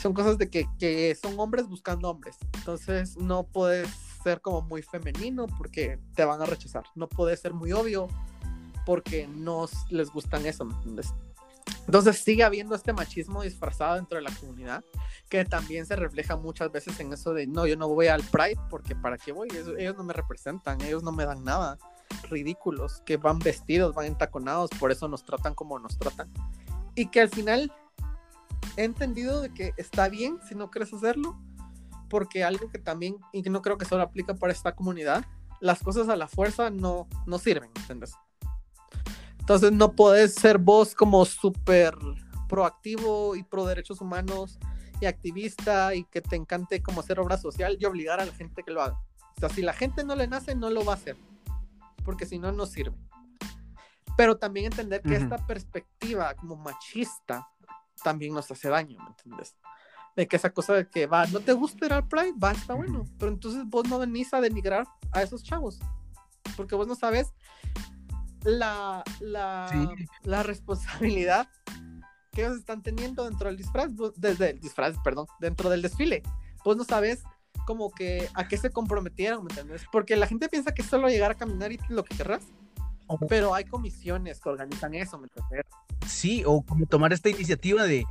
[0.00, 2.36] son cosas de que, que son hombres buscando hombres.
[2.54, 3.88] Entonces no puedes
[4.22, 6.84] ser como muy femenino porque te van a rechazar.
[6.94, 8.08] No puedes ser muy obvio
[8.86, 10.68] porque no les gustan eso.
[11.86, 14.84] Entonces sigue habiendo este machismo disfrazado dentro de la comunidad
[15.28, 18.60] que también se refleja muchas veces en eso de no, yo no voy al Pride
[18.68, 21.78] porque para qué voy, ellos, ellos no me representan, ellos no me dan nada,
[22.28, 26.32] ridículos, que van vestidos, van entaconados, por eso nos tratan como nos tratan.
[26.96, 27.72] Y que al final
[28.76, 31.38] he entendido de que está bien si no quieres hacerlo,
[32.08, 35.24] porque algo que también, y que no creo que solo aplica para esta comunidad,
[35.60, 38.14] las cosas a la fuerza no, no sirven, ¿entiendes?
[39.38, 41.94] Entonces no puedes ser vos como súper
[42.48, 44.58] proactivo y pro derechos humanos
[45.00, 48.62] y activista y que te encante como hacer obra social y obligar a la gente
[48.62, 48.98] que lo haga.
[49.36, 51.16] O sea, si la gente no le nace, no lo va a hacer,
[52.04, 52.96] porque si no, no sirve.
[54.16, 57.48] Pero también entender que esta perspectiva como machista
[58.00, 59.56] también nos hace daño, ¿me entiendes?
[60.16, 62.74] De que esa cosa de que va, no te gusta ir al Pride, va, está
[62.74, 65.78] bueno, pero entonces vos no venís a denigrar a esos chavos,
[66.56, 67.32] porque vos no sabes
[68.42, 71.48] la, la, la responsabilidad
[72.32, 76.22] que ellos están teniendo dentro del disfraz, desde el disfraz, perdón, dentro del desfile.
[76.64, 77.22] Vos no sabes
[77.66, 79.84] como que a qué se comprometieron, ¿me entiendes?
[79.90, 82.42] Porque la gente piensa que solo llegar a caminar y lo que querrás.
[83.28, 85.66] Pero hay comisiones que organizan eso, ¿me entiendes?
[86.06, 88.04] Sí, o como tomar esta iniciativa de,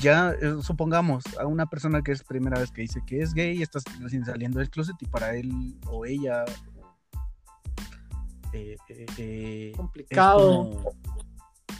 [0.00, 3.62] ya eh, supongamos a una persona que es primera vez que dice que es gay,
[3.62, 6.44] está recién saliendo del closet y para él o ella
[8.52, 8.76] eh,
[9.16, 10.94] eh, complicado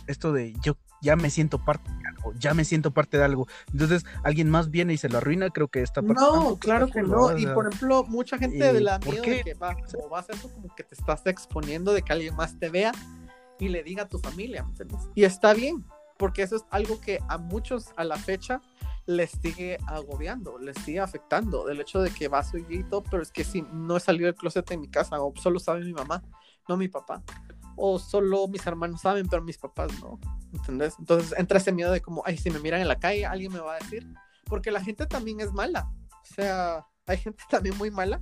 [0.07, 3.47] esto de yo ya me siento parte de algo, ya me siento parte de algo.
[3.73, 7.37] Entonces alguien más viene y se lo arruina, creo que está No, claro que no.
[7.37, 10.51] Y por ejemplo, mucha gente de la miedo de que va, como vas a eso,
[10.51, 12.93] como que te estás exponiendo de que alguien más te vea
[13.59, 14.65] y le diga a tu familia.
[15.15, 15.85] Y está bien,
[16.17, 18.61] porque eso es algo que a muchos a la fecha
[19.05, 23.33] les sigue agobiando, les sigue afectando, del hecho de que va su hijito, pero es
[23.33, 26.23] que si no he salido del closet en mi casa, o solo sabe mi mamá,
[26.69, 27.21] no mi papá
[27.77, 30.19] o solo mis hermanos saben, pero mis papás no,
[30.53, 30.95] ¿entendés?
[30.99, 33.61] Entonces entra ese miedo de como, ay, si me miran en la calle, alguien me
[33.61, 34.07] va a decir,
[34.45, 38.21] porque la gente también es mala, o sea, hay gente también muy mala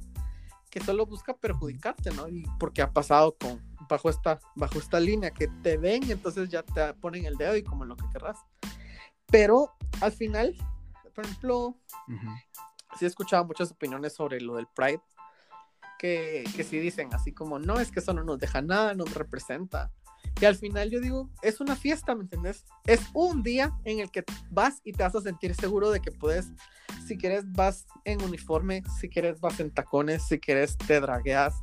[0.70, 2.28] que solo busca perjudicarte, ¿no?
[2.28, 6.48] Y porque ha pasado con, bajo esta, bajo esta línea, que te ven y entonces
[6.48, 8.38] ya te ponen el dedo y como lo que querrás.
[9.26, 10.56] Pero al final,
[11.12, 11.76] por ejemplo,
[12.96, 15.02] sí he escuchado muchas opiniones sobre lo del Pride
[15.98, 19.04] que, que sí dicen así como, no, es que eso no nos deja nada, no
[19.04, 19.90] nos representa.
[20.40, 22.64] Y al final yo digo, es una fiesta, ¿me entiendes?
[22.86, 26.10] Es un día en el que vas y te vas a sentir seguro de que
[26.10, 26.48] puedes,
[27.06, 31.54] si quieres vas en uniforme, si quieres vas en tacones, si quieres te dragueas,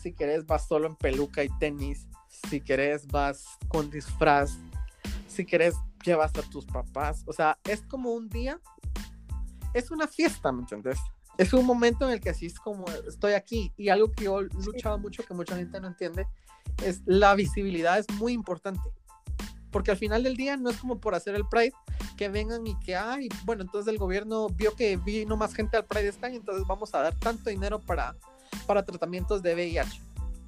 [0.00, 2.06] si quieres vas solo en peluca y tenis,
[2.50, 4.58] si quieres vas con disfraz,
[5.26, 5.74] si quieres
[6.04, 8.60] llevas a tus papás, o sea, es como un día,
[9.72, 10.98] es una fiesta, ¿me entiendes?
[11.38, 13.72] es un momento en el que así es como estoy aquí.
[13.76, 16.26] Y algo que yo he luchado mucho, que mucha gente no entiende,
[16.84, 18.80] es la visibilidad es muy importante.
[19.70, 21.72] Porque al final del día no es como por hacer el Pride
[22.16, 25.86] que vengan y que, ay, bueno, entonces el gobierno vio que vino más gente al
[25.86, 28.14] Pride este año, entonces vamos a dar tanto dinero para,
[28.66, 30.00] para tratamientos de VIH.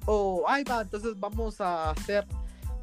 [0.05, 2.27] O, ay, va, entonces vamos a hacer,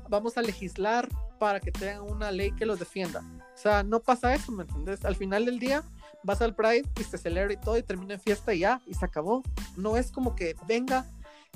[0.09, 1.09] vamos a legislar
[1.39, 3.23] para que tengan una ley que los defienda.
[3.55, 5.05] O sea, no pasa eso, ¿me entiendes?
[5.05, 5.85] Al final del día,
[6.24, 8.94] vas al Pride y se celebra y todo y termina en fiesta y ya, y
[8.94, 9.43] se acabó.
[9.77, 11.06] No es como que venga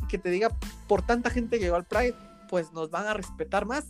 [0.09, 0.49] que te diga,
[0.89, 2.15] por tanta gente que llegó al Pride,
[2.49, 3.87] pues nos van a respetar más.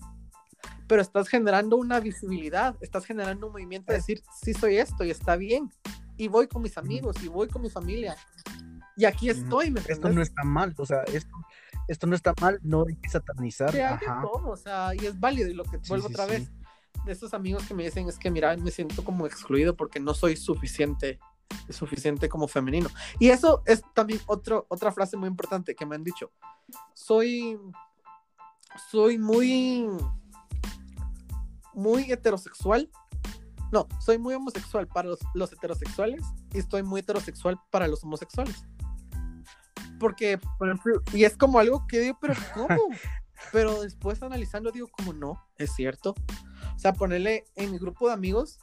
[0.86, 5.10] Pero estás generando una visibilidad, estás generando un movimiento de decir, sí soy esto y
[5.10, 5.70] está bien.
[6.16, 8.16] Y voy con mis amigos y voy con mi familia.
[8.96, 11.36] Y aquí estoy, ¿me Esto no está mal, o sea, esto,
[11.86, 13.74] esto no está mal, no hay que satanizar.
[14.22, 15.50] o sea, y es válido.
[15.50, 16.50] Y lo que vuelvo otra vez,
[17.04, 20.14] de estos amigos que me dicen es que, mira, me siento como excluido porque no
[20.14, 21.18] soy suficiente,
[21.70, 22.88] suficiente como femenino.
[23.18, 26.30] Y eso es también otro, otra frase muy importante que me han dicho.
[26.94, 27.58] Soy,
[28.90, 29.88] soy muy,
[31.74, 32.90] muy heterosexual.
[33.72, 38.64] No, soy muy homosexual para los, los heterosexuales y estoy muy heterosexual para los homosexuales.
[39.98, 42.68] Porque, por ejemplo, y es como algo que digo, pero ¿cómo?
[43.52, 46.14] pero después analizando digo, como no, es cierto.
[46.74, 48.58] O sea, ponerle en mi grupo de amigos,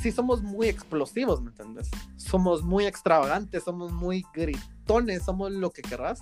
[0.00, 1.90] sí somos muy explosivos, ¿me entiendes?
[2.16, 6.20] Somos muy extravagantes, somos muy gritones, somos lo que querrás.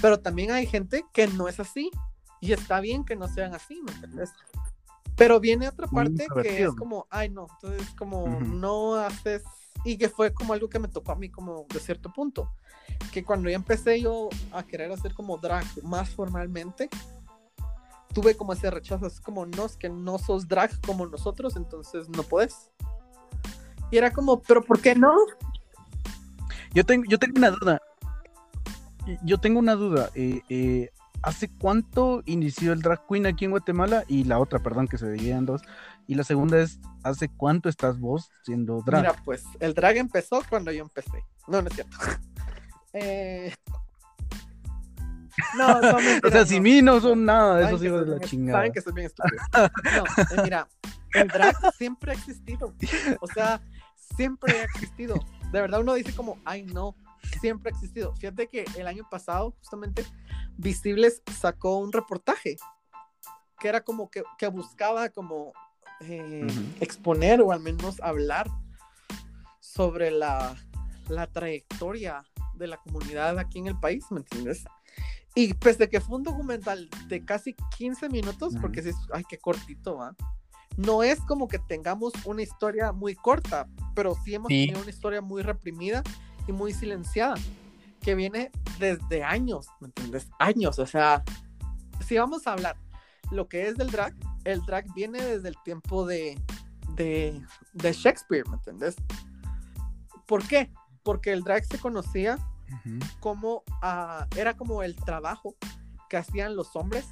[0.00, 1.90] Pero también hay gente que no es así.
[2.40, 4.32] Y está bien que no sean así, ¿me entiendes?
[5.16, 9.42] Pero viene otra parte que es como, ay no, entonces como no haces,
[9.84, 12.50] y que fue como algo que me tocó a mí como de cierto punto,
[13.12, 16.88] que cuando ya empecé yo a querer hacer como drag más formalmente,
[18.12, 22.08] tuve como ese rechazo, es como, no, es que no sos drag como nosotros, entonces
[22.08, 22.70] no puedes.
[23.90, 25.12] Y era como, pero ¿por qué no?
[26.72, 27.82] Yo tengo, yo tengo una duda.
[29.24, 30.10] Yo tengo una duda.
[30.14, 30.90] Eh, eh,
[31.22, 34.04] ¿Hace cuánto inició el drag queen aquí en Guatemala?
[34.08, 35.62] Y la otra, perdón, que se dividían dos.
[36.06, 39.02] Y la segunda es, ¿hace cuánto estás vos siendo drag?
[39.02, 41.24] Mira, pues el drag empezó cuando yo empecé.
[41.46, 41.96] No, no es cierto.
[42.92, 43.54] Eh,
[45.56, 46.62] No, no, mentira, o sea, sin no.
[46.64, 48.58] mí no son nada de esos hijos de la bien- chingada.
[48.58, 49.42] Saben que soy bien estúpido.
[49.52, 50.68] No, eh, mira,
[51.14, 52.74] el drag siempre ha existido.
[53.20, 53.60] O sea,
[54.16, 55.14] siempre ha existido.
[55.52, 56.94] De verdad uno dice como, ay no,
[57.40, 58.14] siempre ha existido.
[58.16, 60.04] Fíjate que el año pasado, justamente,
[60.56, 62.56] Visibles sacó un reportaje
[63.58, 65.52] que era como que, que buscaba como
[66.00, 66.46] eh,
[66.80, 68.48] exponer o al menos hablar
[69.60, 70.54] sobre la,
[71.08, 72.22] la trayectoria
[72.54, 74.64] de la comunidad aquí en el país, ¿me entiendes?
[75.34, 79.38] Y pese a que fue un documental de casi 15 minutos, porque es- ay, qué
[79.38, 80.14] cortito, ¿va?
[80.76, 84.66] No es como que tengamos una historia muy corta, pero sí hemos Sí.
[84.66, 86.02] tenido una historia muy reprimida
[86.48, 87.36] y muy silenciada,
[88.00, 90.28] que viene desde años, ¿me entiendes?
[90.38, 91.22] Años, o sea,
[92.06, 92.76] si vamos a hablar
[93.30, 96.40] lo que es del drag, el drag viene desde el tiempo de,
[96.96, 97.40] de,
[97.74, 98.96] de Shakespeare, ¿me entiendes?
[100.26, 100.72] ¿Por qué?
[101.02, 102.38] Porque el drag se conocía
[103.82, 105.54] Ah, era como el trabajo
[106.08, 107.06] que hacían los hombres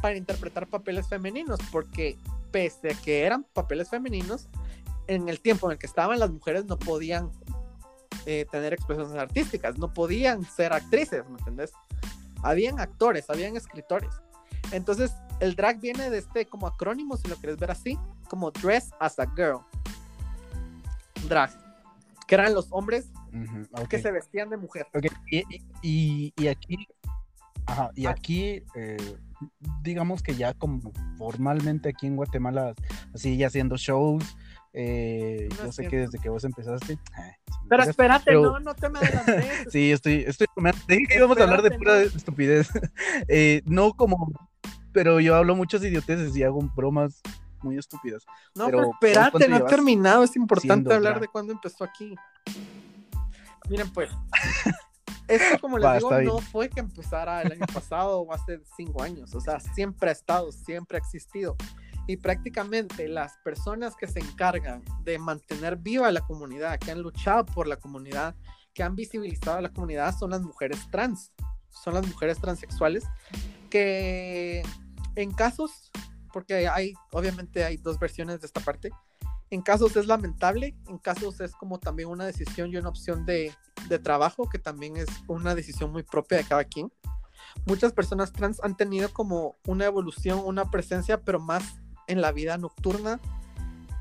[0.00, 2.18] para interpretar papeles femeninos, porque
[2.50, 4.48] pese a que eran papeles femeninos,
[5.06, 7.30] en el tiempo en el que estaban las mujeres no podían
[8.24, 11.72] eh, tener expresiones artísticas, no podían ser actrices, ¿me entendés?
[12.42, 14.10] Habían actores, habían escritores.
[14.72, 17.98] Entonces, el drag viene de este como acrónimo, si lo quieres ver así,
[18.28, 19.60] como dress as a girl.
[21.28, 21.50] Drag.
[22.26, 23.06] Que eran los hombres
[23.88, 24.86] Que se vestían de mujer.
[25.82, 26.86] Y, y- aquí,
[27.66, 28.10] ajá, y Ah.
[28.10, 28.96] aquí, eh,
[29.82, 30.80] digamos que ya como
[31.18, 32.74] formalmente aquí en Guatemala,
[33.14, 34.24] así ya haciendo shows,
[34.72, 36.98] eh, No yo sé que desde que vos empezaste, eh,
[37.68, 39.46] Pero espérate, Pero- no, no te me adelantes.
[39.72, 42.00] sí, estoy, estoy, me dije que íbamos a hablar de pura no.
[42.00, 42.68] estupidez,
[43.28, 44.30] Eh, no como,
[44.92, 47.20] pero yo hablo muchas idioteces y hago bromas
[47.62, 48.24] muy estúpidas.
[48.54, 50.22] No, Pero, pero, ¿vos espérate, no he terminado.
[50.22, 52.14] Es importante hablar de cuándo empezó aquí.
[53.68, 54.10] Miren, pues.
[55.28, 59.34] Esto, como les digo, no fue que empezara el año pasado o hace cinco años.
[59.34, 61.56] O sea, siempre ha estado, siempre ha existido.
[62.06, 67.44] Y prácticamente las personas que se encargan de mantener viva la comunidad, que han luchado
[67.44, 68.36] por la comunidad,
[68.72, 71.32] que han visibilizado a la comunidad, son las mujeres trans.
[71.70, 73.04] Son las mujeres transexuales
[73.68, 74.62] que
[75.16, 75.90] en casos,
[76.32, 78.90] porque hay, obviamente hay dos versiones de esta parte,
[79.50, 83.52] en casos es lamentable, en casos es como también una decisión y una opción de,
[83.88, 86.92] de trabajo, que también es una decisión muy propia de cada quien.
[87.64, 91.62] Muchas personas trans han tenido como una evolución, una presencia, pero más
[92.06, 93.20] en la vida nocturna,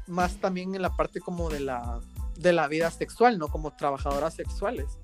[0.07, 1.99] más también en la parte como de la,
[2.37, 3.47] de la vida sexual, ¿no?
[3.47, 4.99] Como trabajadoras sexuales.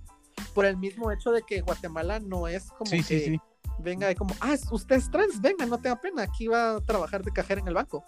[0.53, 3.39] Por el mismo hecho de que Guatemala no es como Sí, que sí, sí.
[3.79, 7.23] venga de como, ah, usted es trans, venga, no tenga pena, aquí va a trabajar
[7.23, 8.03] de cajera en el banco.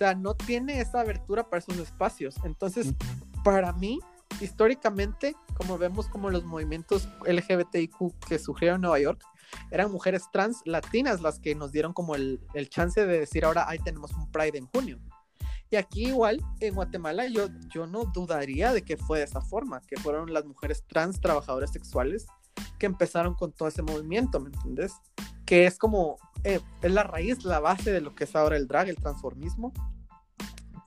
[0.00, 2.34] O sea, no tiene esa abertura para esos espacios.
[2.44, 2.94] Entonces,
[3.44, 4.00] para mí,
[4.40, 9.22] históricamente, como vemos como los movimientos LGBTIQ que surgieron en Nueva York,
[9.70, 13.68] eran mujeres trans latinas las que nos dieron como el, el chance de decir ahora,
[13.68, 14.98] ahí tenemos un Pride en junio.
[15.68, 19.82] Y aquí igual, en Guatemala, yo, yo no dudaría de que fue de esa forma,
[19.82, 22.26] que fueron las mujeres trans trabajadoras sexuales
[22.78, 24.94] que empezaron con todo ese movimiento, ¿me entiendes?
[25.44, 28.66] Que es como, eh, es la raíz, la base de lo que es ahora el
[28.66, 29.72] drag, el transformismo,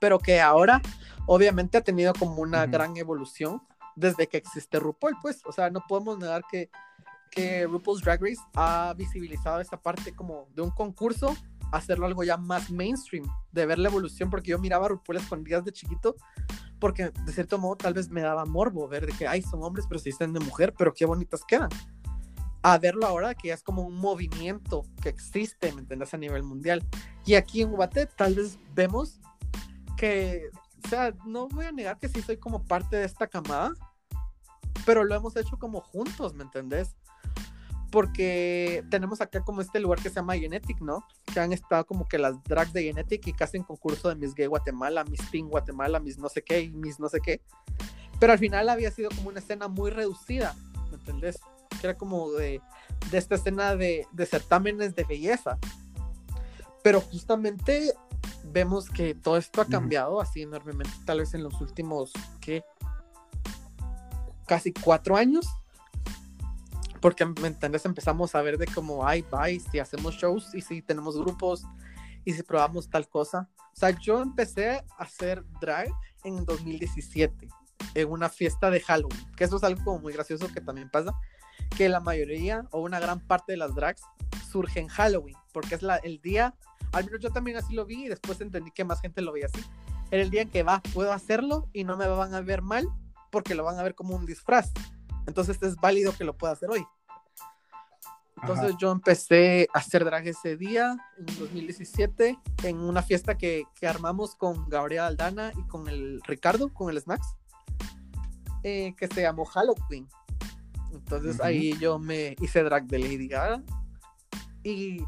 [0.00, 0.82] pero que ahora
[1.26, 2.72] obviamente ha tenido como una Ujú.
[2.72, 3.62] gran evolución
[3.96, 6.68] desde que existe RuPaul, pues, o sea, no podemos negar que,
[7.30, 11.36] que RuPaul's Drag Race ha visibilizado esta parte como de un concurso,
[11.76, 15.64] hacerlo algo ya más mainstream, de ver la evolución, porque yo miraba a RuPaul escondidas
[15.64, 16.16] de chiquito,
[16.78, 19.86] porque de cierto modo tal vez me daba morbo ver de que, ay, son hombres,
[19.88, 21.70] pero se dicen de mujer, pero qué bonitas quedan.
[22.62, 26.14] A verlo ahora que ya es como un movimiento que existe, ¿me entiendes?
[26.14, 26.82] A nivel mundial.
[27.26, 29.20] Y aquí en Guate tal vez vemos
[29.96, 30.50] que,
[30.84, 33.72] o sea, no voy a negar que sí soy como parte de esta camada,
[34.86, 36.96] pero lo hemos hecho como juntos, ¿me entendés?
[37.94, 41.06] Porque tenemos acá como este lugar que se llama Genetic, ¿no?
[41.32, 44.34] Que han estado como que las drags de Genetic y casi en concurso de Miss
[44.34, 47.40] Gay Guatemala, Miss Teen Guatemala, Miss no sé qué y Miss no sé qué.
[48.18, 50.56] Pero al final había sido como una escena muy reducida,
[50.90, 51.38] ¿me entendés?
[51.80, 52.60] Que era como de,
[53.12, 55.56] de esta escena de, de certámenes de belleza.
[56.82, 57.94] Pero justamente
[58.42, 62.64] vemos que todo esto ha cambiado así enormemente, tal vez en los últimos, ¿qué?
[64.46, 65.46] Casi cuatro años.
[67.04, 67.84] Porque, ¿me entiendes?
[67.84, 71.66] Empezamos a ver de cómo, ay, bye, si hacemos shows y si tenemos grupos
[72.24, 73.50] y si probamos tal cosa.
[73.58, 75.88] O sea, yo empecé a hacer drag
[76.24, 77.46] en 2017,
[77.94, 81.12] en una fiesta de Halloween, que eso es algo como muy gracioso que también pasa,
[81.76, 84.00] que la mayoría o una gran parte de las drags
[84.50, 86.54] surge en Halloween, porque es la, el día,
[86.92, 89.48] al menos yo también así lo vi y después entendí que más gente lo veía
[89.52, 89.62] así.
[90.10, 92.88] Era el día en que va, puedo hacerlo y no me van a ver mal
[93.30, 94.72] porque lo van a ver como un disfraz.
[95.26, 96.84] Entonces es válido que lo pueda hacer hoy.
[98.42, 103.86] Entonces yo empecé a hacer drag ese día, en 2017, en una fiesta que, que
[103.86, 107.36] armamos con Gabriel Aldana y con el Ricardo, con el Smacks,
[108.62, 110.08] eh, que se llamó Halloween.
[110.92, 113.62] Entonces ahí yo me hice drag de Lady Gaga.
[114.62, 114.98] Y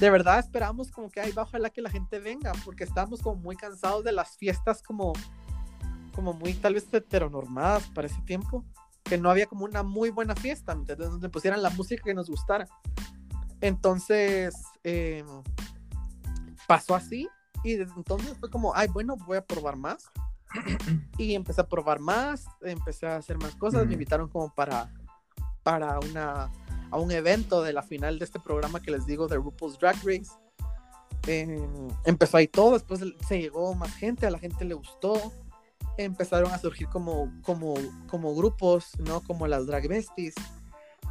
[0.00, 3.36] de verdad esperamos como que ahí va, ojalá que la gente venga, porque estamos como
[3.36, 5.12] muy cansados de las fiestas como,
[6.12, 8.64] como muy tal vez heteronormadas para ese tiempo
[9.04, 12.28] que no había como una muy buena fiesta, entonces donde pusieran la música que nos
[12.30, 12.66] gustara.
[13.60, 15.26] Entonces, em,
[16.66, 17.28] pasó así
[17.62, 20.06] y desde entonces fue como, ay, bueno, voy a probar más.
[21.18, 24.92] y empecé a probar más, empecé a hacer más cosas, me invitaron como para,
[25.62, 26.50] para una,
[26.90, 29.96] a un evento de la final de este programa que les digo de RuPaul's Drag
[29.96, 30.30] Race.
[31.26, 35.32] Em, empezó ahí todo, después se llegó más gente, a la gente le gustó
[35.96, 39.20] empezaron a surgir como, como, grupos, ¿no?
[39.22, 40.34] Como las drag besties.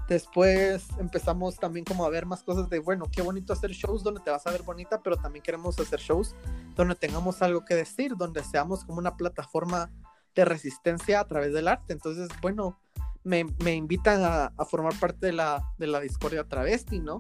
[0.08, 4.22] Después empezamos también como a ver más cosas de, bueno, qué bonito hacer shows donde
[4.22, 6.36] te vas a ver bonita, pero también queremos hacer shows
[6.76, 9.90] donde tengamos algo que decir, donde seamos como una plataforma
[10.36, 11.94] de resistencia a través del arte.
[11.94, 12.80] Entonces, bueno,
[13.24, 17.20] me, me invitan a, a, formar parte de la, de la discordia travesti, ¿no?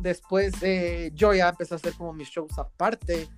[0.00, 3.28] Después eh, yo ya empecé a hacer como mis shows aparte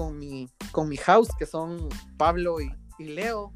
[0.00, 1.86] con mi, con mi house, que son
[2.16, 3.52] Pablo y, Leo.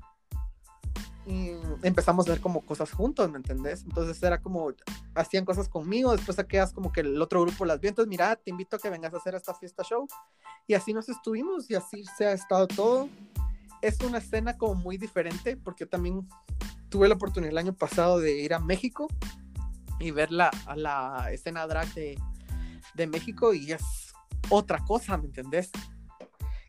[1.27, 1.53] Y
[1.83, 3.83] empezamos a ver como cosas juntos, ¿me entendés?
[3.85, 4.71] Entonces era como,
[5.15, 8.51] hacían cosas conmigo, después aquellas como que el otro grupo las vio, entonces mira, te
[8.51, 10.07] invito a que vengas a hacer esta fiesta show.
[10.67, 13.09] Y así nos estuvimos y así se ha estado todo.
[13.81, 16.29] Es una escena como muy diferente porque también
[16.91, 19.09] tuve la oportunidad el año pasado de ir a México
[19.99, 22.21] y ver la, a la escena drag de,
[22.95, 24.13] de México y es
[24.51, 25.71] otra cosa, ¿me entendés?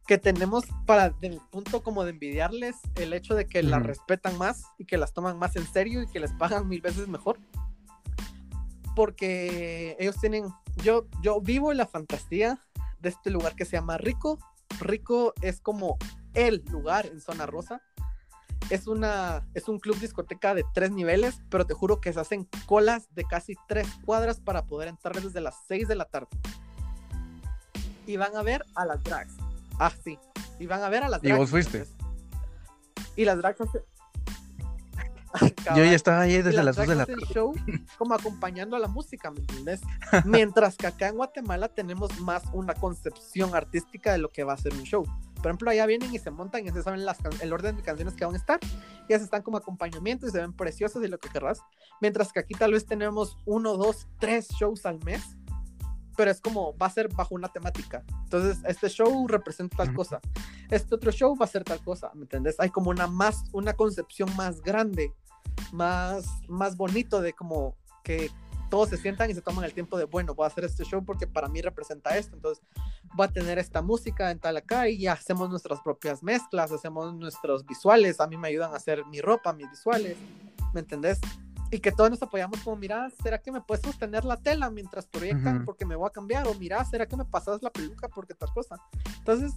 [0.06, 4.64] Que tenemos para, del punto como de envidiarles, el hecho de que las respetan más
[4.78, 7.40] y que las toman más en serio y que les pagan mil veces mejor.
[8.96, 10.46] Porque ellos tienen,
[10.84, 12.60] yo, yo vivo en la fantasía
[13.00, 14.38] de este lugar que se llama Rico.
[14.80, 15.98] Rico es como
[16.34, 17.82] el lugar en Zona Rosa.
[18.70, 22.48] Es, una, es un club discoteca de tres niveles, pero te juro que se hacen
[22.68, 26.30] colas de casi tres cuadras para poder entrar desde las seis de la tarde.
[28.08, 29.36] Y van a ver a las drags
[29.80, 30.18] Ah, sí.
[30.60, 31.36] Y van a ver a las drags.
[31.36, 31.86] Y vos fuiste.
[33.16, 33.60] Y las drags
[35.76, 37.22] Yo ya estaba ahí desde las, dos de la tarde.
[37.34, 37.54] show
[37.98, 39.82] como acompañando a la música, ¿me entiendes?
[40.26, 44.58] Mientras que acá en Guatemala tenemos más una concepción artística de lo que va a
[44.58, 45.04] ser un show.
[45.36, 47.02] Por ejemplo, allá vienen y se montan y se saben
[47.42, 48.60] el orden de canciones que van a estar.
[49.08, 51.60] Y ya se están como acompañamiento y se ven preciosos y lo que querrás.
[52.02, 55.22] Mientras que aquí tal vez tenemos uno, dos, tres shows al mes
[56.16, 58.04] pero es como va a ser bajo una temática.
[58.24, 60.20] Entonces, este show representa tal cosa,
[60.70, 62.56] este otro show va a ser tal cosa, ¿me entiendes?
[62.60, 65.14] Hay como una más, una concepción más grande,
[65.72, 68.30] más, más bonito de como que
[68.70, 71.04] todos se sientan y se toman el tiempo de, bueno, voy a hacer este show
[71.04, 72.64] porque para mí representa esto, entonces
[73.14, 77.66] voy a tener esta música en tal acá y hacemos nuestras propias mezclas, hacemos nuestros
[77.66, 80.18] visuales, a mí me ayudan a hacer mi ropa, mis visuales,
[80.74, 81.20] ¿me entendés?
[81.72, 85.08] Y que todos nos apoyamos como, mira, ¿será que me puedes sostener la tela mientras
[85.08, 86.48] proyectan porque me voy a cambiar?
[86.48, 88.78] O mira, ¿será que me pasas la peluca porque tal cosa?
[89.18, 89.54] Entonces,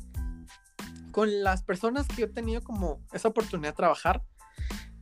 [1.13, 4.23] con las personas que yo he tenido como esa oportunidad de trabajar,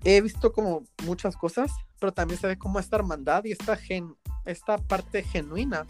[0.05, 4.16] he visto como muchas cosas, pero también se ve como esta hermandad y esta, gen
[4.45, 5.87] esta parte genuina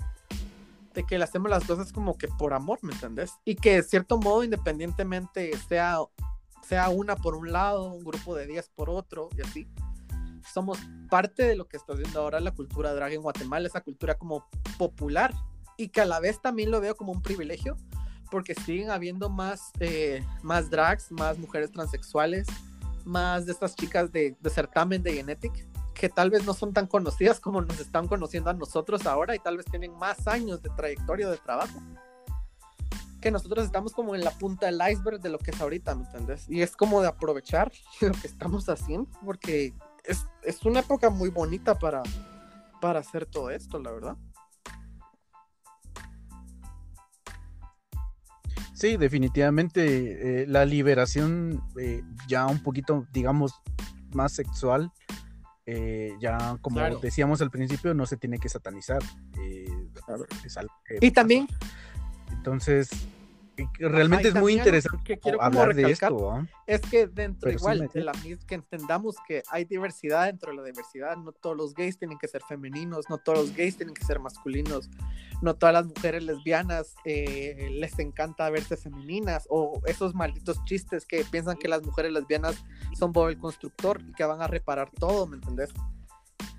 [0.95, 3.33] de que le hacemos las cosas como que por amor, ¿me entendés?
[3.45, 5.99] Y que de cierto modo, independientemente sea,
[6.63, 9.69] sea una por un lado, un grupo de 10 por otro y así,
[10.53, 10.79] somos
[11.11, 14.49] parte de lo que está haciendo ahora la cultura drag en Guatemala, esa cultura como
[14.79, 15.35] popular
[15.77, 17.77] y que a la vez también lo veo como un privilegio
[18.31, 22.47] porque siguen habiendo más, eh, más drags, más mujeres transexuales,
[23.05, 26.87] más de estas chicas de, de certamen de Genetic que tal vez no son tan
[26.87, 30.71] conocidas como nos están conociendo a nosotros ahora y tal vez tienen más años de
[30.71, 31.81] trayectoria de trabajo
[33.21, 36.05] que nosotros estamos como en la punta del iceberg de lo que es ahorita, ¿me
[36.05, 36.49] entiendes?
[36.49, 39.75] Y es como de aprovechar lo que estamos haciendo, porque
[40.07, 42.03] es, una época muy bonita para,
[42.81, 44.17] para hacer todo esto, la verdad.
[48.75, 53.63] Sí, definitivamente eh, la liberación eh, ya un poquito, digamos,
[54.13, 54.93] más sexual,
[55.65, 59.03] eh, ya como decíamos al principio, no se tiene que satanizar.
[61.01, 61.49] y también...
[62.33, 62.91] Entonces,
[63.79, 66.31] realmente Ajá, es muy interesante que quiero hablar de esto.
[66.33, 66.47] ¿ah?
[66.67, 68.13] Es que dentro Pero sí igual me- de la
[68.47, 72.29] que entendamos que hay diversidad dentro de la diversidad, no todos los gays tienen que
[72.29, 74.91] ser femeninos, no todos los gays tienen que ser masculinos,
[75.43, 81.25] no todas las mujeres lesbianas eh, les encanta verse femeninas o esos malditos chistes que
[81.25, 82.63] piensan que las mujeres lesbianas
[82.99, 85.71] son Bob el constructor y que van a reparar todo, ¿me entendés?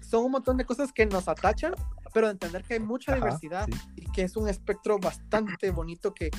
[0.02, 1.74] Son un montón de cosas que nos atachan,
[2.14, 3.78] pero entender que hay mucha Ajá, diversidad sí.
[3.98, 6.32] y que es un espectro bastante bonito que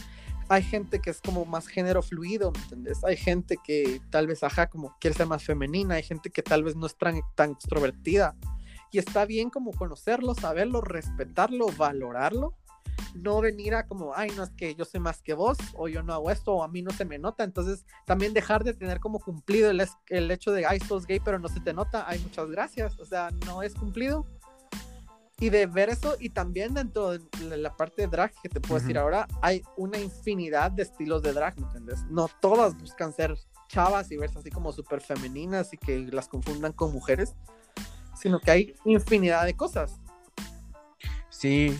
[0.48, 3.04] hay gente que es como más género fluido, ¿me entendés?
[3.04, 6.64] Hay gente que tal vez, ajá, como quiere ser más femenina, hay gente que tal
[6.64, 8.34] vez no es tan, tan extrovertida.
[8.90, 12.54] Y está bien como conocerlo, saberlo, respetarlo, valorarlo.
[13.14, 16.02] No venir a como, ay, no es que yo sé más que vos, o yo
[16.02, 17.44] no hago esto, o a mí no se me nota.
[17.44, 21.38] Entonces, también dejar de tener como cumplido el, el hecho de, ay, sos gay, pero
[21.38, 22.98] no se te nota, ay, muchas gracias.
[22.98, 24.26] O sea, no es cumplido
[25.40, 28.80] y de ver eso y también dentro de la- parte de drag que te puedo
[28.80, 32.04] decir ahora hay una infinidad de estilos de drag ¿me entiendes?
[32.10, 33.36] no todas buscan ser
[33.68, 37.34] chavas y verse así como súper femeninas y que las confundan con mujeres
[38.20, 40.00] sino que hay infinidad de cosas
[41.30, 41.78] Sí.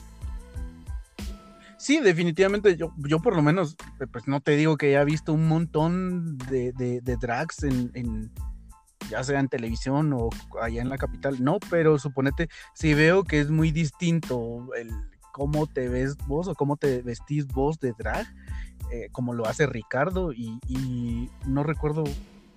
[1.79, 3.77] Sí, definitivamente yo, yo por lo menos,
[4.13, 8.31] pues no te digo que haya visto un montón de, de- de drags en, en-
[9.09, 10.31] ya sea en televisión o
[10.61, 14.91] allá en la capital, no, pero suponete, si veo que es muy distinto el
[15.33, 18.27] cómo te ves vos o cómo te vestís vos de drag,
[18.91, 22.05] eh, como lo hace Ricardo, y, y no recuerdo,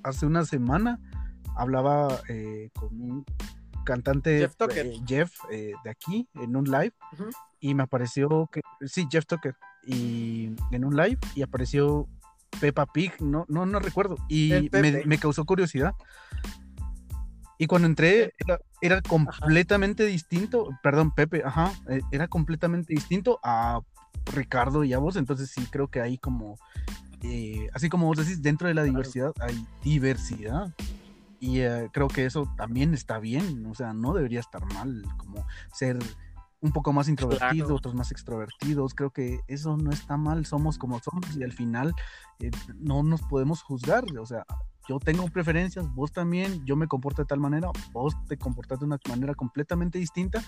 [0.03, 0.99] hace una semana
[1.55, 3.25] hablaba eh, con un
[3.85, 4.85] cantante, Jeff Tucker.
[4.85, 6.93] eh, Jeff, eh, de aquí, en un live,
[7.59, 9.55] y me apareció que, sí, Jeff Tucker,
[9.85, 12.07] y en un live, y apareció
[12.59, 14.69] Peppa Pig, no, no, no recuerdo, y
[15.05, 15.93] me, causó curiosidad.
[17.57, 23.81] Y cuando entré, era, era completamente distinto, perdón, Pepe, ajá, eh, era completamente distinto a
[24.33, 26.57] Ricardo y a vos, entonces sí creo que hay como,
[27.21, 30.73] eh, así como vos decís, dentro de la diversidad hay diversidad.
[31.39, 35.45] Y eh, creo que eso también está bien, o sea, no debería estar mal, como
[35.73, 35.97] ser
[36.61, 37.75] un poco más introvertidos, Claro.
[37.75, 41.93] otros más extrovertidos, creo que eso no está mal, somos como somos y al final
[42.39, 44.45] eh, no nos podemos juzgar, o sea,
[44.87, 48.85] yo tengo preferencias, vos también, yo me comporto de tal manera, vos te comportas de
[48.85, 50.43] una manera completamente distinta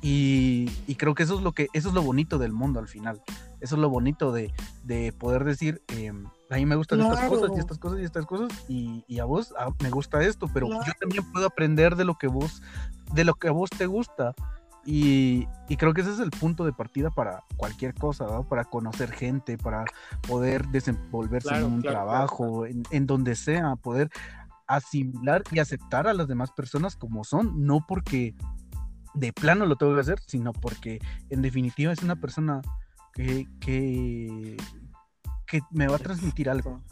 [0.00, 2.88] y, y creo que eso es lo que, eso es lo bonito del mundo al
[2.88, 3.22] final,
[3.60, 4.52] eso es lo bonito de,
[4.84, 6.12] de poder decir, eh,
[6.50, 9.24] a mí me gustan estas cosas y estas cosas y estas cosas y, y a
[9.24, 12.62] vos ah, me gusta esto, pero yo también puedo aprender de lo que vos,
[13.14, 14.34] de lo que a vos te gusta.
[14.84, 19.12] Y, y creo que ese es el punto de partida para cualquier cosa, para conocer
[19.12, 19.84] gente, para
[20.26, 24.10] poder desenvolverse Claro, en un claro, trabajo, En, en donde sea, poder
[24.66, 28.34] asimilar y aceptar a las demás personas como son, no porque
[29.14, 30.98] de plano lo tengo que hacer, sino porque
[31.30, 32.62] en definitiva es una persona
[33.12, 34.56] que, que,
[35.46, 36.82] que me va a transmitir algo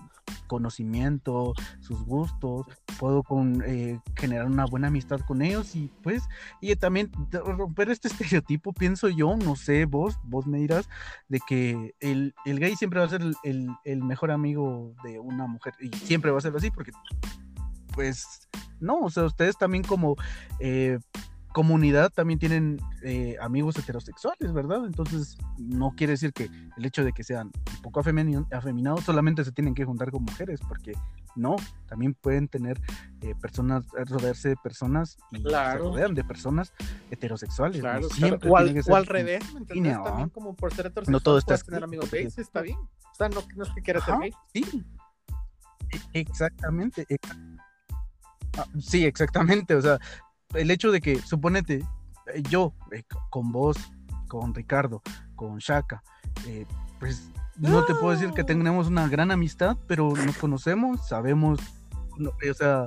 [0.46, 2.66] conocimiento, sus gustos,
[2.98, 6.22] puedo con, eh, generar una buena amistad con ellos y pues,
[6.60, 10.88] y también romper este estereotipo, pienso yo, no sé, vos, vos me dirás,
[11.28, 15.18] de que el, el gay siempre va a ser el, el- el mejor amigo de
[15.18, 16.92] una mujer y siempre va a ser así porque,
[17.94, 18.48] pues,
[18.80, 20.16] no, o sea, ustedes también como...
[20.58, 20.98] eh,
[21.52, 24.84] comunidad también tienen eh, amigos heterosexuales, ¿verdad?
[24.86, 29.52] Entonces no quiere decir que el hecho de que sean un poco afeminados solamente se
[29.52, 30.92] tienen que juntar con mujeres, porque
[31.36, 31.56] no,
[31.86, 32.80] también pueden tener
[33.20, 35.84] eh, personas, rodearse de personas y Claro.
[35.84, 36.72] se rodean de personas
[37.10, 37.80] heterosexuales.
[37.80, 38.20] Claro, no claro.
[38.28, 39.74] siempre O, al, tiene que o al revés, ¿me entendés?
[39.74, 42.78] línea, También como por ser heterosexual todo está puedes tener amigos gays, está bien.
[42.78, 44.32] O sea, no, no es que quieras ser gay.
[44.52, 44.84] Sí,
[45.90, 47.04] E- exactamente.
[47.08, 47.18] e-
[48.56, 49.74] ah, Sí, exactamente.
[49.74, 49.98] O sea,
[50.54, 51.84] el hecho de que, suponete,
[52.34, 53.76] eh, yo, eh, co- con vos,
[54.28, 55.02] con Ricardo,
[55.36, 56.02] con Shaka,
[56.46, 56.66] eh,
[56.98, 61.58] pues no te puedo decir que tenemos una gran amistad, pero nos conocemos, sabemos,
[62.18, 62.86] no, o sea,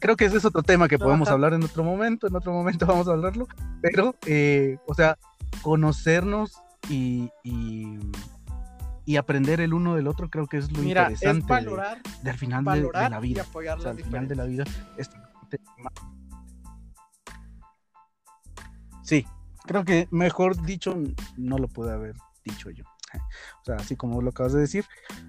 [0.00, 2.86] creo que ese es otro tema que podemos hablar en otro momento, en otro momento
[2.86, 3.46] vamos a hablarlo,
[3.80, 5.16] pero, eh, o sea,
[5.62, 6.52] conocernos
[6.88, 7.98] y, y,
[9.04, 11.98] y aprender el uno del otro creo que es lo Mira, es interesante de- valorar,
[12.22, 13.42] del final de, de valorar la y vida.
[13.42, 14.64] apoyar O sea, las al final de la vida.
[14.96, 15.10] es-
[19.02, 19.26] Sí,
[19.64, 20.96] creo que mejor dicho
[21.36, 22.84] no lo pude haber dicho yo.
[23.60, 24.86] O sea, así como lo acabas de decir,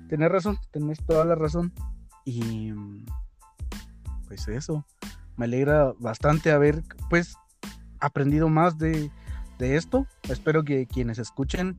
[0.07, 1.73] tenés razón, tenés toda la razón.
[2.23, 2.71] Y
[4.25, 4.85] pues eso,
[5.35, 7.35] me alegra bastante haber pues
[7.99, 9.11] aprendido más de,
[9.59, 10.07] de esto.
[10.29, 11.77] Espero que quienes escuchen,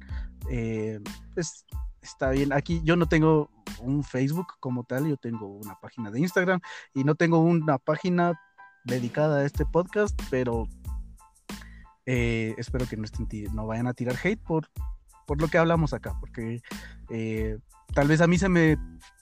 [0.50, 1.00] eh,
[1.34, 1.64] pues
[2.02, 2.52] está bien.
[2.52, 3.50] Aquí yo no tengo
[3.80, 6.60] un Facebook como tal, yo tengo una página de Instagram
[6.94, 8.38] y no tengo una página
[8.84, 10.68] dedicada a este podcast, pero
[12.06, 14.68] eh, espero que no, estén ti- no vayan a tirar hate por,
[15.26, 16.60] por lo que hablamos acá, porque
[17.10, 17.58] eh,
[17.94, 18.76] tal vez a mí se me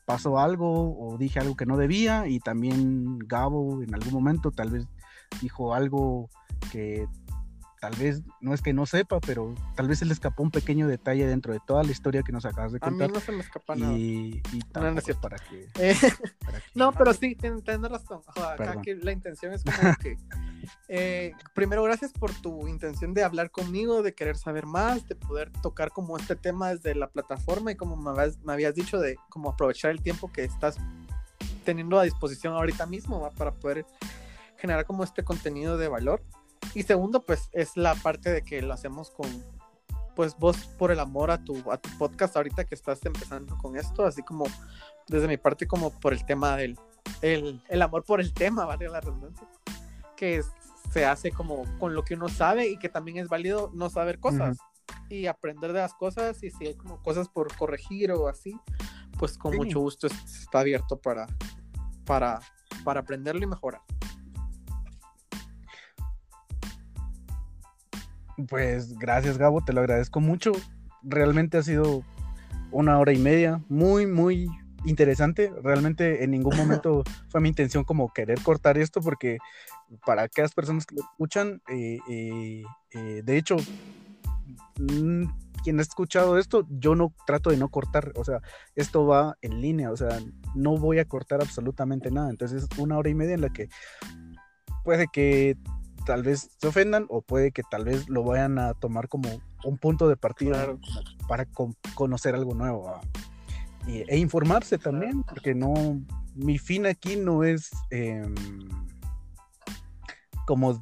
[0.07, 4.71] pasó algo o dije algo que no debía y también Gabo en algún momento tal
[4.71, 4.87] vez
[5.41, 6.29] dijo algo
[6.73, 7.07] que
[7.81, 10.87] tal vez no es que no sepa, pero tal vez se le escapó un pequeño
[10.87, 13.07] detalle dentro de toda la historia que nos acabas de contar.
[13.07, 13.93] A mí no se me escapa nada.
[13.99, 15.21] Y, y No, no es tampoco cierto.
[15.23, 15.97] para que, Eh,
[16.45, 18.21] para que- no, pero sí, tienes razón.
[18.37, 20.17] Acá que la intención es como que.
[20.89, 25.51] Eh, primero, gracias por tu intención de hablar conmigo, de querer saber más, de poder
[25.63, 29.17] tocar como este tema desde la plataforma y como me habías, me habías dicho, de
[29.29, 30.77] como aprovechar el tiempo que estás
[31.65, 33.31] teniendo a disposición ahorita mismo ¿va?
[33.31, 33.87] para poder
[34.59, 36.23] generar como este contenido de valor.
[36.75, 39.29] Y segundo, pues es la parte de que lo hacemos con,
[40.15, 43.77] pues vos por el amor a tu, a tu podcast ahorita que estás empezando con
[43.77, 44.45] esto, así como
[45.09, 46.79] desde mi parte como por el tema del,
[47.21, 49.47] el, el amor por el tema, vale la redundancia,
[50.23, 50.41] que
[50.93, 54.21] se hace como con lo que uno sabe y que también es válido no saber
[54.21, 54.57] cosas
[55.09, 58.57] y aprender de las cosas y si hay como cosas por corregir o así,
[59.19, 59.59] pues con Sí.
[59.59, 61.27] mucho gusto es- está abierto para,
[62.07, 62.39] para,
[62.85, 63.81] para aprenderlo y mejorar.
[68.49, 70.53] Pues gracias Gabo, te lo agradezco mucho.
[71.03, 72.05] Realmente ha sido
[72.71, 74.49] una hora y media, muy, muy
[74.85, 75.53] interesante.
[75.63, 79.39] Realmente en ningún momento fue mi intención como querer cortar esto porque
[80.05, 82.63] para aquellas personas que lo escuchan, eh, eh,
[82.93, 83.57] eh, de hecho,
[84.79, 85.25] mm,
[85.63, 88.41] quien ha escuchado esto, yo no trato de no cortar, o sea,
[88.75, 90.19] esto va en línea, o sea,
[90.55, 92.31] no voy a cortar absolutamente nada.
[92.31, 93.69] Entonces es una hora y media en la que
[94.85, 95.57] puede que
[96.05, 99.29] tal vez se ofendan o puede que tal vez lo vayan a tomar como
[99.65, 100.81] un punto de partida Claro.
[101.29, 103.01] para con- conocer algo nuevo ¿va?
[103.87, 106.01] Y- e informarse también, porque no,
[106.35, 108.35] mi fin aquí no es em,
[110.53, 110.79] como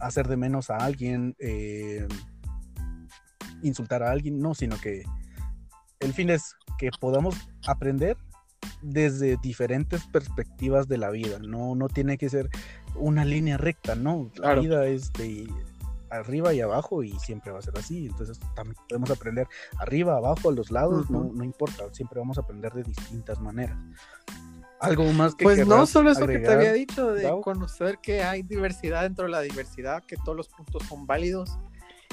[0.00, 2.08] hacer de menos a alguien, em,
[3.62, 5.02] insultar a alguien, no, sino que
[6.00, 7.34] el fin es que podamos
[7.66, 8.16] aprender
[8.80, 12.48] desde diferentes perspectivas de la vida, no, no tiene que ser
[12.94, 14.62] una línea recta, no, la Claro.
[14.62, 15.46] vida es de
[16.08, 19.46] arriba y abajo y siempre va a ser así, entonces también podemos aprender
[19.80, 21.34] arriba, abajo, a los lados, no, Ujú.
[21.34, 23.76] no importa, siempre vamos a aprender de distintas maneras.
[24.80, 28.42] Algo más que Pues no, solo eso que te había dicho, de conocer que hay
[28.42, 31.58] diversidad dentro de la diversidad, que todos los puntos son válidos,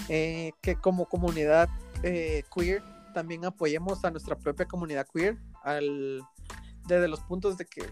[0.09, 1.69] eh, que como comunidad
[2.03, 2.83] eh, queer
[3.13, 6.21] también apoyemos a nuestra propia comunidad queer, al,
[6.87, 7.83] desde los puntos de que,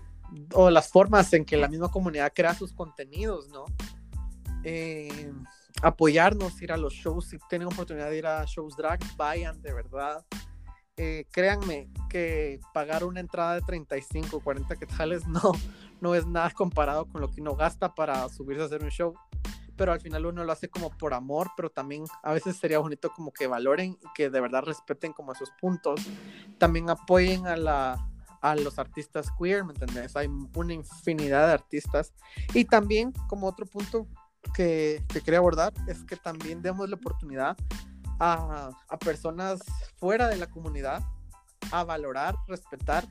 [0.53, 3.65] o las formas en que la misma comunidad crea sus contenidos, ¿no?
[4.63, 5.31] Eh,
[5.81, 9.73] apoyarnos, ir a los shows, si tienen oportunidad de ir a shows drag, vayan de
[9.73, 10.25] verdad.
[11.01, 15.39] Eh, créanme que pagar una entrada de 35, 40 quetzales no,
[16.01, 19.13] no es nada comparado con lo que uno gasta para subirse a hacer un show.
[19.77, 23.13] Pero al final uno lo hace como por amor, pero también a veces sería bonito
[23.13, 26.01] como que valoren y que de verdad respeten como esos puntos.
[26.57, 28.05] También apoyen a, la,
[28.41, 30.17] a los artistas queer, ¿me entendés?
[30.17, 32.13] Hay una infinidad de artistas.
[32.53, 34.05] Y también como otro punto
[34.53, 37.55] que, que quería abordar es que también demos la oportunidad
[38.19, 39.61] a, personas
[39.97, 41.01] fuera de la comunidad
[41.71, 43.07] a valorar, respetar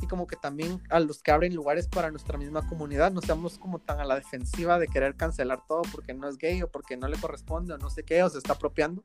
[0.00, 3.58] y como que también a los que abren lugares para nuestra misma comunidad, no seamos
[3.58, 6.96] como tan a la defensiva de querer cancelar todo porque no es gay o porque
[6.96, 9.04] no le corresponde o no sé qué o se está apropiando.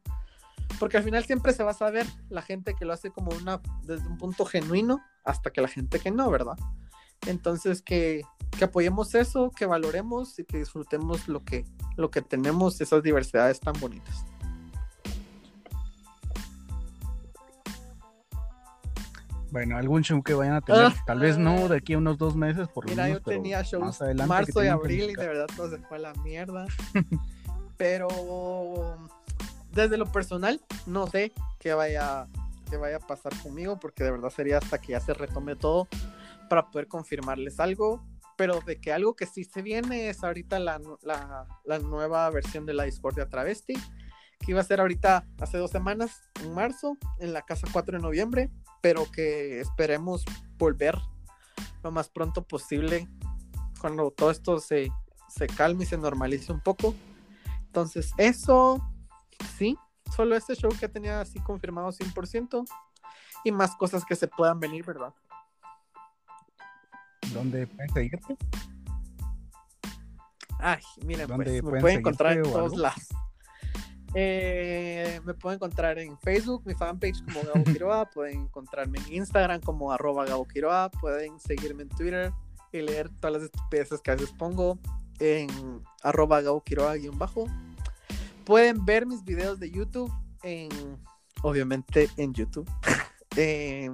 [0.80, 3.62] Porque al final siempre se va a saber la gente que lo hace como una
[3.84, 6.58] desde un punto genuino hasta que la gente que no, ¿verdad?
[7.26, 8.22] Entonces que,
[8.58, 11.66] que apoyemos eso, que valoremos y que disfrutemos lo que,
[11.96, 14.26] lo que tenemos, esas diversidades tan bonitas.
[19.54, 20.94] Bueno, algún show que vayan a tener, Ah.
[21.06, 23.62] tal vez no de aquí a unos dos meses, por lo Mira, menos, yo tenía
[23.62, 26.66] shows más adelante marzo y abril y de verdad todo se fue a la mierda.
[27.78, 28.08] Pero
[29.72, 32.26] desde lo personal, no sé qué vaya,
[32.68, 35.88] qué vaya a pasar conmigo, porque de verdad sería hasta que ya se retome todo
[36.50, 38.04] para poder confirmarles algo.
[38.36, 42.66] Pero de que algo que sí se viene es ahorita la, la, la nueva versión
[42.66, 43.76] de la Discordia Travesti,
[44.40, 48.02] que iba a ser ahorita hace dos semanas, en marzo, en la casa 4 de
[48.04, 48.50] noviembre,
[48.84, 50.26] pero que esperemos
[50.58, 51.00] volver
[51.84, 53.08] lo más pronto posible
[53.80, 54.92] cuando todo esto se,
[55.30, 56.94] se calme y se normalice un poco.
[57.68, 58.86] Entonces, eso
[59.58, 59.78] sí,
[60.14, 62.66] solo este show que tenía así confirmado 100%
[63.46, 65.14] y más cosas que se puedan venir, ¿verdad?
[67.34, 68.38] ¿Dónde pueden seguirte?
[70.60, 73.08] Ay, miren, pues ¿Dónde me pueden encontrar en todos lados.
[74.16, 79.62] Eh, me pueden encontrar en Facebook, mi fanpage como Gabo Quiroa, pueden encontrarme en Instagram
[79.62, 82.32] como arroba Gabo Quiroa, pueden seguirme en Twitter
[82.72, 84.78] y leer todas las estupideces que a veces pongo
[85.20, 85.50] en
[86.04, 87.46] arroba Gabo Quiroa guion bajo.
[88.46, 90.12] Pueden ver mis videos de YouTube
[90.44, 90.70] en,
[91.42, 92.70] obviamente en YouTube,
[93.38, 93.90] eh,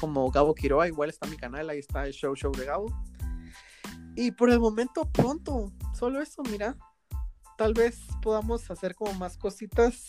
[0.00, 2.86] como Gabo Quiroa, igual está mi canal, ahí está el show show de Gabo.
[4.16, 6.76] Y por el momento pronto, solo eso, mira.
[7.56, 10.08] Tal vez podamos hacer como más cositas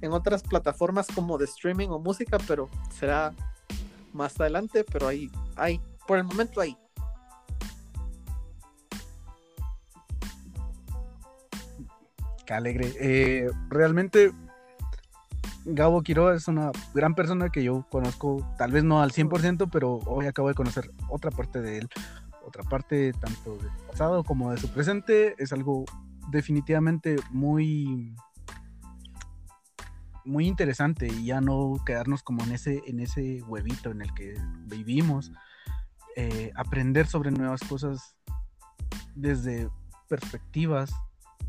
[0.00, 3.34] en otras plataformas como de streaming o música, pero será
[4.12, 6.76] más adelante, pero ahí, ahí, por el momento ahí.
[12.46, 12.94] Qué alegre.
[13.00, 14.32] Eh, realmente
[15.68, 19.96] Gabo Quiroga es una gran persona que yo conozco, tal vez no al 100%, pero
[20.06, 21.88] hoy acabo de conocer otra parte de él,
[22.46, 25.34] otra parte tanto del pasado como de su presente.
[25.38, 25.84] Es algo
[26.30, 28.14] definitivamente muy
[30.24, 34.34] muy interesante y ya no quedarnos como en ese en ese huevito en el que
[34.66, 35.30] vivimos
[36.16, 38.16] eh, aprender sobre nuevas cosas
[39.14, 39.68] desde
[40.08, 40.90] perspectivas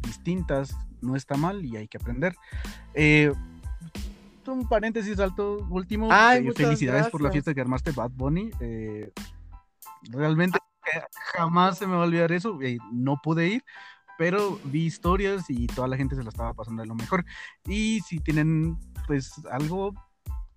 [0.02, 2.36] distintas no está mal y hay que aprender
[2.94, 3.32] eh,
[4.52, 6.10] un paréntesis alto último.
[6.12, 8.52] Eh, felicidades por la fiesta que armaste Bad Bunny.
[8.60, 9.12] Eh,
[10.10, 10.60] realmente
[11.34, 12.60] jamás se me va a olvidar eso.
[12.62, 13.64] Eh, no pude ir,
[14.18, 17.26] pero vi historias y toda la gente se la estaba pasando de lo mejor.
[17.65, 19.94] Y si tienen pues algo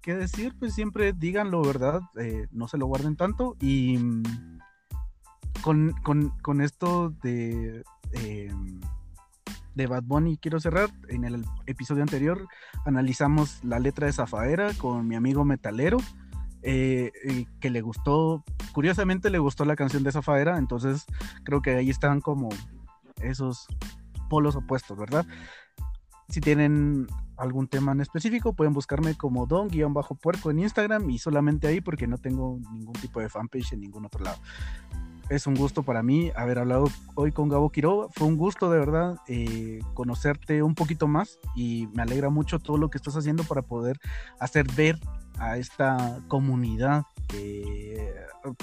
[0.00, 2.00] que decir, pues siempre díganlo, ¿verdad?
[2.50, 3.56] no se lo guarden tanto.
[3.60, 4.22] Y mm,
[5.62, 7.82] con, con, con esto de
[9.74, 10.90] de Bad Bunny quiero cerrar.
[11.08, 12.46] En el episodio anterior
[12.84, 15.98] analizamos la letra de Zafaera con mi amigo metalero,
[16.62, 17.12] eh,
[17.60, 21.06] que le gustó, curiosamente le gustó la canción de Zafaera, entonces
[21.44, 22.50] creo que ahí están como
[23.22, 23.66] esos
[24.28, 25.26] polos opuestos, ¿verdad?
[26.28, 27.06] Si tienen
[27.36, 32.18] algún tema en específico, pueden buscarme como don-puerco en Instagram y solamente ahí porque no
[32.18, 34.38] tengo ningún tipo de fanpage en ningún otro lado
[35.30, 38.08] es un gusto para mí haber hablado hoy con Gabo Quiroga.
[38.12, 42.76] Fue un gusto de verdad eh, conocerte un poquito más y me alegra mucho todo
[42.76, 43.98] lo que estás haciendo para poder
[44.40, 44.98] hacer ver
[45.40, 48.14] a esta comunidad que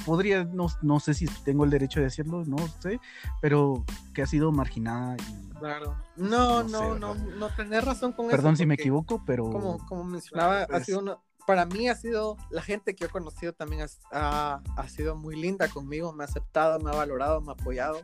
[0.06, 3.00] podría, no, no, sé si tengo el derecho de decirlo, no sé,
[3.42, 3.84] pero
[4.14, 5.18] que ha sido marginada.
[5.60, 5.98] claro.
[6.16, 8.36] No, no, no, no, no, razón con eso.
[8.36, 9.50] Perdón si me equivoco, pero...
[9.50, 11.18] Como, como mencionaba, ha sido una,
[11.48, 16.12] para mí ha sido, la gente que he conocido también ha, sido muy linda conmigo,
[16.12, 18.02] me ha aceptado, me ha valorado, me ha apoyado,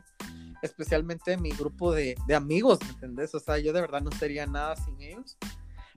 [0.62, 3.34] especialmente mi grupo de, amigos, ¿me entendés?
[3.34, 5.36] O sea, yo de verdad no sería nada sin ellos.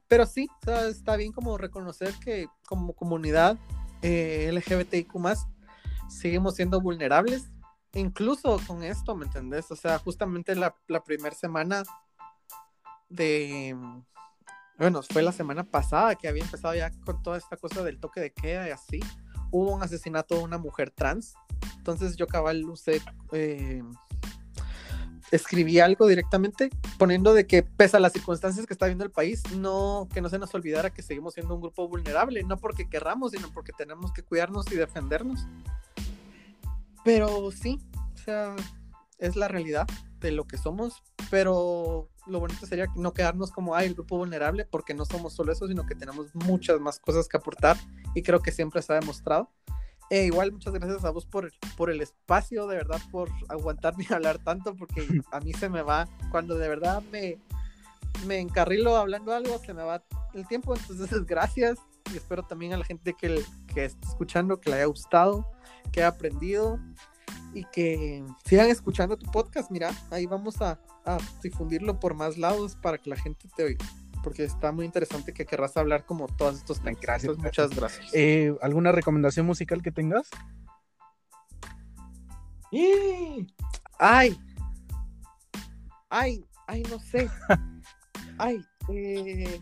[0.08, 0.48] Pero sí,
[0.90, 3.58] está bien como reconocer que como comunidad
[4.02, 5.12] eh, LGBTIQ
[6.08, 7.50] seguimos siendo vulnerables,
[7.94, 9.70] incluso con esto, ¿me entendés?
[9.72, 11.84] O sea, justamente la, la primera semana
[13.10, 13.76] de,
[14.78, 18.22] bueno, fue la semana pasada que había empezado ya con toda esta cosa del toque
[18.22, 19.00] de queda y así.
[19.50, 21.34] Hubo un asesinato de una mujer trans.
[21.78, 23.02] Entonces yo cabal usé,
[23.32, 23.82] eh,
[25.32, 29.44] escribí algo directamente poniendo de que pese a las circunstancias que está viendo el país,
[29.58, 33.32] no, que no se nos olvidara que seguimos siendo un grupo vulnerable, no porque querramos,
[33.32, 35.48] sino porque tenemos que cuidarnos y defendernos.
[37.04, 37.80] Pero sí,
[38.14, 38.56] o sea,
[39.18, 39.88] es la realidad
[40.20, 44.66] de lo que somos, pero lo bonito sería no quedarnos como, ay, el grupo vulnerable,
[44.66, 47.78] porque no somos solo eso, sino que tenemos muchas más cosas que aportar
[48.16, 49.52] y creo que siempre se ha demostrado.
[50.10, 54.16] E igual, muchas gracias a vos por, por el espacio, de verdad, por aguantarme a
[54.16, 57.38] hablar tanto, porque a mí se me va, cuando de verdad me,
[58.26, 60.04] me encarrilo hablando algo, se me va
[60.34, 61.80] el tiempo, entonces gracias
[62.14, 63.44] y espero también a la gente que,
[63.74, 65.46] que esté escuchando que le haya gustado,
[65.92, 66.80] que haya aprendido
[67.54, 69.72] y que sigan escuchando tu podcast.
[69.72, 70.80] Mira, ahí vamos a,
[71.42, 73.86] difundirlo por más lados para que la gente te oiga.
[74.28, 76.99] Porque está muy interesante que querrás hablar como todos estos temas.
[76.99, 78.14] Gracias, muchas gracias.
[78.14, 80.30] Eh, ¿Alguna recomendación musical que tengas?
[83.98, 84.38] Ay,
[86.10, 87.30] ay, ay, no sé.
[88.38, 89.62] Ay, eh,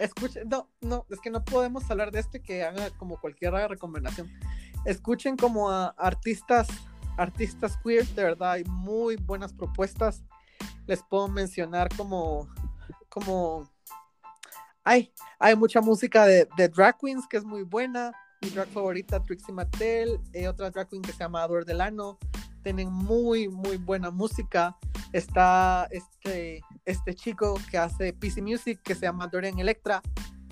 [0.00, 3.52] escuchen, no, no, es que no podemos hablar de esto y que haga como cualquier
[3.52, 4.28] recomendación
[4.84, 6.66] escuchen como a artistas,
[7.18, 10.24] artistas queer, de verdad hay muy buenas propuestas.
[10.86, 12.48] Les puedo mencionar como,
[14.84, 18.12] hay, hay mucha música de, drag queens que es muy buena.
[18.42, 22.18] Mi drag favorita, Trixie Mattel, eh, otra drag queen que se llama Ador Delano.
[22.62, 24.76] Tienen muy, muy buena música.
[25.12, 30.02] Está este, este chico que hace PC Music que se llama Dorian Electra.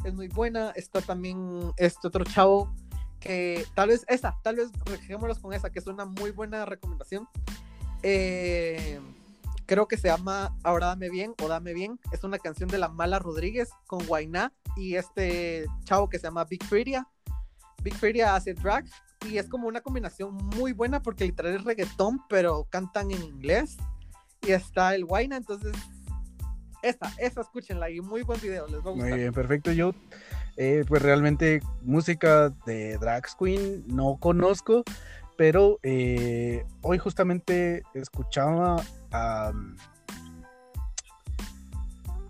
[0.04, 0.70] Es muy buena.
[0.70, 2.74] Está también este otro chavo
[3.74, 7.28] tal vez esa, tal vez dejémoslos con esa, que es una muy buena recomendación.
[8.02, 9.00] Eh,
[9.66, 11.98] creo que se llama Ahora Dame Bien o Dame Bien.
[12.12, 16.44] Es una canción de la Mala Rodríguez con Guainá y este chavo que se llama
[16.44, 17.06] Big Freedia.
[17.82, 18.84] Big Freedia hace drag
[19.28, 23.76] y es como una combinación muy buena porque literal es reggaetón, pero cantan en inglés.
[24.42, 25.74] Y está el Guayna, entonces
[26.82, 29.10] esta, esta escúchenla y muy buen video, les va a gustar.
[29.10, 29.72] Muy bien, perfecto.
[29.72, 29.92] Yo
[30.58, 34.84] Eh, pues realmente música de Drag Queen no conozco,
[35.36, 38.82] pero eh, hoy justamente escuchaba
[39.12, 39.52] a...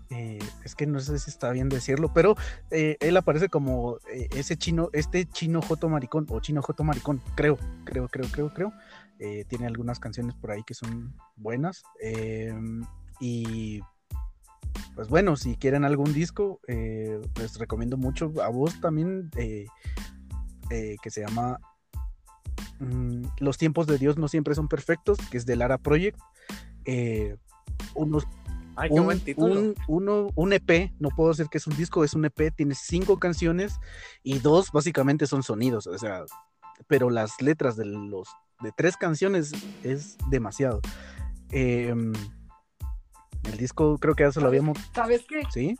[0.09, 2.35] Eh, es que no sé si está bien decirlo, pero
[2.71, 3.97] él aparece como
[4.31, 8.73] ese chino, este chino Joto Maricón, o chino Joto Maricón, creo, creo, creo, creo, creo.
[9.47, 11.83] tiene algunas canciones por ahí que son buenas.
[13.19, 13.81] y
[14.95, 19.65] pues bueno, si quieren algún disco, eh, les recomiendo mucho a vos también, eh,
[20.71, 21.59] eh, que se llama
[22.79, 26.19] mm, Los tiempos de Dios no siempre son perfectos, que es de Lara Project.
[27.95, 28.27] unos,
[28.77, 29.73] Ay, qué un, buen título.
[30.35, 33.79] Un, EP, no puedo decir que es un disco, es un EP, tiene cinco canciones
[34.21, 36.23] y dos básicamente son sonidos, o sea,
[36.87, 38.29] pero las letras de los
[38.61, 39.51] de tres canciones
[39.83, 40.81] es demasiado.
[41.49, 41.93] Eh,
[43.43, 44.77] el disco creo que ya se lo habíamos.
[44.93, 45.41] ¿Sabes qué?
[45.51, 45.75] Sí.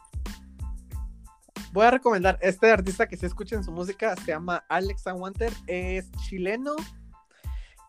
[1.78, 5.54] Voy a recomendar este artista que se escucha en su música, se llama Alex Wanter,
[5.68, 6.76] es chileno,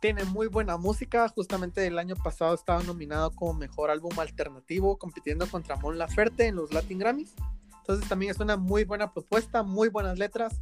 [0.03, 5.47] tiene muy buena música, justamente el año pasado estaba nominado como mejor álbum alternativo, compitiendo
[5.47, 7.35] contra Mon Laferte en los Latin Grammys.
[7.79, 10.59] Entonces también es una muy buena propuesta, muy buenas letras,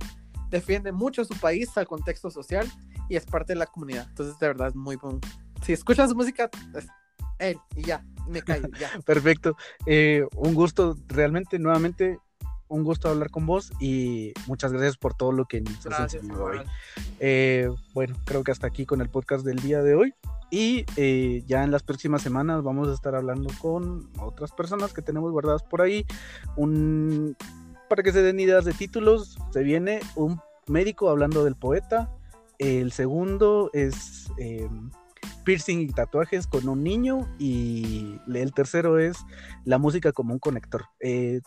[0.48, 2.70] defiende mucho su país, al contexto social
[3.08, 4.06] y es parte de la comunidad.
[4.08, 5.18] Entonces de verdad es muy bueno.
[5.64, 6.86] Si escuchas su música, es
[7.40, 8.88] él y ya me callo, ya.
[9.04, 9.56] Perfecto.
[9.84, 12.20] Eh, un gusto, realmente, nuevamente,
[12.68, 16.44] un gusto hablar con vos y muchas gracias por todo lo que nos has enseñado
[16.44, 16.58] hoy.
[17.20, 20.14] Eh, bueno, creo que hasta aquí con el podcast del día de hoy.
[20.50, 25.02] Y eh, ya en las próximas semanas vamos a estar hablando con otras personas que
[25.02, 26.06] tenemos guardadas por ahí.
[26.56, 27.36] Un,
[27.88, 32.10] para que se den ideas de títulos, se viene un médico hablando del poeta.
[32.58, 34.30] El segundo es
[35.46, 39.24] piercing y tatuajes con un niño y el tercero es
[39.64, 40.86] la música como un conector.
[41.00, 41.40] Eh,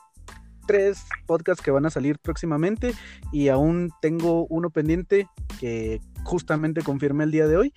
[0.69, 2.93] tres podcasts que van a salir próximamente
[3.31, 5.27] y aún tengo uno pendiente
[5.59, 7.73] que justamente confirmé el día de hoy,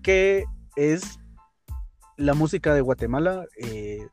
[0.00, 0.44] que
[0.76, 1.18] es
[2.16, 3.46] la música de Guatemala.
[3.56, 4.06] Eh,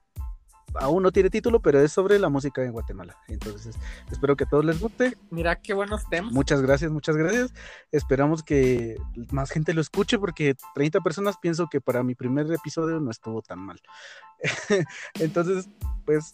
[0.74, 3.16] aún no tiene título, pero es sobre la música en Guatemala.
[3.28, 3.78] Entonces,
[4.12, 5.16] espero que a todos les guste.
[5.30, 6.34] Mira qué buenos temas.
[6.34, 7.54] Muchas gracias, muchas gracias.
[7.92, 8.96] Esperamos que
[9.30, 13.44] más gente lo escuche porque 30 personas pienso que para mi primer episodio no estuvo
[13.44, 13.80] tan mal.
[15.20, 15.70] Entonces,
[16.04, 16.32] pues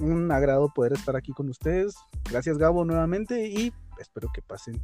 [0.00, 1.96] un agrado poder estar aquí con ustedes.
[2.30, 4.80] Gracias Gabo nuevamente y espero que pasen